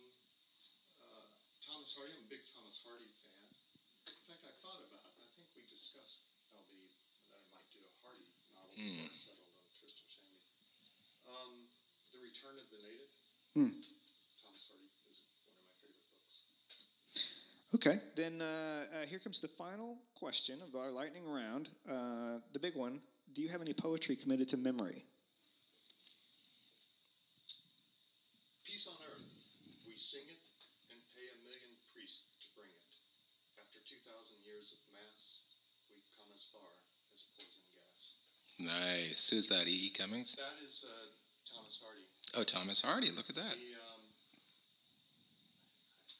uh, 0.98 1.30
Thomas 1.62 1.94
Hardy. 1.94 2.10
I'm 2.18 2.26
a 2.26 2.30
big 2.30 2.42
Thomas 2.50 2.74
Hardy 2.82 3.06
fan. 3.22 3.50
In 4.10 4.18
fact, 4.26 4.42
I 4.50 4.54
thought 4.66 4.82
about. 4.82 5.02
I 5.14 5.26
think 5.38 5.46
we 5.54 5.62
discussed 5.70 6.26
LB 6.50 6.70
that 7.30 7.38
I 7.38 7.42
might 7.54 7.70
do 7.70 7.78
a 7.86 7.90
Hardy 8.02 8.26
novel 8.50 8.74
before 8.74 9.06
I 9.06 9.14
settled 9.14 9.54
on 9.62 9.66
Tristram 9.78 10.10
Shandy. 10.10 10.42
Um, 11.30 11.70
the 12.10 12.18
Return 12.18 12.58
of 12.58 12.66
the 12.74 12.82
Native. 12.82 13.14
Hmm. 13.54 13.78
Thomas 14.42 14.66
Hardy 14.74 14.90
is 15.06 15.22
one 15.22 15.54
of 15.54 15.54
my 15.54 15.70
favorite 15.78 16.02
books. 16.18 16.34
Okay, 17.76 18.00
then 18.16 18.40
uh, 18.40 18.88
uh, 18.88 19.04
here 19.04 19.18
comes 19.18 19.38
the 19.38 19.52
final 19.52 20.00
question 20.16 20.64
of 20.64 20.72
our 20.80 20.90
lightning 20.90 21.28
round. 21.28 21.68
Uh, 21.84 22.40
the 22.54 22.58
big 22.58 22.74
one. 22.74 23.00
Do 23.34 23.42
you 23.42 23.50
have 23.52 23.60
any 23.60 23.74
poetry 23.74 24.16
committed 24.16 24.48
to 24.48 24.56
memory? 24.56 25.04
Peace 28.64 28.88
on 28.88 28.96
earth, 29.04 29.28
we 29.84 29.92
sing 29.92 30.24
it 30.24 30.40
and 30.88 30.96
pay 31.12 31.28
a 31.28 31.36
million 31.44 31.76
priests 31.92 32.24
to 32.40 32.48
bring 32.56 32.72
it. 32.72 32.88
After 33.60 33.76
2,000 33.84 34.08
years 34.48 34.72
of 34.72 34.80
mass, 34.96 35.44
we've 35.92 36.08
come 36.16 36.32
as 36.32 36.48
far 36.48 36.72
as 37.12 37.28
poison 37.36 37.60
gas. 37.76 38.16
Nice. 38.56 39.28
Who's 39.28 39.52
that? 39.52 39.68
E. 39.68 39.88
E. 39.88 39.90
Cummings? 39.92 40.32
That 40.40 40.56
is 40.64 40.80
uh, 40.88 41.12
Thomas 41.44 41.76
Hardy. 41.84 42.08
Oh, 42.32 42.44
Thomas 42.44 42.80
Hardy. 42.80 43.12
Look 43.12 43.28
at 43.28 43.36
that. 43.36 43.52
He, 43.60 43.76
um, 43.76 44.00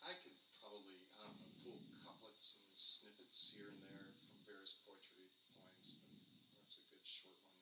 I 0.06 0.14
could 0.22 0.36
probably, 0.62 1.02
I 1.18 1.26
don't 1.26 1.34
know, 1.42 1.50
pull 1.66 1.82
couplets 2.06 2.54
and 2.62 2.70
snippets 2.78 3.50
here 3.58 3.74
and 3.74 3.80
there 3.82 4.06
from 4.22 4.30
various 4.46 4.78
poetry 4.86 5.34
poems, 5.50 5.98
but 5.98 6.46
that's 6.62 6.78
a 6.78 6.84
good 6.94 7.02
short 7.02 7.34
one. 7.42 7.58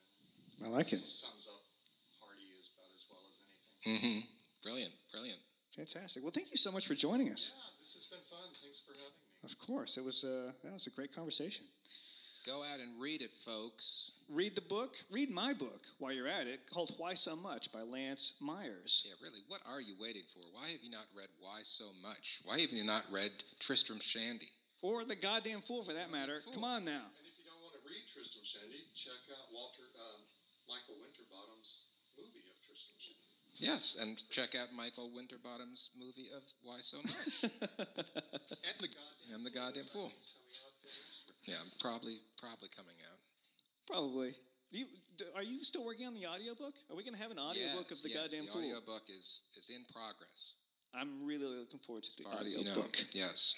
And 0.53 0.54
I 0.65 0.69
like 0.69 0.93
it. 0.93 1.03
sums 1.05 1.47
up 1.47 1.61
Hardy 2.25 2.49
as 2.57 2.73
about 2.73 2.89
as 2.97 3.05
well 3.13 3.21
as 3.29 3.37
anything. 3.45 4.25
Mm-hmm. 4.25 4.27
Brilliant. 4.65 4.93
Brilliant. 5.13 5.41
Fantastic. 5.77 6.23
Well, 6.23 6.33
thank 6.33 6.51
you 6.51 6.57
so 6.57 6.73
much 6.73 6.87
for 6.87 6.95
joining 6.95 7.31
us. 7.31 7.53
Yeah, 7.53 7.85
this 7.85 7.93
has 7.95 8.07
been 8.07 8.25
fun. 8.31 8.49
Thanks 8.63 8.81
for 8.81 8.93
having 8.97 9.13
me. 9.13 9.45
Of 9.45 9.59
course, 9.61 9.99
it 9.99 10.05
was 10.05 10.25
uh, 10.25 10.53
that 10.65 10.73
was 10.73 10.87
a 10.87 10.91
great 10.91 11.15
conversation. 11.15 11.67
Go 12.47 12.63
out 12.63 12.81
and 12.81 13.01
read 13.01 13.21
it, 13.21 13.33
folks. 13.45 14.13
Read 14.29 14.55
the 14.55 14.65
book. 14.65 14.97
Read 15.11 15.31
my 15.31 15.53
book 15.53 15.81
while 15.99 16.13
you're 16.13 16.29
at 16.29 16.47
it, 16.47 16.61
called 16.73 16.95
"Why 16.97 17.13
So 17.13 17.37
Much" 17.37 17.73
by 17.73 17.83
Lance 17.83 18.35
Myers. 18.41 19.05
Yeah, 19.05 19.17
really. 19.21 19.41
What 19.49 19.61
are 19.69 19.81
you 19.81 19.97
waiting 20.01 20.25
for? 20.33 20.41
Why 20.53 20.73
have 20.73 20.81
you 20.81 20.91
not 20.91 21.09
read 21.17 21.29
Why 21.41 21.61
So 21.65 21.93
Much? 22.01 22.41
Why 22.45 22.61
have 22.61 22.71
you 22.71 22.85
not 22.85 23.05
read 23.13 23.33
Tristram 23.61 24.01
Shandy? 24.01 24.49
Or 24.81 25.05
the 25.05 25.17
goddamn 25.17 25.63
fool, 25.65 25.85
for 25.85 25.93
that 25.93 26.13
matter. 26.13 26.41
Fool. 26.45 26.55
Come 26.55 26.65
on 26.65 26.85
now. 26.85 27.09
And 27.17 27.25
if 27.25 27.37
you 27.41 27.49
don't 27.49 27.61
want 27.65 27.73
to 27.77 27.81
read 27.89 28.05
Tristram 28.13 28.45
Shandy, 28.45 28.85
check 28.93 29.17
out 29.33 29.49
Walter 29.49 29.89
um, 29.97 30.21
Michael 30.69 30.97
Winterbottom's 31.01 31.71
movie 32.17 32.45
of 32.49 32.57
Tristram 32.65 32.97
Shandy. 33.01 33.21
Yes, 33.61 33.97
and 34.01 34.19
check 34.31 34.55
out 34.59 34.73
Michael 34.75 35.11
Winterbottom's 35.15 35.91
movie 35.95 36.29
of 36.35 36.43
Why 36.63 36.81
So 36.81 36.99
Much. 37.05 37.35
And 38.65 38.77
the 38.81 38.91
goddamn 38.91 39.31
And 39.35 39.43
the 39.47 39.55
goddamn 39.55 39.89
fool. 39.93 40.11
It's 40.11 40.33
coming 40.35 40.57
out 40.65 40.75
there 40.83 40.97
next 40.97 41.21
year. 41.47 41.57
yeah, 41.57 41.63
probably 41.81 42.19
probably 42.41 42.69
coming 42.75 42.97
out. 43.07 43.21
Probably. 43.87 44.35
Do 44.73 44.81
you, 44.81 44.87
do, 45.19 45.25
are 45.37 45.43
you 45.45 45.63
still 45.63 45.85
working 45.85 46.07
on 46.07 46.15
the 46.15 46.27
audiobook? 46.27 46.75
Are 46.91 46.97
we 46.97 47.05
going 47.05 47.15
to 47.15 47.23
have 47.23 47.31
an 47.31 47.39
audiobook 47.39 47.87
yes, 47.91 47.99
of 47.99 48.03
the 48.03 48.11
yes, 48.11 48.19
goddamn 48.27 48.47
the 48.47 48.53
fool? 48.53 48.63
audiobook 48.65 49.07
is 49.07 49.43
is 49.55 49.71
in 49.71 49.85
progress. 49.93 50.59
I'm 50.95 51.23
really 51.27 51.47
looking 51.47 51.79
forward 51.87 52.03
to 52.03 52.11
the 52.19 52.27
As 52.27 52.35
far 52.35 52.43
as 52.43 52.55
you 52.55 52.65
know. 52.65 52.71
audiobook. 52.83 52.97
Yes. 53.13 53.55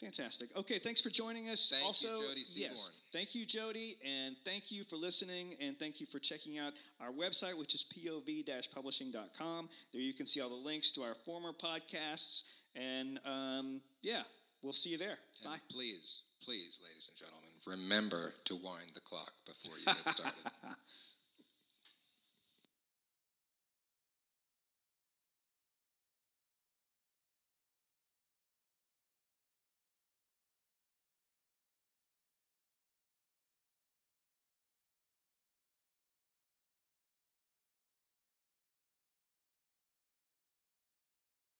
Fantastic. 0.00 0.50
Okay, 0.54 0.78
thanks 0.78 1.00
for 1.00 1.08
joining 1.08 1.48
us. 1.48 1.70
Thank 1.70 1.80
you, 1.82 1.86
also, 1.86 2.20
Jody 2.20 2.44
Yes, 2.54 2.78
Seaborn. 2.78 2.92
thank 3.12 3.34
you, 3.34 3.46
Jody, 3.46 3.96
and 4.04 4.36
thank 4.44 4.70
you 4.70 4.84
for 4.84 4.96
listening, 4.96 5.54
and 5.60 5.78
thank 5.78 6.00
you 6.00 6.06
for 6.06 6.18
checking 6.18 6.58
out 6.58 6.74
our 7.00 7.10
website, 7.10 7.56
which 7.58 7.74
is 7.74 7.84
pov-publishing.com. 7.96 9.68
There 9.92 10.02
you 10.02 10.12
can 10.12 10.26
see 10.26 10.40
all 10.40 10.50
the 10.50 10.54
links 10.54 10.90
to 10.92 11.02
our 11.02 11.14
former 11.24 11.52
podcasts, 11.52 12.42
and 12.74 13.18
um, 13.24 13.80
yeah, 14.02 14.22
we'll 14.62 14.74
see 14.74 14.90
you 14.90 14.98
there. 14.98 15.18
And 15.42 15.52
Bye. 15.52 15.60
please, 15.70 16.20
please, 16.42 16.78
ladies 16.82 17.08
and 17.08 17.16
gentlemen, 17.16 17.48
remember 17.66 18.34
to 18.44 18.54
wind 18.54 18.90
the 18.94 19.00
clock 19.00 19.32
before 19.46 19.78
you 19.78 19.86
get 19.86 20.14
started. 20.14 20.34